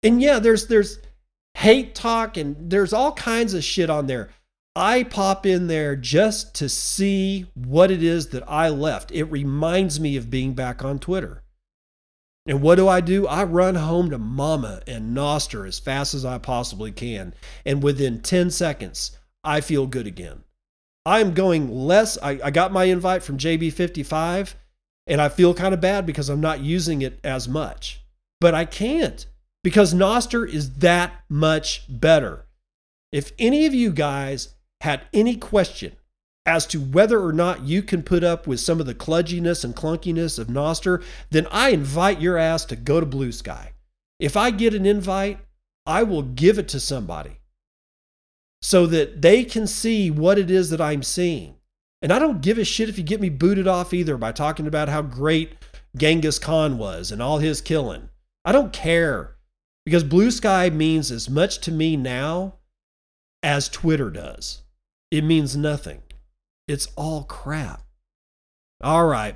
And 0.03 0.21
yeah, 0.21 0.39
there's 0.39 0.67
there's 0.67 0.99
hate 1.55 1.95
talk 1.95 2.37
and 2.37 2.69
there's 2.69 2.93
all 2.93 3.13
kinds 3.13 3.53
of 3.53 3.63
shit 3.63 3.89
on 3.89 4.07
there. 4.07 4.29
I 4.75 5.03
pop 5.03 5.45
in 5.45 5.67
there 5.67 5.95
just 5.95 6.55
to 6.55 6.67
see 6.67 7.45
what 7.53 7.91
it 7.91 8.01
is 8.01 8.29
that 8.29 8.43
I 8.49 8.69
left. 8.69 9.11
It 9.11 9.25
reminds 9.25 9.99
me 9.99 10.17
of 10.17 10.31
being 10.31 10.53
back 10.53 10.83
on 10.83 10.97
Twitter. 10.97 11.43
And 12.45 12.61
what 12.61 12.75
do 12.75 12.87
I 12.87 12.99
do? 12.99 13.27
I 13.27 13.43
run 13.43 13.75
home 13.75 14.09
to 14.09 14.17
Mama 14.17 14.81
and 14.87 15.15
Nostr 15.15 15.67
as 15.67 15.79
fast 15.79 16.13
as 16.13 16.25
I 16.25 16.39
possibly 16.39 16.91
can. 16.91 17.33
And 17.65 17.83
within 17.83 18.21
10 18.21 18.49
seconds, 18.49 19.17
I 19.43 19.61
feel 19.61 19.87
good 19.87 20.07
again. 20.07 20.43
I'm 21.05 21.33
going 21.33 21.69
less. 21.69 22.17
I, 22.21 22.39
I 22.43 22.51
got 22.51 22.73
my 22.73 22.85
invite 22.85 23.23
from 23.23 23.37
JB55 23.37 24.55
and 25.07 25.21
I 25.21 25.29
feel 25.29 25.53
kind 25.53 25.73
of 25.73 25.81
bad 25.81 26.05
because 26.05 26.29
I'm 26.29 26.41
not 26.41 26.61
using 26.61 27.01
it 27.01 27.19
as 27.23 27.47
much. 27.47 28.01
But 28.41 28.55
I 28.55 28.65
can't 28.65 29.25
because 29.63 29.93
Nostr 29.93 30.47
is 30.47 30.75
that 30.75 31.13
much 31.29 31.85
better. 31.89 32.45
If 33.11 33.31
any 33.39 33.65
of 33.65 33.73
you 33.73 33.91
guys 33.91 34.55
had 34.81 35.01
any 35.13 35.35
question 35.37 35.95
as 36.45 36.65
to 36.67 36.81
whether 36.81 37.23
or 37.23 37.31
not 37.31 37.63
you 37.63 37.81
can 37.81 38.03
put 38.03 38.23
up 38.23 38.45
with 38.45 38.59
some 38.59 38.79
of 38.79 38.85
the 38.85 38.95
cludginess 38.95 39.63
and 39.63 39.75
clunkiness 39.75 40.37
of 40.37 40.47
Nostr, 40.47 41.01
then 41.29 41.47
I 41.51 41.69
invite 41.69 42.19
your 42.19 42.37
ass 42.37 42.65
to 42.65 42.75
go 42.75 42.99
to 42.99 43.05
Blue 43.05 43.31
Sky. 43.31 43.71
If 44.19 44.35
I 44.35 44.51
get 44.51 44.73
an 44.73 44.85
invite, 44.85 45.39
I 45.85 46.03
will 46.03 46.23
give 46.23 46.59
it 46.59 46.67
to 46.69 46.79
somebody 46.79 47.39
so 48.61 48.85
that 48.87 49.21
they 49.21 49.43
can 49.43 49.67
see 49.67 50.09
what 50.09 50.37
it 50.37 50.49
is 50.49 50.69
that 50.69 50.81
I'm 50.81 51.03
seeing. 51.03 51.55
And 52.01 52.11
I 52.11 52.19
don't 52.19 52.41
give 52.41 52.57
a 52.57 52.65
shit 52.65 52.89
if 52.89 52.97
you 52.97 53.03
get 53.03 53.21
me 53.21 53.29
booted 53.29 53.67
off 53.67 53.93
either 53.93 54.17
by 54.17 54.33
talking 54.33 54.67
about 54.67 54.89
how 54.89 55.01
great 55.01 55.53
Genghis 55.95 56.39
Khan 56.39 56.77
was 56.77 57.11
and 57.11 57.21
all 57.21 57.37
his 57.39 57.61
killing. 57.61 58.09
I 58.43 58.51
don't 58.51 58.73
care 58.73 59.35
because 59.85 60.03
blue 60.03 60.31
sky 60.31 60.69
means 60.69 61.11
as 61.11 61.29
much 61.29 61.59
to 61.59 61.71
me 61.71 61.97
now 61.97 62.55
as 63.41 63.69
Twitter 63.69 64.09
does. 64.09 64.61
It 65.11 65.23
means 65.23 65.55
nothing. 65.55 66.01
It's 66.67 66.87
all 66.95 67.23
crap. 67.23 67.83
All 68.81 69.05
right. 69.05 69.35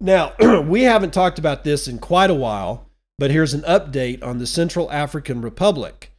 Now, 0.00 0.34
we 0.62 0.82
haven't 0.82 1.12
talked 1.12 1.38
about 1.38 1.64
this 1.64 1.86
in 1.86 1.98
quite 1.98 2.30
a 2.30 2.34
while, 2.34 2.90
but 3.18 3.30
here's 3.30 3.54
an 3.54 3.62
update 3.62 4.22
on 4.22 4.38
the 4.38 4.46
Central 4.46 4.90
African 4.90 5.42
Republic. 5.42 6.12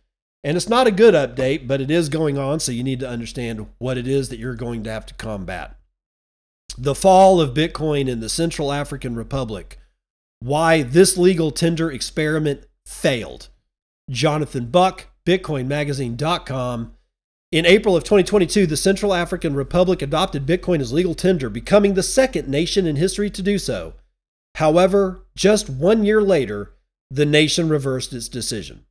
And 0.44 0.56
it's 0.56 0.70
not 0.70 0.88
a 0.88 0.92
good 0.92 1.14
update, 1.14 1.68
but 1.68 1.82
it 1.82 1.92
is 1.92 2.08
going 2.08 2.38
on, 2.38 2.60
so 2.60 2.72
you 2.72 2.84
need 2.84 3.02
to 3.02 3.10
understand 3.10 3.68
what 3.78 3.98
it 3.98 4.08
is 4.08 4.30
that 4.30 4.40
you're 4.40 4.56
going 4.56 4.84
to 4.84 4.92
have 4.92 5.06
to 5.08 5.14
combat. 5.16 5.76
The 6.78 6.96
fall 6.96 7.42
of 7.42 7.54
Bitcoin 7.54 8.08
in 8.08 8.20
the 8.22 8.30
Central 8.30 8.72
African 8.72 9.16
Republic. 9.16 9.78
Why 10.40 10.82
this 10.84 11.18
legal 11.18 11.52
tender 11.52 11.92
experiment 11.92 12.66
failed. 12.90 13.50
Jonathan 14.10 14.66
Buck, 14.66 15.08
BitcoinMagazine.com. 15.26 16.94
In 17.52 17.66
April 17.66 17.96
of 17.96 18.04
2022, 18.04 18.66
the 18.66 18.78
Central 18.78 19.14
African 19.14 19.56
Republic 19.56 20.02
adopted 20.02 20.46
Bitcoin 20.46 20.82
as 20.82 20.94
legal 20.94 21.16
tender, 21.16 21.50
becoming 21.50 21.94
the 21.94 22.04
second 22.04 22.48
nation 22.48 22.86
in 22.86 22.96
history 22.96 23.30
to 23.30 23.42
do 23.42 23.58
so. 23.58 23.94
However, 24.56 25.22
just 25.36 25.70
one 25.70 26.04
year 26.04 26.22
later, 26.22 26.74
the 27.10 27.26
nation 27.26 27.70
reversed 27.70 28.14
its 28.14 28.28
decision. 28.28 28.86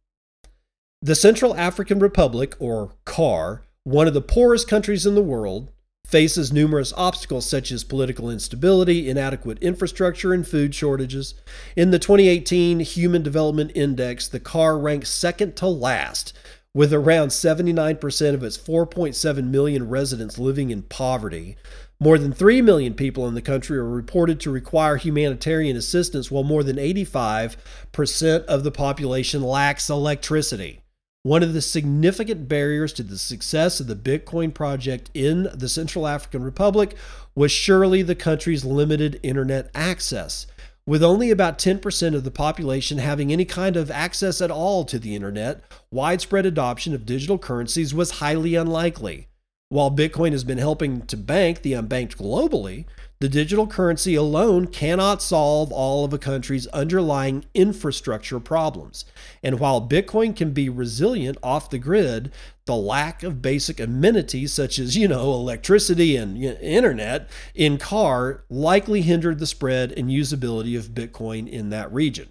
The 1.02 1.14
Central 1.14 1.54
African 1.56 1.98
Republic, 1.98 2.56
or 2.58 2.92
CAR, 3.04 3.62
one 3.84 4.08
of 4.08 4.14
the 4.14 4.20
poorest 4.20 4.68
countries 4.68 5.06
in 5.06 5.14
the 5.14 5.22
world, 5.22 5.72
faces 6.08 6.50
numerous 6.50 6.94
obstacles 6.96 7.46
such 7.46 7.70
as 7.70 7.84
political 7.84 8.30
instability, 8.30 9.10
inadequate 9.10 9.58
infrastructure, 9.58 10.32
and 10.32 10.48
food 10.48 10.74
shortages. 10.74 11.34
In 11.76 11.90
the 11.90 11.98
2018 11.98 12.80
Human 12.80 13.22
Development 13.22 13.70
Index, 13.74 14.26
the 14.26 14.40
CAR 14.40 14.78
ranks 14.78 15.10
second 15.10 15.54
to 15.56 15.66
last, 15.66 16.32
with 16.72 16.94
around 16.94 17.28
79% 17.28 18.34
of 18.34 18.42
its 18.42 18.56
4.7 18.56 19.44
million 19.50 19.88
residents 19.90 20.38
living 20.38 20.70
in 20.70 20.82
poverty. 20.82 21.56
More 22.00 22.16
than 22.16 22.32
3 22.32 22.62
million 22.62 22.94
people 22.94 23.28
in 23.28 23.34
the 23.34 23.42
country 23.42 23.76
are 23.76 23.84
reported 23.84 24.40
to 24.40 24.50
require 24.50 24.96
humanitarian 24.96 25.76
assistance, 25.76 26.30
while 26.30 26.44
more 26.44 26.64
than 26.64 26.76
85% 26.76 28.44
of 28.46 28.64
the 28.64 28.70
population 28.70 29.42
lacks 29.42 29.90
electricity. 29.90 30.80
One 31.24 31.42
of 31.42 31.52
the 31.52 31.60
significant 31.60 32.48
barriers 32.48 32.92
to 32.94 33.02
the 33.02 33.18
success 33.18 33.80
of 33.80 33.88
the 33.88 33.96
Bitcoin 33.96 34.54
project 34.54 35.10
in 35.14 35.48
the 35.52 35.68
Central 35.68 36.06
African 36.06 36.44
Republic 36.44 36.94
was 37.34 37.50
surely 37.50 38.02
the 38.02 38.14
country's 38.14 38.64
limited 38.64 39.18
internet 39.22 39.68
access. 39.74 40.46
With 40.86 41.02
only 41.02 41.30
about 41.30 41.58
10% 41.58 42.14
of 42.14 42.22
the 42.22 42.30
population 42.30 42.98
having 42.98 43.32
any 43.32 43.44
kind 43.44 43.76
of 43.76 43.90
access 43.90 44.40
at 44.40 44.50
all 44.52 44.84
to 44.84 44.98
the 44.98 45.16
internet, 45.16 45.62
widespread 45.90 46.46
adoption 46.46 46.94
of 46.94 47.04
digital 47.04 47.36
currencies 47.36 47.92
was 47.92 48.12
highly 48.12 48.54
unlikely. 48.54 49.26
While 49.70 49.90
Bitcoin 49.90 50.32
has 50.32 50.44
been 50.44 50.56
helping 50.56 51.02
to 51.02 51.16
bank 51.16 51.60
the 51.60 51.72
unbanked 51.72 52.16
globally, 52.16 52.86
the 53.20 53.28
digital 53.28 53.66
currency 53.66 54.14
alone 54.14 54.68
cannot 54.68 55.20
solve 55.20 55.72
all 55.72 56.04
of 56.04 56.12
a 56.12 56.18
country's 56.18 56.68
underlying 56.68 57.44
infrastructure 57.52 58.38
problems. 58.38 59.04
And 59.42 59.58
while 59.58 59.86
Bitcoin 59.86 60.36
can 60.36 60.52
be 60.52 60.68
resilient 60.68 61.36
off 61.42 61.70
the 61.70 61.78
grid, 61.78 62.30
the 62.66 62.76
lack 62.76 63.22
of 63.24 63.42
basic 63.42 63.80
amenities 63.80 64.52
such 64.52 64.78
as, 64.78 64.96
you 64.96 65.08
know, 65.08 65.32
electricity 65.32 66.16
and 66.16 66.36
internet 66.36 67.28
in 67.54 67.78
car 67.78 68.44
likely 68.48 69.02
hindered 69.02 69.40
the 69.40 69.46
spread 69.46 69.90
and 69.92 70.10
usability 70.10 70.78
of 70.78 70.90
Bitcoin 70.90 71.48
in 71.48 71.70
that 71.70 71.92
region. 71.92 72.28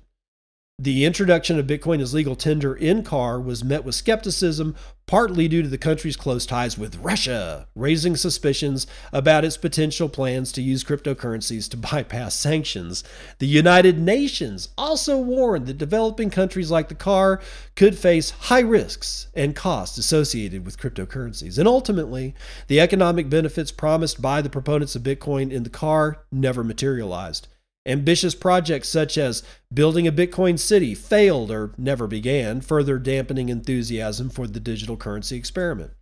The 0.80 1.06
introduction 1.06 1.58
of 1.58 1.66
Bitcoin 1.66 2.02
as 2.02 2.14
legal 2.14 2.36
tender 2.36 2.76
in 2.76 3.02
car 3.02 3.42
was 3.42 3.64
met 3.64 3.84
with 3.84 3.96
skepticism, 3.96 4.76
partly 5.08 5.48
due 5.48 5.62
to 5.62 5.70
the 5.70 5.78
country's 5.78 6.18
close 6.18 6.46
ties 6.46 6.78
with 6.78 6.98
Russia, 6.98 7.66
raising 7.76 8.18
suspicions 8.18 8.86
about 9.14 9.46
its 9.46 9.56
potential 9.56 10.10
plans 10.10 10.52
to 10.52 10.62
use 10.62 10.84
cryptocurrencies 10.84 11.70
to 11.70 11.78
bypass 11.92 12.36
sanctions. 12.36 13.06
The 13.40 13.48
United 13.48 13.98
Nations 13.98 14.68
also 14.78 15.18
warned 15.18 15.66
that 15.68 15.78
developing 15.78 16.30
countries 16.30 16.70
like 16.70 16.90
the 16.90 16.96
car 16.96 17.40
could 17.76 17.98
face 17.98 18.32
high 18.32 18.60
risks 18.60 19.28
and 19.34 19.56
costs 19.56 19.98
associated 19.98 20.66
with 20.66 20.78
cryptocurrencies. 20.78 21.58
And 21.58 21.70
ultimately, 21.70 22.36
the 22.68 22.82
economic 22.82 23.30
benefits 23.30 23.72
promised 23.72 24.22
by 24.22 24.42
the 24.42 24.50
proponents 24.50 24.96
of 24.98 25.04
Bitcoin 25.04 25.52
in 25.52 25.64
the 25.64 25.70
car 25.70 26.26
never 26.34 26.66
materialized. 26.66 27.48
Ambitious 27.88 28.36
projects 28.36 28.90
such 28.90 29.18
as 29.18 29.44
building 29.74 30.06
a 30.06 30.12
Bitcoin 30.12 30.60
city 30.60 30.94
failed 30.94 31.50
or 31.50 31.74
never 31.78 32.06
began, 32.06 32.60
further 32.60 33.00
dampening 33.00 33.48
enthusiasm 33.48 34.30
for 34.30 34.46
the 34.46 34.60
digital 34.60 34.98
currency 34.98 35.38
experiment. 35.38 35.94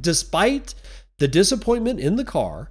Despite 0.00 0.74
the 1.18 1.26
disappointment 1.26 1.98
in 1.98 2.14
the 2.14 2.24
car, 2.24 2.70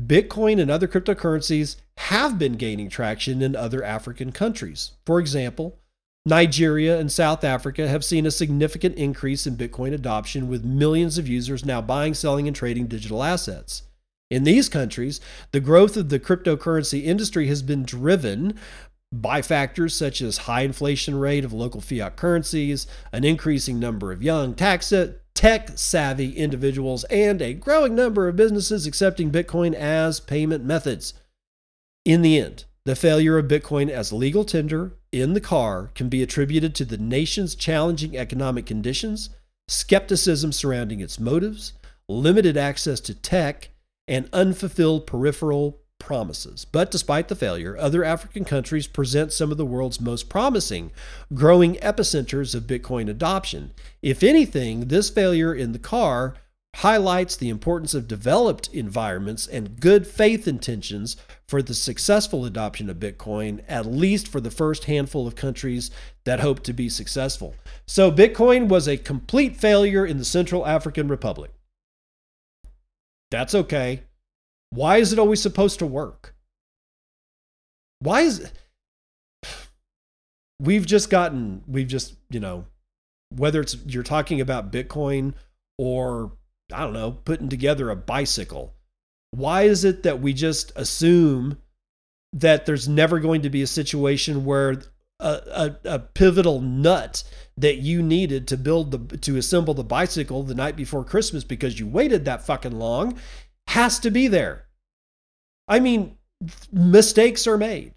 Bitcoin 0.00 0.60
and 0.60 0.70
other 0.70 0.86
cryptocurrencies 0.86 1.76
have 1.96 2.38
been 2.38 2.52
gaining 2.52 2.88
traction 2.88 3.42
in 3.42 3.56
other 3.56 3.82
African 3.82 4.30
countries. 4.30 4.92
For 5.04 5.18
example, 5.18 5.80
Nigeria 6.24 7.00
and 7.00 7.10
South 7.10 7.42
Africa 7.42 7.88
have 7.88 8.04
seen 8.04 8.26
a 8.26 8.30
significant 8.30 8.94
increase 8.94 9.46
in 9.46 9.56
Bitcoin 9.56 9.92
adoption, 9.92 10.46
with 10.46 10.64
millions 10.64 11.18
of 11.18 11.26
users 11.26 11.64
now 11.64 11.80
buying, 11.80 12.14
selling, 12.14 12.46
and 12.46 12.54
trading 12.54 12.86
digital 12.86 13.24
assets. 13.24 13.82
In 14.30 14.44
these 14.44 14.68
countries, 14.68 15.20
the 15.52 15.60
growth 15.60 15.96
of 15.96 16.10
the 16.10 16.20
cryptocurrency 16.20 17.04
industry 17.04 17.46
has 17.46 17.62
been 17.62 17.84
driven 17.84 18.58
by 19.10 19.40
factors 19.40 19.96
such 19.96 20.20
as 20.20 20.38
high 20.38 20.62
inflation 20.62 21.18
rate 21.18 21.44
of 21.44 21.52
local 21.52 21.80
fiat 21.80 22.16
currencies, 22.16 22.86
an 23.10 23.24
increasing 23.24 23.80
number 23.80 24.12
of 24.12 24.22
young 24.22 24.54
tax 24.54 24.92
tech 25.34 25.70
savvy 25.76 26.32
individuals, 26.36 27.04
and 27.04 27.40
a 27.40 27.54
growing 27.54 27.94
number 27.94 28.28
of 28.28 28.36
businesses 28.36 28.86
accepting 28.86 29.30
Bitcoin 29.30 29.72
as 29.72 30.20
payment 30.20 30.64
methods. 30.64 31.14
In 32.04 32.22
the 32.22 32.38
end, 32.38 32.64
the 32.84 32.96
failure 32.96 33.38
of 33.38 33.46
Bitcoin 33.46 33.88
as 33.88 34.12
legal 34.12 34.44
tender 34.44 34.94
in 35.12 35.34
the 35.34 35.40
car 35.40 35.90
can 35.94 36.08
be 36.08 36.22
attributed 36.22 36.74
to 36.74 36.84
the 36.84 36.98
nation's 36.98 37.54
challenging 37.54 38.16
economic 38.16 38.66
conditions, 38.66 39.30
skepticism 39.68 40.52
surrounding 40.52 41.00
its 41.00 41.20
motives, 41.20 41.72
limited 42.08 42.56
access 42.56 43.00
to 43.00 43.14
tech, 43.14 43.70
and 44.08 44.28
unfulfilled 44.32 45.06
peripheral 45.06 45.78
promises. 45.98 46.64
But 46.64 46.90
despite 46.90 47.28
the 47.28 47.36
failure, 47.36 47.76
other 47.76 48.02
African 48.02 48.44
countries 48.44 48.86
present 48.86 49.32
some 49.32 49.52
of 49.52 49.58
the 49.58 49.66
world's 49.66 50.00
most 50.00 50.28
promising 50.28 50.90
growing 51.34 51.74
epicenters 51.76 52.54
of 52.54 52.64
Bitcoin 52.64 53.10
adoption. 53.10 53.72
If 54.00 54.22
anything, 54.22 54.88
this 54.88 55.10
failure 55.10 55.54
in 55.54 55.72
the 55.72 55.78
car 55.78 56.34
highlights 56.76 57.34
the 57.36 57.48
importance 57.48 57.92
of 57.94 58.06
developed 58.06 58.68
environments 58.72 59.46
and 59.46 59.80
good 59.80 60.06
faith 60.06 60.46
intentions 60.46 61.16
for 61.48 61.60
the 61.60 61.74
successful 61.74 62.44
adoption 62.44 62.88
of 62.88 62.98
Bitcoin, 62.98 63.62
at 63.66 63.86
least 63.86 64.28
for 64.28 64.40
the 64.40 64.50
first 64.50 64.84
handful 64.84 65.26
of 65.26 65.34
countries 65.34 65.90
that 66.24 66.40
hope 66.40 66.62
to 66.62 66.72
be 66.72 66.88
successful. 66.88 67.54
So, 67.86 68.12
Bitcoin 68.12 68.68
was 68.68 68.86
a 68.86 68.96
complete 68.96 69.56
failure 69.56 70.06
in 70.06 70.18
the 70.18 70.24
Central 70.24 70.66
African 70.66 71.08
Republic. 71.08 71.50
That's 73.30 73.54
okay. 73.54 74.02
Why 74.70 74.98
is 74.98 75.12
it 75.12 75.18
always 75.18 75.40
supposed 75.40 75.78
to 75.80 75.86
work? 75.86 76.34
Why 78.00 78.22
is 78.22 78.40
it? 78.40 78.52
We've 80.60 80.86
just 80.86 81.10
gotten, 81.10 81.62
we've 81.66 81.86
just, 81.86 82.16
you 82.30 82.40
know, 82.40 82.64
whether 83.30 83.60
it's 83.60 83.76
you're 83.86 84.02
talking 84.02 84.40
about 84.40 84.72
Bitcoin 84.72 85.34
or, 85.78 86.32
I 86.72 86.80
don't 86.80 86.92
know, 86.92 87.12
putting 87.12 87.48
together 87.48 87.90
a 87.90 87.96
bicycle. 87.96 88.74
Why 89.30 89.62
is 89.62 89.84
it 89.84 90.02
that 90.02 90.20
we 90.20 90.32
just 90.32 90.72
assume 90.74 91.58
that 92.32 92.66
there's 92.66 92.88
never 92.88 93.20
going 93.20 93.42
to 93.42 93.50
be 93.50 93.62
a 93.62 93.66
situation 93.66 94.44
where 94.44 94.82
a, 95.20 95.76
a, 95.84 95.94
a, 95.94 95.98
pivotal 95.98 96.60
nut 96.60 97.24
that 97.56 97.78
you 97.78 98.02
needed 98.02 98.46
to 98.48 98.56
build 98.56 98.92
the 98.92 99.16
to 99.18 99.36
assemble 99.36 99.74
the 99.74 99.82
bicycle 99.82 100.42
the 100.42 100.54
night 100.54 100.76
before 100.76 101.04
Christmas 101.04 101.42
because 101.42 101.80
you 101.80 101.86
waited 101.86 102.24
that 102.24 102.46
fucking 102.46 102.78
long 102.78 103.18
has 103.66 103.98
to 104.00 104.10
be 104.10 104.28
there. 104.28 104.66
I 105.66 105.80
mean, 105.80 106.16
mistakes 106.72 107.46
are 107.46 107.58
made. 107.58 107.94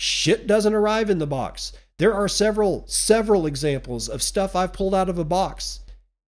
Shit 0.00 0.46
doesn't 0.46 0.74
arrive 0.74 1.10
in 1.10 1.18
the 1.18 1.26
box. 1.26 1.72
There 1.98 2.12
are 2.12 2.28
several 2.28 2.84
several 2.88 3.46
examples 3.46 4.08
of 4.08 4.22
stuff 4.22 4.56
I've 4.56 4.72
pulled 4.72 4.94
out 4.94 5.08
of 5.08 5.18
a 5.18 5.24
box. 5.24 5.80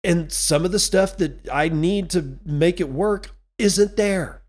And 0.03 0.33
some 0.33 0.65
of 0.65 0.73
the 0.73 0.79
stuff 0.79 1.19
that 1.19 1.47
I 1.53 1.69
need 1.69 2.09
to 2.11 2.39
make 2.47 2.81
it 2.81 2.89
work 2.89 3.37
isn't 3.59 3.99
there. 3.99 4.43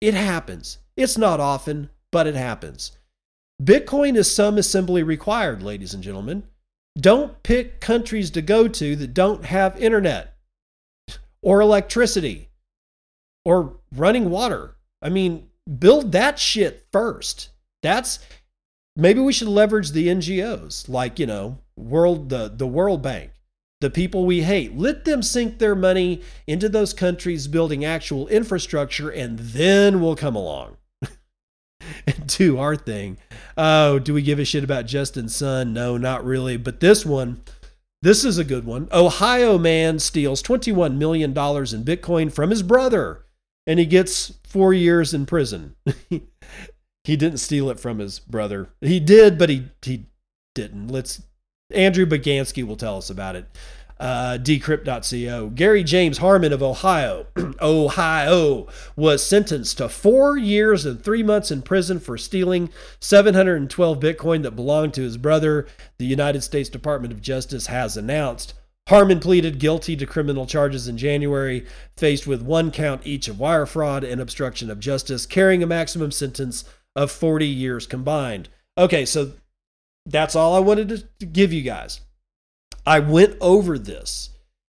It 0.00 0.14
happens. 0.14 0.78
It's 0.96 1.18
not 1.18 1.40
often, 1.40 1.90
but 2.12 2.28
it 2.28 2.36
happens. 2.36 2.92
Bitcoin 3.62 4.16
is 4.16 4.34
some 4.34 4.58
assembly 4.58 5.02
required, 5.02 5.62
ladies 5.62 5.94
and 5.94 6.02
gentlemen. 6.02 6.42
Don't 6.98 7.42
pick 7.42 7.80
countries 7.80 8.30
to 8.30 8.42
go 8.42 8.66
to 8.66 8.96
that 8.96 9.14
don't 9.14 9.44
have 9.44 9.80
internet 9.80 10.36
or 11.42 11.60
electricity 11.60 12.48
or 13.44 13.76
running 13.94 14.30
water. 14.30 14.76
I 15.00 15.10
mean, 15.10 15.48
build 15.78 16.12
that 16.12 16.38
shit 16.38 16.86
first. 16.92 17.50
That's 17.82 18.18
maybe 18.96 19.20
we 19.20 19.32
should 19.32 19.48
leverage 19.48 19.90
the 19.90 20.08
NGOs 20.08 20.88
like, 20.88 21.18
you 21.18 21.26
know, 21.26 21.58
World 21.76 22.30
the 22.30 22.52
the 22.54 22.66
World 22.66 23.02
Bank, 23.02 23.30
the 23.80 23.90
people 23.90 24.26
we 24.26 24.42
hate. 24.42 24.76
Let 24.76 25.04
them 25.04 25.22
sink 25.22 25.58
their 25.58 25.74
money 25.74 26.22
into 26.46 26.68
those 26.68 26.92
countries 26.92 27.48
building 27.48 27.84
actual 27.84 28.28
infrastructure 28.28 29.10
and 29.10 29.38
then 29.38 30.00
we'll 30.00 30.16
come 30.16 30.36
along. 30.36 30.76
and 32.06 32.26
do 32.26 32.58
our 32.58 32.76
thing. 32.76 33.18
Oh, 33.56 33.98
do 33.98 34.14
we 34.14 34.22
give 34.22 34.38
a 34.38 34.44
shit 34.44 34.64
about 34.64 34.86
Justin 34.86 35.28
Sun? 35.28 35.72
No, 35.72 35.96
not 35.96 36.24
really. 36.24 36.56
But 36.56 36.80
this 36.80 37.04
one, 37.04 37.42
this 38.02 38.24
is 38.24 38.38
a 38.38 38.44
good 38.44 38.64
one. 38.64 38.88
Ohio 38.92 39.58
man 39.58 39.98
steals 39.98 40.42
$21 40.42 40.96
million 40.96 41.30
in 41.30 41.34
Bitcoin 41.36 42.32
from 42.32 42.50
his 42.50 42.62
brother, 42.62 43.24
and 43.66 43.78
he 43.78 43.86
gets 43.86 44.34
four 44.44 44.74
years 44.74 45.14
in 45.14 45.26
prison. 45.26 45.76
he 46.10 47.16
didn't 47.16 47.38
steal 47.38 47.70
it 47.70 47.80
from 47.80 47.98
his 47.98 48.18
brother. 48.18 48.68
He 48.80 49.00
did, 49.00 49.38
but 49.38 49.48
he 49.48 49.68
he 49.82 50.06
didn't. 50.54 50.88
Let's 50.88 51.22
Andrew 51.72 52.06
Bagansky 52.06 52.66
will 52.66 52.76
tell 52.76 52.98
us 52.98 53.08
about 53.08 53.36
it 53.36 53.46
uh, 54.02 54.36
decrypt.co. 54.36 55.50
Gary 55.50 55.84
James 55.84 56.18
Harmon 56.18 56.52
of 56.52 56.60
Ohio, 56.60 57.26
Ohio, 57.62 58.66
was 58.96 59.24
sentenced 59.24 59.78
to 59.78 59.88
four 59.88 60.36
years 60.36 60.84
and 60.84 61.02
three 61.02 61.22
months 61.22 61.52
in 61.52 61.62
prison 61.62 62.00
for 62.00 62.18
stealing 62.18 62.68
712 62.98 64.00
Bitcoin 64.00 64.42
that 64.42 64.56
belonged 64.56 64.92
to 64.94 65.02
his 65.02 65.16
brother. 65.16 65.68
The 65.98 66.04
United 66.04 66.42
States 66.42 66.68
Department 66.68 67.12
of 67.12 67.22
Justice 67.22 67.68
has 67.68 67.96
announced. 67.96 68.54
Harmon 68.88 69.20
pleaded 69.20 69.60
guilty 69.60 69.94
to 69.94 70.04
criminal 70.04 70.46
charges 70.46 70.88
in 70.88 70.98
January, 70.98 71.64
faced 71.96 72.26
with 72.26 72.42
one 72.42 72.72
count 72.72 73.02
each 73.06 73.28
of 73.28 73.38
wire 73.38 73.66
fraud 73.66 74.02
and 74.02 74.20
obstruction 74.20 74.68
of 74.68 74.80
justice, 74.80 75.26
carrying 75.26 75.62
a 75.62 75.66
maximum 75.68 76.10
sentence 76.10 76.64
of 76.96 77.12
40 77.12 77.46
years 77.46 77.86
combined. 77.86 78.48
Okay, 78.76 79.06
so 79.06 79.34
that's 80.04 80.34
all 80.34 80.56
I 80.56 80.58
wanted 80.58 81.08
to 81.20 81.26
give 81.26 81.52
you 81.52 81.62
guys. 81.62 82.00
I 82.86 82.98
went 82.98 83.36
over 83.40 83.78
this. 83.78 84.30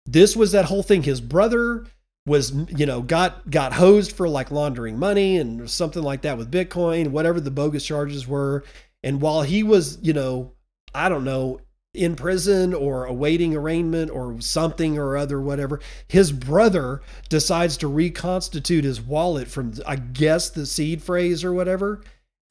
This 0.06 0.36
was 0.36 0.52
that 0.52 0.66
whole 0.66 0.82
thing. 0.82 1.02
His 1.02 1.20
brother 1.20 1.86
was 2.24 2.52
you 2.76 2.86
know 2.86 3.02
got 3.02 3.50
got 3.50 3.72
hosed 3.72 4.12
for 4.12 4.28
like 4.28 4.50
laundering 4.52 4.96
money 4.96 5.38
and 5.38 5.68
something 5.68 6.04
like 6.04 6.22
that 6.22 6.38
with 6.38 6.52
bitcoin 6.52 7.08
whatever 7.08 7.40
the 7.40 7.50
bogus 7.50 7.84
charges 7.84 8.28
were. 8.28 8.64
And 9.02 9.20
while 9.20 9.42
he 9.42 9.62
was 9.64 9.98
you 10.02 10.12
know 10.12 10.52
i 10.94 11.08
don't 11.08 11.24
know 11.24 11.60
in 11.94 12.14
prison 12.14 12.72
or 12.72 13.06
awaiting 13.06 13.56
arraignment 13.56 14.10
or 14.10 14.40
something 14.40 14.96
or 14.98 15.16
other 15.16 15.40
whatever 15.40 15.80
his 16.08 16.30
brother 16.30 17.02
decides 17.28 17.76
to 17.76 17.88
reconstitute 17.88 18.84
his 18.84 19.00
wallet 19.00 19.48
from 19.48 19.74
i 19.84 19.96
guess 19.96 20.48
the 20.48 20.64
seed 20.64 21.02
phrase 21.02 21.42
or 21.42 21.52
whatever 21.52 22.02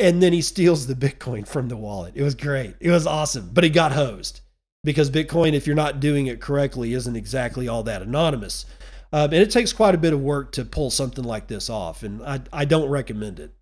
and 0.02 0.22
then 0.22 0.34
he 0.34 0.42
steals 0.42 0.88
the 0.88 0.96
bitcoin 0.96 1.48
from 1.48 1.68
the 1.70 1.78
wallet. 1.78 2.14
It 2.16 2.24
was 2.24 2.34
great. 2.34 2.76
It 2.80 2.90
was 2.90 3.06
awesome. 3.06 3.52
But 3.54 3.64
he 3.64 3.70
got 3.70 3.92
hosed 3.92 4.42
because 4.84 5.12
bitcoin 5.12 5.54
if 5.54 5.68
you're 5.68 5.76
not 5.76 6.00
doing 6.00 6.28
it 6.28 6.42
correctly 6.42 6.94
isn't 6.94 7.16
exactly 7.16 7.68
all 7.68 7.84
that 7.84 8.02
anonymous 8.02 8.66
um, 9.14 9.26
and 9.26 9.42
it 9.42 9.52
takes 9.52 9.74
quite 9.74 9.96
a 9.96 9.98
bit 9.98 10.14
of 10.14 10.22
work 10.22 10.54
to 10.54 10.64
pull 10.66 10.90
something 10.90 11.24
like 11.24 11.48
this 11.48 11.70
off. 11.70 12.04
And 12.04 12.24
I, 12.24 12.42
I 12.54 12.66
don't 12.66 12.90
recommend 12.90 13.40
it 13.40 13.54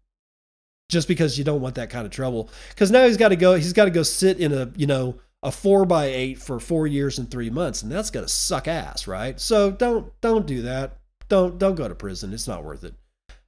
just 0.89 1.07
because 1.07 1.37
you 1.37 1.43
don't 1.43 1.61
want 1.61 1.75
that 1.75 1.89
kind 1.89 2.05
of 2.05 2.11
trouble. 2.11 2.49
Because 2.69 2.91
now 2.91 3.05
he's 3.05 3.17
got 3.17 3.29
to 3.29 3.35
go, 3.35 3.55
he's 3.55 3.73
got 3.73 3.85
to 3.85 3.91
go 3.91 4.03
sit 4.03 4.39
in 4.39 4.53
a, 4.53 4.71
you 4.75 4.85
know, 4.85 5.15
a 5.41 5.51
four 5.51 5.85
by 5.85 6.05
eight 6.05 6.37
for 6.39 6.59
four 6.59 6.85
years 6.85 7.17
and 7.17 7.31
three 7.31 7.49
months. 7.49 7.81
And 7.81 7.91
that's 7.91 8.11
going 8.11 8.25
to 8.25 8.31
suck 8.31 8.67
ass, 8.67 9.07
right? 9.07 9.39
So 9.39 9.71
don't, 9.71 10.11
don't 10.21 10.45
do 10.45 10.63
that. 10.63 10.97
Don't, 11.29 11.57
don't 11.57 11.75
go 11.75 11.87
to 11.87 11.95
prison. 11.95 12.33
It's 12.33 12.47
not 12.47 12.63
worth 12.63 12.83
it. 12.83 12.93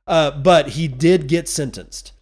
Uh, 0.08 0.32
but 0.32 0.70
he 0.70 0.88
did 0.88 1.28
get 1.28 1.48
sentenced. 1.48 2.14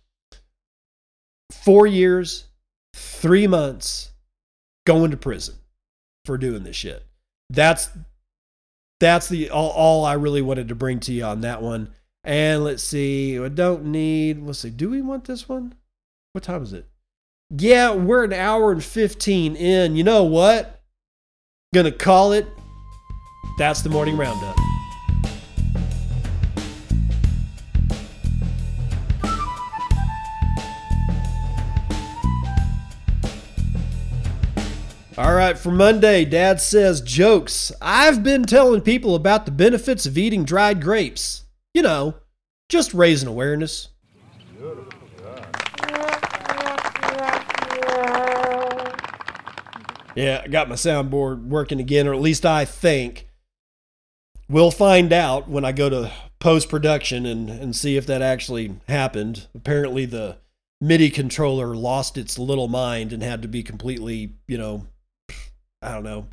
Four 1.51 1.88
years, 1.88 2.45
three 2.93 3.47
months, 3.47 4.09
going 4.85 5.11
to 5.11 5.18
prison 5.18 5.56
for 6.26 6.38
doing 6.38 6.64
this 6.64 6.76
shit. 6.76 7.06
That's 7.49 7.89
that's 8.99 9.30
the 9.30 9.49
all, 9.49 9.72
all 9.72 10.06
I 10.06 10.14
really 10.14 10.41
wanted 10.41 10.68
to 10.69 10.76
bring 10.76 10.99
to 11.01 11.14
you 11.14 11.23
on 11.23 11.41
that 11.41 11.61
one. 11.61 11.89
And 12.23 12.64
let's 12.64 12.84
see, 12.84 13.39
I 13.39 13.47
don't 13.47 13.85
need, 13.85 14.43
let's 14.43 14.60
see, 14.60 14.69
do 14.69 14.89
we 14.89 15.01
want 15.01 15.23
this 15.23 15.47
one? 15.47 15.73
What 16.34 16.43
time 16.43 16.64
is 16.64 16.73
it? 16.73 16.85
Yeah, 17.49 17.93
we're 17.93 18.26
an 18.26 18.34
hour 18.34 18.72
and 18.72 18.84
15 18.84 19.56
in. 19.56 19.95
You 19.95 20.03
know 20.03 20.26
what? 20.26 20.81
Gonna 21.73 21.91
call 21.91 22.34
it. 22.34 22.45
That's 23.57 23.81
the 23.81 23.89
morning 23.89 24.18
roundup. 24.18 24.56
All 35.19 35.33
right, 35.33 35.57
for 35.57 35.69
Monday, 35.69 36.23
Dad 36.23 36.61
says 36.61 37.01
jokes. 37.01 37.73
I've 37.81 38.23
been 38.23 38.43
telling 38.43 38.79
people 38.79 39.15
about 39.15 39.45
the 39.45 39.51
benefits 39.51 40.05
of 40.05 40.17
eating 40.17 40.45
dried 40.45 40.81
grapes. 40.81 41.43
You 41.73 41.81
know, 41.81 42.15
just 42.69 42.93
raising 42.93 43.27
awareness. 43.27 43.89
Yeah, 50.15 50.41
I 50.41 50.47
got 50.47 50.69
my 50.69 50.75
soundboard 50.75 51.47
working 51.49 51.81
again, 51.81 52.07
or 52.07 52.13
at 52.13 52.21
least 52.21 52.45
I 52.45 52.63
think. 52.63 53.27
We'll 54.47 54.71
find 54.71 55.11
out 55.11 55.49
when 55.49 55.65
I 55.65 55.73
go 55.73 55.89
to 55.89 56.13
post 56.39 56.69
production 56.69 57.25
and, 57.25 57.49
and 57.49 57.75
see 57.75 57.97
if 57.97 58.05
that 58.05 58.21
actually 58.21 58.77
happened. 58.87 59.47
Apparently, 59.53 60.05
the 60.05 60.37
MIDI 60.79 61.09
controller 61.09 61.75
lost 61.75 62.17
its 62.17 62.39
little 62.39 62.69
mind 62.69 63.11
and 63.11 63.21
had 63.21 63.41
to 63.41 63.49
be 63.49 63.63
completely, 63.63 64.35
you 64.47 64.57
know, 64.57 64.87
I 65.81 65.93
don't 65.93 66.03
know, 66.03 66.27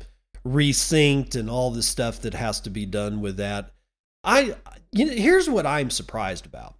resynced 0.45 1.35
and 1.35 1.49
all 1.49 1.71
the 1.71 1.83
stuff 1.83 2.21
that 2.21 2.33
has 2.33 2.59
to 2.61 2.69
be 2.69 2.85
done 2.85 3.21
with 3.21 3.37
that. 3.37 3.71
I 4.23 4.55
you 4.91 5.05
know, 5.05 5.13
here's 5.13 5.49
what 5.49 5.65
I'm 5.65 5.89
surprised 5.89 6.45
about. 6.45 6.75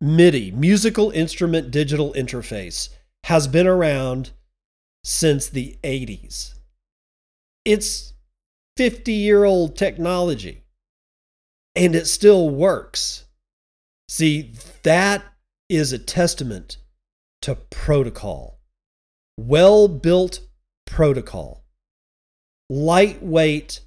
MIDI, 0.00 0.50
musical 0.50 1.10
instrument 1.10 1.70
digital 1.70 2.12
interface, 2.14 2.90
has 3.24 3.46
been 3.46 3.66
around 3.66 4.32
since 5.02 5.48
the 5.48 5.78
80s. 5.82 6.54
It's 7.64 8.12
50 8.76 9.12
year 9.12 9.44
old 9.44 9.76
technology 9.76 10.64
and 11.76 11.94
it 11.94 12.06
still 12.06 12.50
works. 12.50 13.24
See, 14.08 14.52
that 14.82 15.24
is 15.68 15.92
a 15.92 15.98
testament 15.98 16.78
to 17.42 17.54
protocol. 17.54 18.58
Well 19.38 19.88
built 19.88 20.40
protocol. 20.86 21.64
Lightweight, 22.70 23.80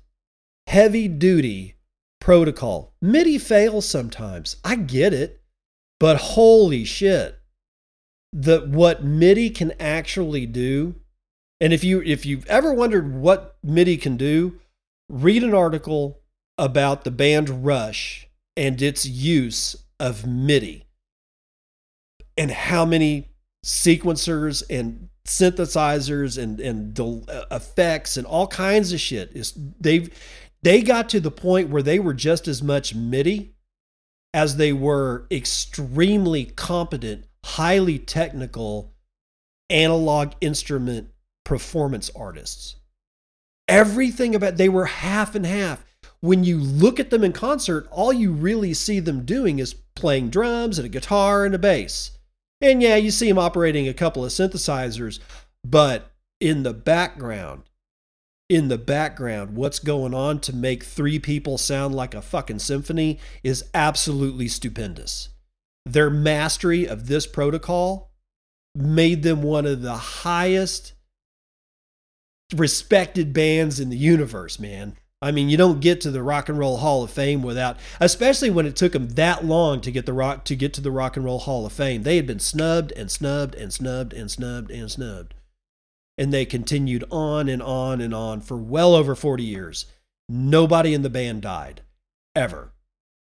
heavy 0.67 1.07
duty 1.07 1.75
protocol. 2.19 2.93
MIDI 3.01 3.37
fails 3.37 3.87
sometimes. 3.87 4.57
I 4.63 4.75
get 4.75 5.13
it. 5.13 5.41
But 5.99 6.17
holy 6.17 6.83
shit. 6.83 7.39
The 8.33 8.61
what 8.61 9.03
MIDI 9.03 9.49
can 9.49 9.73
actually 9.79 10.45
do. 10.45 10.95
And 11.59 11.73
if 11.73 11.83
you 11.83 12.01
if 12.03 12.25
you've 12.25 12.45
ever 12.47 12.73
wondered 12.73 13.15
what 13.15 13.57
MIDI 13.63 13.97
can 13.97 14.17
do, 14.17 14.59
read 15.09 15.43
an 15.43 15.53
article 15.53 16.19
about 16.57 17.03
the 17.03 17.11
band 17.11 17.65
Rush 17.65 18.27
and 18.55 18.81
its 18.81 19.05
use 19.05 19.75
of 19.99 20.27
MIDI 20.27 20.85
and 22.37 22.51
how 22.51 22.85
many 22.85 23.29
sequencers 23.65 24.63
and 24.69 25.06
synthesizers 25.27 26.41
and 26.41 26.59
and 26.59 26.99
uh, 26.99 27.45
effects 27.51 28.17
and 28.17 28.25
all 28.25 28.47
kinds 28.47 28.91
of 28.93 28.99
shit. 28.99 29.31
Is 29.33 29.53
they've 29.79 30.09
they 30.63 30.81
got 30.81 31.09
to 31.09 31.19
the 31.19 31.31
point 31.31 31.69
where 31.69 31.83
they 31.83 31.99
were 31.99 32.13
just 32.13 32.47
as 32.47 32.63
much 32.63 32.95
MIDI 32.95 33.53
as 34.33 34.57
they 34.57 34.73
were 34.73 35.27
extremely 35.31 36.45
competent, 36.45 37.25
highly 37.43 37.99
technical 37.99 38.93
analog 39.69 40.33
instrument 40.41 41.09
performance 41.43 42.09
artists. 42.15 42.75
Everything 43.67 44.33
about 44.33 44.57
they 44.57 44.69
were 44.69 44.85
half 44.85 45.35
and 45.35 45.45
half. 45.45 45.83
When 46.19 46.43
you 46.43 46.57
look 46.57 46.99
at 46.99 47.09
them 47.09 47.23
in 47.23 47.33
concert, 47.33 47.87
all 47.91 48.11
you 48.11 48.31
really 48.31 48.73
see 48.73 48.99
them 48.99 49.25
doing 49.25 49.59
is 49.59 49.75
playing 49.95 50.29
drums 50.29 50.79
and 50.79 50.85
a 50.85 50.89
guitar 50.89 51.45
and 51.45 51.53
a 51.53 51.59
bass. 51.59 52.16
And 52.61 52.81
yeah, 52.81 52.95
you 52.95 53.11
see 53.11 53.29
him 53.29 53.37
operating 53.37 53.87
a 53.87 53.93
couple 53.93 54.25
of 54.25 54.31
synthesizers, 54.31 55.19
but 55.63 56.11
in 56.39 56.63
the 56.63 56.73
background, 56.73 57.63
in 58.49 58.69
the 58.69 58.77
background, 58.77 59.55
what's 59.55 59.79
going 59.79 60.13
on 60.13 60.39
to 60.39 60.55
make 60.55 60.83
three 60.83 61.19
people 61.19 61.57
sound 61.57 61.93
like 61.93 62.13
a 62.13 62.21
fucking 62.21 62.59
symphony 62.59 63.19
is 63.43 63.65
absolutely 63.73 64.47
stupendous. 64.47 65.29
Their 65.85 66.09
mastery 66.09 66.87
of 66.87 67.07
this 67.07 67.27
protocol 67.27 68.11
made 68.73 69.23
them 69.23 69.41
one 69.41 69.65
of 69.65 69.81
the 69.81 69.95
highest 69.95 70.93
respected 72.55 73.33
bands 73.33 73.79
in 73.79 73.89
the 73.89 73.97
universe, 73.97 74.59
man. 74.59 74.95
I 75.21 75.31
mean, 75.31 75.49
you 75.49 75.57
don't 75.57 75.79
get 75.79 76.01
to 76.01 76.11
the 76.11 76.21
Rock 76.21 76.47
and 76.47 76.59
Roll 76.59 76.77
Hall 76.77 77.03
of 77.03 77.09
Fame 77.09 77.41
without, 77.41 77.77
especially 77.99 78.51
when 78.51 78.67
it 78.67 78.75
took 78.75 78.91
them 78.91 79.09
that 79.09 79.43
long 79.43 79.81
to 79.81 79.91
get 79.91 80.05
the 80.05 80.13
rock 80.13 80.43
to 80.45 80.55
get 80.55 80.73
to 80.75 80.81
the 80.81 80.91
Rock 80.91 81.17
and 81.17 81.25
Roll 81.25 81.39
Hall 81.39 81.65
of 81.65 81.73
Fame. 81.73 82.03
They 82.03 82.17
had 82.17 82.27
been 82.27 82.39
snubbed 82.39 82.91
and 82.91 83.09
snubbed 83.09 83.55
and 83.55 83.73
snubbed 83.73 84.13
and 84.13 84.29
snubbed 84.29 84.69
and 84.69 84.91
snubbed, 84.91 85.33
and 86.19 86.31
they 86.31 86.45
continued 86.45 87.03
on 87.09 87.49
and 87.49 87.63
on 87.63 87.99
and 87.99 88.13
on 88.13 88.41
for 88.41 88.57
well 88.57 88.93
over 88.93 89.15
forty 89.15 89.43
years. 89.43 89.87
Nobody 90.29 90.93
in 90.93 91.01
the 91.01 91.09
band 91.09 91.41
died, 91.41 91.81
ever. 92.35 92.73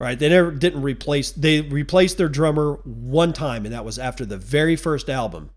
Right? 0.02 0.18
They 0.18 0.30
never 0.30 0.52
didn't 0.52 0.82
replace. 0.82 1.32
They 1.32 1.62
replaced 1.62 2.18
their 2.18 2.30
drummer 2.30 2.74
one 2.84 3.32
time, 3.32 3.66
and 3.66 3.74
that 3.74 3.86
was 3.86 4.00
after 4.00 4.26
the 4.26 4.38
very 4.38 4.76
first 4.76 5.10
album, 5.10 5.52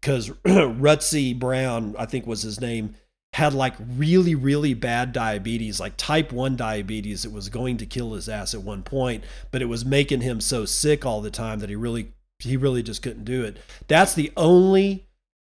because 0.00 0.28
Rutsy 0.44 1.36
Brown, 1.36 1.96
I 1.98 2.06
think 2.06 2.26
was 2.26 2.42
his 2.42 2.60
name 2.60 2.94
had 3.34 3.54
like 3.54 3.74
really 3.96 4.34
really 4.34 4.74
bad 4.74 5.12
diabetes 5.12 5.78
like 5.78 5.96
type 5.96 6.32
1 6.32 6.56
diabetes 6.56 7.24
it 7.24 7.32
was 7.32 7.48
going 7.48 7.76
to 7.76 7.86
kill 7.86 8.14
his 8.14 8.28
ass 8.28 8.54
at 8.54 8.62
one 8.62 8.82
point 8.82 9.22
but 9.50 9.62
it 9.62 9.66
was 9.66 9.84
making 9.84 10.20
him 10.20 10.40
so 10.40 10.64
sick 10.64 11.06
all 11.06 11.20
the 11.20 11.30
time 11.30 11.60
that 11.60 11.70
he 11.70 11.76
really 11.76 12.12
he 12.42 12.56
really 12.56 12.82
just 12.82 13.02
couldn't 13.02 13.24
do 13.24 13.44
it. 13.44 13.58
That's 13.88 14.14
the 14.14 14.32
only 14.36 15.06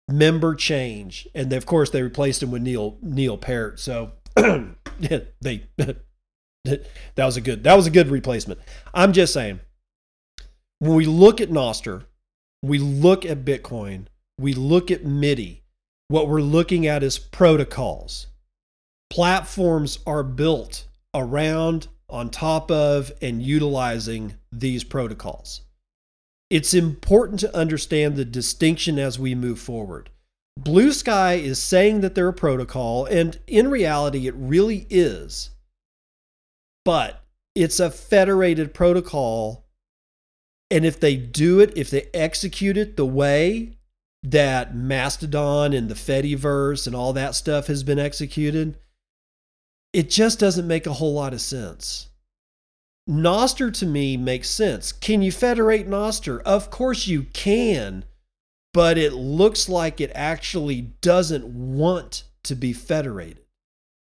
member 0.08 0.54
change 0.54 1.28
and 1.34 1.52
of 1.52 1.66
course 1.66 1.90
they 1.90 2.02
replaced 2.02 2.42
him 2.42 2.50
with 2.50 2.60
neil 2.62 2.98
neil 3.00 3.38
peart 3.38 3.78
so 3.78 4.10
they 4.34 5.28
that 6.64 6.84
was 7.16 7.36
a 7.36 7.40
good 7.40 7.62
that 7.62 7.74
was 7.74 7.86
a 7.86 7.90
good 7.90 8.08
replacement. 8.08 8.58
I'm 8.92 9.12
just 9.12 9.32
saying 9.32 9.60
when 10.80 10.94
we 10.94 11.06
look 11.06 11.40
at 11.40 11.50
Nostr, 11.50 12.04
we 12.62 12.78
look 12.78 13.24
at 13.24 13.44
bitcoin 13.44 14.06
we 14.38 14.52
look 14.52 14.90
at 14.90 15.04
midi 15.04 15.59
what 16.10 16.28
we're 16.28 16.42
looking 16.42 16.88
at 16.88 17.04
is 17.04 17.20
protocols. 17.20 18.26
Platforms 19.10 20.00
are 20.04 20.24
built 20.24 20.86
around, 21.14 21.86
on 22.08 22.30
top 22.30 22.68
of, 22.68 23.12
and 23.22 23.40
utilizing 23.40 24.34
these 24.50 24.82
protocols. 24.82 25.60
It's 26.50 26.74
important 26.74 27.38
to 27.40 27.56
understand 27.56 28.16
the 28.16 28.24
distinction 28.24 28.98
as 28.98 29.20
we 29.20 29.36
move 29.36 29.60
forward. 29.60 30.10
Blue 30.58 30.92
Sky 30.92 31.34
is 31.34 31.62
saying 31.62 32.00
that 32.00 32.16
they're 32.16 32.26
a 32.26 32.32
protocol, 32.32 33.04
and 33.06 33.38
in 33.46 33.70
reality, 33.70 34.26
it 34.26 34.34
really 34.34 34.88
is. 34.90 35.50
but 36.84 37.22
it's 37.54 37.80
a 37.80 37.90
federated 37.90 38.74
protocol. 38.74 39.66
And 40.70 40.84
if 40.84 41.00
they 41.00 41.16
do 41.16 41.60
it, 41.60 41.76
if 41.76 41.90
they 41.90 42.08
execute 42.14 42.76
it 42.76 42.96
the 42.96 43.06
way 43.06 43.76
that 44.22 44.74
Mastodon 44.74 45.72
and 45.72 45.88
the 45.88 45.94
Fediverse 45.94 46.86
and 46.86 46.94
all 46.94 47.12
that 47.14 47.34
stuff 47.34 47.66
has 47.68 47.82
been 47.82 47.98
executed, 47.98 48.76
it 49.92 50.10
just 50.10 50.38
doesn't 50.38 50.66
make 50.66 50.86
a 50.86 50.94
whole 50.94 51.14
lot 51.14 51.32
of 51.32 51.40
sense. 51.40 52.08
Nostr 53.08 53.72
to 53.74 53.86
me 53.86 54.16
makes 54.16 54.48
sense. 54.48 54.92
Can 54.92 55.22
you 55.22 55.32
federate 55.32 55.88
Nostr? 55.88 56.40
Of 56.42 56.70
course 56.70 57.06
you 57.06 57.24
can, 57.32 58.04
but 58.72 58.98
it 58.98 59.14
looks 59.14 59.68
like 59.68 60.00
it 60.00 60.12
actually 60.14 60.82
doesn't 61.00 61.46
want 61.46 62.24
to 62.44 62.54
be 62.54 62.72
federated. 62.72 63.40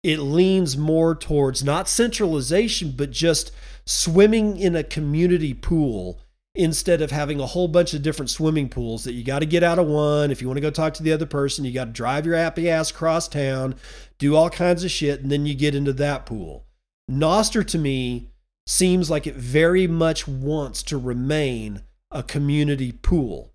It 0.03 0.19
leans 0.19 0.77
more 0.77 1.15
towards 1.15 1.63
not 1.63 1.87
centralization, 1.87 2.93
but 2.95 3.11
just 3.11 3.51
swimming 3.85 4.57
in 4.57 4.75
a 4.75 4.83
community 4.83 5.53
pool 5.53 6.19
instead 6.55 7.01
of 7.01 7.09
having 7.09 7.39
a 7.39 7.47
whole 7.47 7.67
bunch 7.67 7.93
of 7.93 8.03
different 8.03 8.29
swimming 8.29 8.69
pools 8.69 9.03
that 9.03 9.13
you 9.13 9.23
got 9.23 9.39
to 9.39 9.45
get 9.45 9.63
out 9.63 9.79
of 9.79 9.87
one. 9.87 10.29
If 10.29 10.41
you 10.41 10.47
want 10.47 10.57
to 10.57 10.61
go 10.61 10.69
talk 10.69 10.93
to 10.95 11.03
the 11.03 11.13
other 11.13 11.25
person, 11.25 11.65
you 11.65 11.71
got 11.71 11.85
to 11.85 11.91
drive 11.91 12.25
your 12.25 12.35
happy 12.37 12.69
ass 12.69 12.91
across 12.91 13.27
town, 13.27 13.75
do 14.19 14.35
all 14.35 14.49
kinds 14.49 14.83
of 14.83 14.91
shit, 14.91 15.21
and 15.21 15.31
then 15.31 15.45
you 15.45 15.55
get 15.55 15.75
into 15.75 15.93
that 15.93 16.25
pool. 16.25 16.65
Nostr 17.09 17.65
to 17.67 17.77
me 17.77 18.29
seems 18.67 19.09
like 19.09 19.27
it 19.27 19.35
very 19.35 19.87
much 19.87 20.27
wants 20.27 20.83
to 20.83 20.97
remain 20.97 21.81
a 22.11 22.23
community 22.23 22.91
pool. 22.91 23.51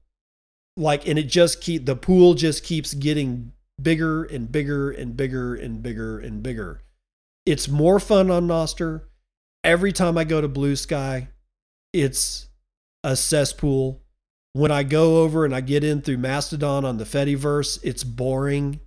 Like, 0.76 1.08
and 1.08 1.18
it 1.18 1.24
just 1.24 1.60
keep 1.60 1.86
the 1.86 1.96
pool 1.96 2.34
just 2.34 2.64
keeps 2.64 2.94
getting 2.94 3.52
bigger 3.80 4.24
and 4.24 4.50
bigger 4.50 4.90
and 4.90 5.16
bigger 5.16 5.54
and 5.54 5.82
bigger 5.82 6.18
and 6.18 6.42
bigger. 6.42 6.82
It's 7.46 7.68
more 7.68 8.00
fun 8.00 8.30
on 8.30 8.46
Nostr. 8.46 9.02
Every 9.64 9.92
time 9.92 10.18
I 10.18 10.24
go 10.24 10.40
to 10.40 10.48
Blue 10.48 10.76
Sky, 10.76 11.28
it's 11.92 12.47
a 13.08 13.16
cesspool. 13.16 14.02
When 14.52 14.70
I 14.70 14.82
go 14.82 15.22
over 15.22 15.44
and 15.44 15.54
I 15.54 15.60
get 15.62 15.82
in 15.82 16.02
through 16.02 16.18
Mastodon 16.18 16.84
on 16.84 16.98
the 16.98 17.04
Fediverse, 17.04 17.78
it's 17.82 18.04
boring. 18.04 18.80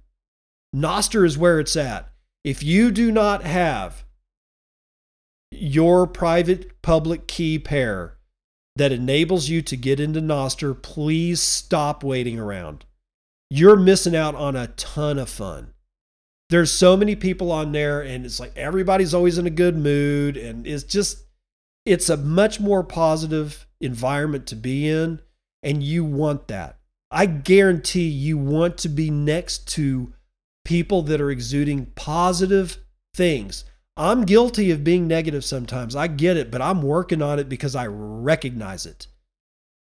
Nostr 0.75 1.25
is 1.25 1.37
where 1.37 1.59
it's 1.59 1.75
at. 1.75 2.09
If 2.43 2.63
you 2.63 2.91
do 2.91 3.11
not 3.11 3.43
have 3.43 4.05
your 5.51 6.05
private 6.07 6.81
public 6.81 7.27
key 7.27 7.57
pair 7.57 8.17
that 8.75 8.91
enables 8.91 9.49
you 9.49 9.61
to 9.63 9.75
get 9.75 9.99
into 9.99 10.21
Nostr, 10.21 10.79
please 10.79 11.41
stop 11.41 12.03
waiting 12.03 12.39
around. 12.39 12.85
You're 13.49 13.75
missing 13.75 14.15
out 14.15 14.35
on 14.35 14.55
a 14.55 14.67
ton 14.67 15.17
of 15.17 15.29
fun. 15.29 15.73
There's 16.49 16.71
so 16.71 16.95
many 16.95 17.15
people 17.15 17.51
on 17.51 17.71
there, 17.71 18.01
and 18.01 18.25
it's 18.25 18.39
like 18.39 18.55
everybody's 18.55 19.13
always 19.13 19.37
in 19.37 19.47
a 19.47 19.51
good 19.51 19.77
mood, 19.77 20.37
and 20.37 20.67
it's 20.67 20.83
just, 20.83 21.25
it's 21.85 22.09
a 22.09 22.17
much 22.17 22.59
more 22.59 22.83
positive 22.83 23.67
environment 23.81 24.47
to 24.47 24.55
be 24.55 24.87
in, 24.87 25.21
and 25.63 25.83
you 25.83 26.03
want 26.03 26.47
that. 26.47 26.77
I 27.09 27.25
guarantee 27.25 28.07
you 28.07 28.37
want 28.37 28.77
to 28.79 28.89
be 28.89 29.09
next 29.09 29.67
to 29.73 30.13
people 30.63 31.01
that 31.03 31.19
are 31.19 31.31
exuding 31.31 31.87
positive 31.87 32.77
things. 33.13 33.65
I'm 33.97 34.23
guilty 34.23 34.71
of 34.71 34.83
being 34.83 35.07
negative 35.07 35.43
sometimes. 35.43 35.95
I 35.95 36.07
get 36.07 36.37
it, 36.37 36.49
but 36.49 36.61
I'm 36.61 36.81
working 36.81 37.21
on 37.21 37.39
it 37.39 37.49
because 37.49 37.75
I 37.75 37.87
recognize 37.87 38.85
it. 38.85 39.07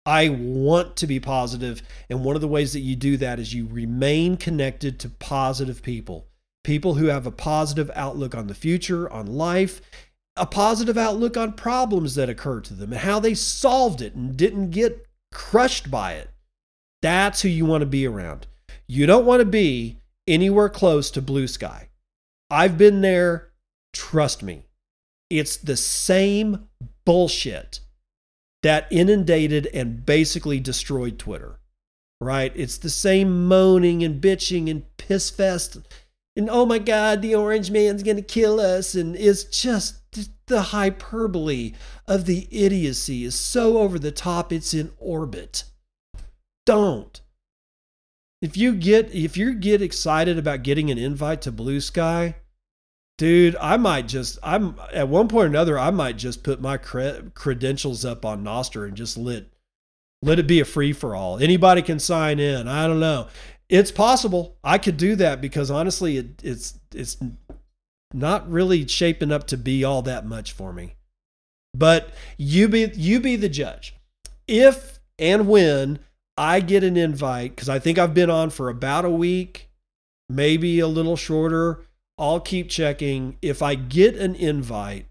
I 0.05 0.29
want 0.29 0.95
to 0.97 1.07
be 1.07 1.19
positive, 1.19 1.83
and 2.09 2.23
one 2.23 2.35
of 2.35 2.41
the 2.41 2.47
ways 2.47 2.73
that 2.73 2.79
you 2.79 2.95
do 2.95 3.17
that 3.17 3.39
is 3.39 3.53
you 3.53 3.67
remain 3.67 4.37
connected 4.37 4.99
to 4.99 5.09
positive 5.09 5.83
people. 5.83 6.27
People 6.63 6.95
who 6.95 7.05
have 7.05 7.27
a 7.27 7.31
positive 7.31 7.91
outlook 7.93 8.33
on 8.33 8.47
the 8.47 8.55
future, 8.55 9.07
on 9.11 9.27
life, 9.27 9.81
a 10.39 10.45
positive 10.45 10.97
outlook 10.97 11.37
on 11.37 11.53
problems 11.53 12.15
that 12.15 12.29
occur 12.29 12.61
to 12.61 12.73
them 12.73 12.93
and 12.93 13.01
how 13.01 13.19
they 13.19 13.33
solved 13.33 14.01
it 14.01 14.15
and 14.15 14.37
didn't 14.37 14.71
get 14.71 15.05
crushed 15.31 15.91
by 15.91 16.13
it. 16.13 16.29
That's 17.01 17.41
who 17.41 17.49
you 17.49 17.65
want 17.65 17.81
to 17.81 17.87
be 17.87 18.07
around. 18.07 18.47
You 18.87 19.05
don't 19.05 19.25
want 19.25 19.41
to 19.41 19.45
be 19.45 19.99
anywhere 20.27 20.69
close 20.69 21.11
to 21.11 21.21
blue 21.21 21.47
sky. 21.47 21.89
I've 22.49 22.77
been 22.77 23.01
there. 23.01 23.51
Trust 23.93 24.41
me. 24.43 24.63
It's 25.29 25.57
the 25.57 25.77
same 25.77 26.67
bullshit 27.05 27.81
that 28.63 28.87
inundated 28.91 29.67
and 29.67 30.05
basically 30.05 30.59
destroyed 30.59 31.19
Twitter, 31.19 31.59
right? 32.19 32.51
It's 32.55 32.77
the 32.77 32.89
same 32.89 33.47
moaning 33.47 34.03
and 34.03 34.21
bitching 34.21 34.69
and 34.69 34.85
piss 34.97 35.29
fest. 35.29 35.77
And 36.35 36.49
oh 36.49 36.65
my 36.65 36.79
God, 36.79 37.21
the 37.21 37.35
orange 37.35 37.71
man's 37.71 38.03
to 38.03 38.21
kill 38.21 38.59
us. 38.59 38.95
And 38.95 39.15
it's 39.15 39.43
just 39.43 39.99
the 40.47 40.61
hyperbole 40.63 41.73
of 42.07 42.25
the 42.25 42.47
idiocy 42.51 43.23
is 43.23 43.35
so 43.35 43.77
over 43.77 43.99
the 43.99 44.11
top, 44.11 44.51
it's 44.51 44.73
in 44.73 44.91
orbit. 44.97 45.63
Don't. 46.65 47.21
If 48.41 48.55
you 48.55 48.73
get 48.73 49.13
if 49.13 49.35
you 49.35 49.53
get 49.53 49.81
excited 49.81 50.37
about 50.37 50.63
getting 50.63 50.89
an 50.89 50.97
invite 50.97 51.41
to 51.41 51.51
Blue 51.51 51.81
Sky, 51.81 52.35
dude, 53.17 53.55
I 53.59 53.75
might 53.77 54.07
just 54.07 54.39
I'm 54.41 54.79
at 54.93 55.09
one 55.09 55.27
point 55.27 55.45
or 55.45 55.47
another 55.47 55.77
I 55.77 55.91
might 55.91 56.17
just 56.17 56.43
put 56.43 56.61
my 56.61 56.77
cre- 56.77 57.29
credentials 57.33 58.05
up 58.05 58.23
on 58.23 58.43
Nostr 58.43 58.87
and 58.87 58.95
just 58.95 59.17
let 59.17 59.47
let 60.21 60.39
it 60.39 60.47
be 60.47 60.59
a 60.59 60.65
free 60.65 60.93
for 60.93 61.15
all. 61.15 61.37
Anybody 61.39 61.81
can 61.81 61.99
sign 61.99 62.39
in. 62.39 62.67
I 62.67 62.87
don't 62.87 62.99
know. 62.99 63.27
It's 63.69 63.91
possible. 63.91 64.57
I 64.63 64.79
could 64.79 64.97
do 64.97 65.15
that 65.15 65.41
because 65.41 65.69
honestly, 65.69 66.17
it, 66.17 66.41
it's 66.43 66.79
it's 66.93 67.17
not 68.13 68.49
really 68.49 68.87
shaping 68.87 69.31
up 69.31 69.45
to 69.47 69.57
be 69.57 69.83
all 69.83 70.01
that 70.01 70.25
much 70.25 70.51
for 70.51 70.73
me. 70.73 70.95
But 71.75 72.09
you 72.37 72.67
be 72.67 72.91
you 72.95 73.19
be 73.19 73.35
the 73.35 73.49
judge. 73.49 73.95
If 74.47 74.99
and 75.19 75.47
when 75.47 75.99
I 76.35 76.61
get 76.61 76.83
an 76.83 76.97
invite, 76.97 77.55
because 77.55 77.69
I 77.69 77.77
think 77.77 77.99
I've 77.99 78.13
been 78.13 78.29
on 78.31 78.49
for 78.49 78.69
about 78.69 79.05
a 79.05 79.09
week, 79.09 79.69
maybe 80.27 80.79
a 80.79 80.87
little 80.87 81.15
shorter. 81.15 81.85
I'll 82.17 82.39
keep 82.41 82.69
checking. 82.69 83.37
If 83.41 83.61
I 83.61 83.75
get 83.75 84.15
an 84.15 84.35
invite, 84.35 85.05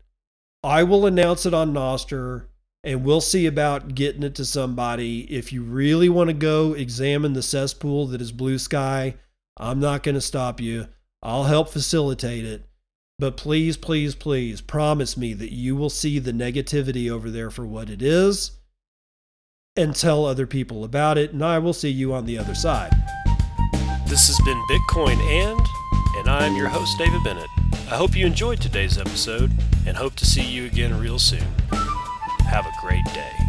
I 0.62 0.82
will 0.82 1.06
announce 1.06 1.46
it 1.46 1.54
on 1.54 1.72
Nostr 1.72 2.46
and 2.88 3.04
we'll 3.04 3.20
see 3.20 3.44
about 3.44 3.94
getting 3.94 4.22
it 4.22 4.34
to 4.36 4.46
somebody. 4.46 5.20
If 5.30 5.52
you 5.52 5.62
really 5.62 6.08
want 6.08 6.28
to 6.28 6.34
go 6.34 6.72
examine 6.72 7.34
the 7.34 7.42
cesspool 7.42 8.06
that 8.06 8.22
is 8.22 8.32
blue 8.32 8.56
sky, 8.56 9.16
I'm 9.58 9.78
not 9.78 10.02
going 10.02 10.14
to 10.14 10.22
stop 10.22 10.58
you. 10.58 10.88
I'll 11.22 11.44
help 11.44 11.68
facilitate 11.68 12.46
it. 12.46 12.66
But 13.18 13.36
please, 13.36 13.76
please, 13.76 14.14
please 14.14 14.62
promise 14.62 15.18
me 15.18 15.34
that 15.34 15.52
you 15.52 15.76
will 15.76 15.90
see 15.90 16.18
the 16.18 16.32
negativity 16.32 17.10
over 17.10 17.30
there 17.30 17.50
for 17.50 17.66
what 17.66 17.90
it 17.90 18.00
is 18.00 18.52
and 19.76 19.94
tell 19.94 20.24
other 20.24 20.46
people 20.46 20.82
about 20.82 21.18
it, 21.18 21.34
and 21.34 21.44
I 21.44 21.58
will 21.58 21.74
see 21.74 21.90
you 21.90 22.14
on 22.14 22.24
the 22.24 22.38
other 22.38 22.54
side. 22.54 22.92
This 24.06 24.28
has 24.28 24.40
been 24.46 24.64
Bitcoin 24.70 25.18
and, 25.18 25.60
and 26.16 26.30
I'm 26.30 26.56
your 26.56 26.68
host, 26.68 26.96
David 26.96 27.22
Bennett. 27.22 27.50
I 27.90 27.96
hope 27.96 28.16
you 28.16 28.24
enjoyed 28.24 28.62
today's 28.62 28.96
episode 28.96 29.52
and 29.86 29.94
hope 29.94 30.14
to 30.14 30.24
see 30.24 30.42
you 30.42 30.64
again 30.64 30.98
real 30.98 31.18
soon. 31.18 31.44
Have 32.48 32.64
a 32.66 32.72
great 32.72 33.04
day. 33.12 33.47